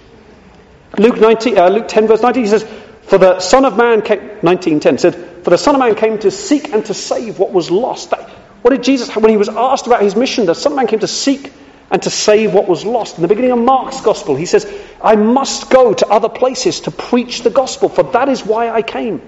Luke 0.97 1.20
19, 1.20 1.59
uh, 1.59 1.68
Luke 1.68 1.88
10 1.88 2.07
verse 2.07 2.22
19, 2.22 2.45
he 2.45 2.49
says, 2.49 2.64
"For 3.03 3.18
the 3.18 3.40
Son 3.40 3.64
of 3.64 3.76
Man 3.76 4.03
came." 4.03 4.20
19:10 4.43 4.99
said, 4.99 5.16
"For 5.43 5.51
the 5.51 5.59
Son 5.59 5.74
of 5.74 5.80
Man 5.80 5.97
came 5.97 6.18
to 6.18 6.30
seek 6.30 6.72
and 6.72 6.84
to 6.86 6.95
save 6.95 7.40
what 7.40 7.53
was 7.53 7.72
lost." 7.72 8.11
That, 8.11 8.20
what 8.62 8.70
did 8.70 8.84
Jesus 8.84 9.14
when 9.16 9.30
he 9.30 9.36
was 9.36 9.49
asked 9.49 9.88
about 9.88 10.03
his 10.03 10.14
mission? 10.14 10.47
The 10.47 10.55
Son 10.55 10.74
of 10.74 10.76
Man 10.76 10.86
came 10.86 11.01
to 11.01 11.09
seek 11.09 11.53
and 11.93 12.03
to 12.03 12.11
save 12.11 12.55
what 12.55 12.66
was 12.66 12.86
lost. 12.86 13.18
In 13.18 13.22
the 13.22 13.28
beginning 13.28 13.53
of 13.53 13.59
Mark's 13.59 14.01
gospel, 14.01 14.34
he 14.34 14.47
says, 14.47 14.66
I 15.03 15.14
must 15.14 15.68
go 15.68 15.93
to 15.93 16.07
other 16.09 16.30
places 16.30 16.80
to 16.80 16.90
preach 16.90 17.43
the 17.43 17.51
gospel, 17.51 17.90
for 17.90 18.03
that 18.03 18.30
is 18.30 18.45
why 18.45 18.70
I 18.70 18.80
came. 18.80 19.20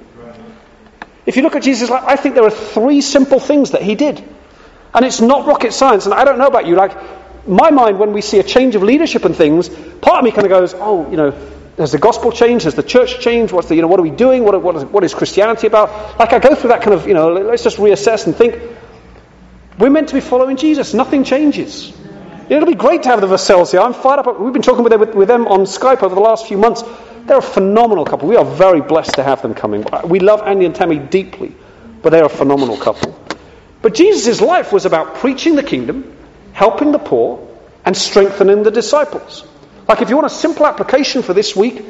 If 1.27 1.37
you 1.37 1.43
look 1.43 1.57
at 1.57 1.63
Jesus' 1.63 1.91
life, 1.91 2.05
I 2.07 2.17
think 2.17 2.35
there 2.35 2.45
are 2.45 2.51
three 2.51 3.03
simple 3.03 3.39
things 3.39 3.73
that 3.73 3.83
he 3.83 3.95
did. 3.95 4.23
And 4.95 5.05
it's 5.05 5.21
not 5.21 5.47
rocket 5.47 5.73
science. 5.73 6.07
And 6.07 6.15
I 6.15 6.25
don't 6.25 6.39
know 6.39 6.47
about 6.47 6.67
you, 6.67 6.75
like, 6.75 6.97
my 7.47 7.71
mind, 7.71 7.99
when 7.99 8.13
we 8.15 8.23
see 8.23 8.39
a 8.39 8.43
change 8.43 8.75
of 8.77 8.83
leadership 8.83 9.25
and 9.25 9.37
things, 9.37 9.69
part 9.69 10.19
of 10.19 10.25
me 10.25 10.31
kind 10.31 10.47
of 10.47 10.51
goes, 10.51 10.73
oh, 10.75 11.11
you 11.11 11.17
know, 11.19 11.33
has 11.77 11.93
the 11.93 11.99
gospel 11.99 12.33
changed? 12.33 12.65
Has 12.65 12.75
the 12.75 12.83
church 12.83 13.21
changed? 13.21 13.53
What's 13.53 13.69
the, 13.69 13.75
you 13.75 13.83
know, 13.83 13.89
what 13.89 14.01
are 14.01 14.05
we 14.05 14.11
doing? 14.11 14.45
What, 14.45 14.63
what, 14.63 14.77
is, 14.77 14.85
what 14.85 15.05
is 15.05 15.13
Christianity 15.13 15.67
about? 15.67 16.19
Like, 16.19 16.33
I 16.33 16.39
go 16.39 16.55
through 16.55 16.71
that 16.71 16.81
kind 16.81 16.95
of, 16.95 17.07
you 17.07 17.15
know, 17.15 17.33
let's 17.33 17.65
just 17.65 17.77
reassess 17.77 18.27
and 18.27 18.35
think. 18.35 18.61
We're 19.79 19.91
meant 19.91 20.09
to 20.09 20.15
be 20.15 20.21
following 20.21 20.57
Jesus. 20.57 20.95
Nothing 20.95 21.25
changes. 21.25 21.93
It'll 22.49 22.67
be 22.67 22.75
great 22.75 23.05
to 23.05 23.09
have 23.09 23.21
the 23.21 23.27
Vassels 23.27 23.73
here. 23.73 23.81
I'm 23.81 23.95
fired 23.95 24.21
up. 24.21 24.39
We've 24.41 24.53
been 24.53 24.63
talking 24.63 24.85
with 24.85 24.93
them, 24.93 25.17
with 25.17 25.29
them 25.29 25.47
on 25.47 25.61
Skype 25.61 26.03
over 26.03 26.15
the 26.15 26.21
last 26.21 26.47
few 26.47 26.59
months. 26.59 26.83
They're 27.27 27.39
a 27.39 27.43
phenomenal 27.43 28.05
couple. 28.05 28.29
We 28.29 28.37
are 28.37 28.45
very 28.45 28.83
blessed 28.83 29.15
to 29.15 29.23
have 29.23 29.41
them 29.41 29.55
coming. 29.55 29.85
We 30.05 30.21
love 30.21 30.43
Andy 30.43 30.67
and 30.67 30.75
Tammy 30.75 30.99
deeply, 30.99 31.55
but 32.03 32.11
they're 32.11 32.27
a 32.27 32.29
phenomenal 32.29 32.77
couple. 32.77 33.19
But 33.81 33.95
Jesus' 33.95 34.41
life 34.41 34.73
was 34.73 34.85
about 34.85 35.17
preaching 35.17 35.57
the 35.57 35.63
kingdom, 35.63 36.17
helping 36.53 36.93
the 36.93 36.99
poor, 36.99 37.49
and 37.85 37.97
strengthening 37.97 38.63
the 38.63 38.71
disciples. 38.71 39.47
Like 39.89 40.03
if 40.03 40.11
you 40.11 40.17
want 40.17 40.27
a 40.27 40.35
simple 40.35 40.67
application 40.67 41.23
for 41.23 41.35
this 41.35 41.55
week, 41.55 41.85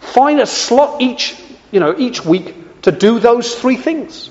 find 0.00 0.40
a 0.40 0.46
slot 0.46 1.00
each, 1.00 1.36
you 1.70 1.80
know, 1.80 1.96
each 1.96 2.24
week 2.24 2.82
to 2.82 2.92
do 2.92 3.18
those 3.18 3.54
three 3.54 3.76
things. 3.76 4.30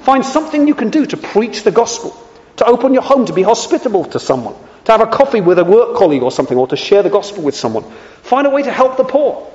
Find 0.00 0.24
something 0.24 0.68
you 0.68 0.74
can 0.74 0.90
do 0.90 1.06
to 1.06 1.16
preach 1.16 1.62
the 1.62 1.72
gospel, 1.72 2.16
to 2.56 2.66
open 2.66 2.94
your 2.94 3.02
home, 3.02 3.26
to 3.26 3.32
be 3.32 3.42
hospitable 3.42 4.04
to 4.06 4.20
someone, 4.20 4.54
to 4.86 4.92
have 4.92 5.00
a 5.00 5.06
coffee 5.06 5.40
with 5.40 5.58
a 5.58 5.64
work 5.64 5.96
colleague 5.96 6.22
or 6.22 6.32
something, 6.32 6.56
or 6.56 6.66
to 6.68 6.76
share 6.76 7.02
the 7.02 7.10
gospel 7.10 7.42
with 7.42 7.54
someone. 7.56 7.84
Find 8.22 8.46
a 8.46 8.50
way 8.50 8.62
to 8.62 8.72
help 8.72 8.96
the 8.96 9.04
poor. 9.04 9.52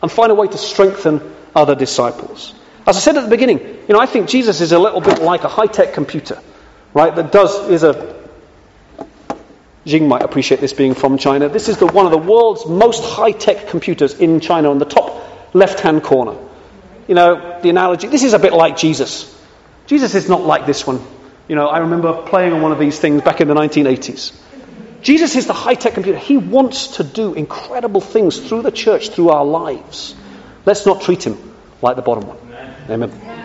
And 0.00 0.10
find 0.10 0.32
a 0.32 0.34
way 0.34 0.48
to 0.48 0.58
strengthen 0.58 1.34
other 1.54 1.74
disciples. 1.74 2.54
As 2.86 2.96
I 2.96 3.00
said 3.00 3.16
at 3.16 3.24
the 3.24 3.30
beginning, 3.30 3.58
you 3.58 3.94
know, 3.94 4.00
I 4.00 4.06
think 4.06 4.28
Jesus 4.28 4.60
is 4.60 4.72
a 4.72 4.78
little 4.78 5.00
bit 5.00 5.22
like 5.22 5.44
a 5.44 5.48
high-tech 5.48 5.94
computer, 5.94 6.40
right? 6.94 7.14
That 7.14 7.30
does 7.30 7.68
is 7.68 7.84
a 7.84 8.20
Jing 9.84 10.06
might 10.06 10.22
appreciate 10.22 10.60
this 10.60 10.72
being 10.72 10.94
from 10.94 11.18
China. 11.18 11.48
This 11.48 11.68
is 11.68 11.78
the, 11.78 11.86
one 11.86 12.06
of 12.06 12.12
the 12.12 12.18
world's 12.18 12.66
most 12.66 13.02
high-tech 13.04 13.68
computers 13.68 14.14
in 14.14 14.38
China 14.38 14.70
on 14.70 14.78
the 14.78 14.84
top 14.84 15.54
left-hand 15.54 16.04
corner. 16.04 16.36
You 17.08 17.16
know, 17.16 17.60
the 17.60 17.68
analogy, 17.70 18.06
this 18.06 18.22
is 18.22 18.32
a 18.32 18.38
bit 18.38 18.52
like 18.52 18.76
Jesus. 18.76 19.36
Jesus 19.86 20.14
is 20.14 20.28
not 20.28 20.42
like 20.42 20.66
this 20.66 20.86
one. 20.86 21.04
You 21.52 21.56
know, 21.56 21.68
I 21.68 21.80
remember 21.80 22.14
playing 22.22 22.54
on 22.54 22.62
one 22.62 22.72
of 22.72 22.78
these 22.78 22.98
things 22.98 23.20
back 23.20 23.42
in 23.42 23.48
the 23.48 23.52
1980s. 23.52 24.32
Jesus 25.02 25.36
is 25.36 25.46
the 25.46 25.52
high 25.52 25.74
tech 25.74 25.92
computer. 25.92 26.18
He 26.18 26.38
wants 26.38 26.96
to 26.96 27.04
do 27.04 27.34
incredible 27.34 28.00
things 28.00 28.38
through 28.38 28.62
the 28.62 28.70
church, 28.70 29.10
through 29.10 29.28
our 29.28 29.44
lives. 29.44 30.14
Let's 30.64 30.86
not 30.86 31.02
treat 31.02 31.26
him 31.26 31.36
like 31.82 31.96
the 31.96 32.00
bottom 32.00 32.26
one. 32.26 32.38
Amen. 32.88 33.41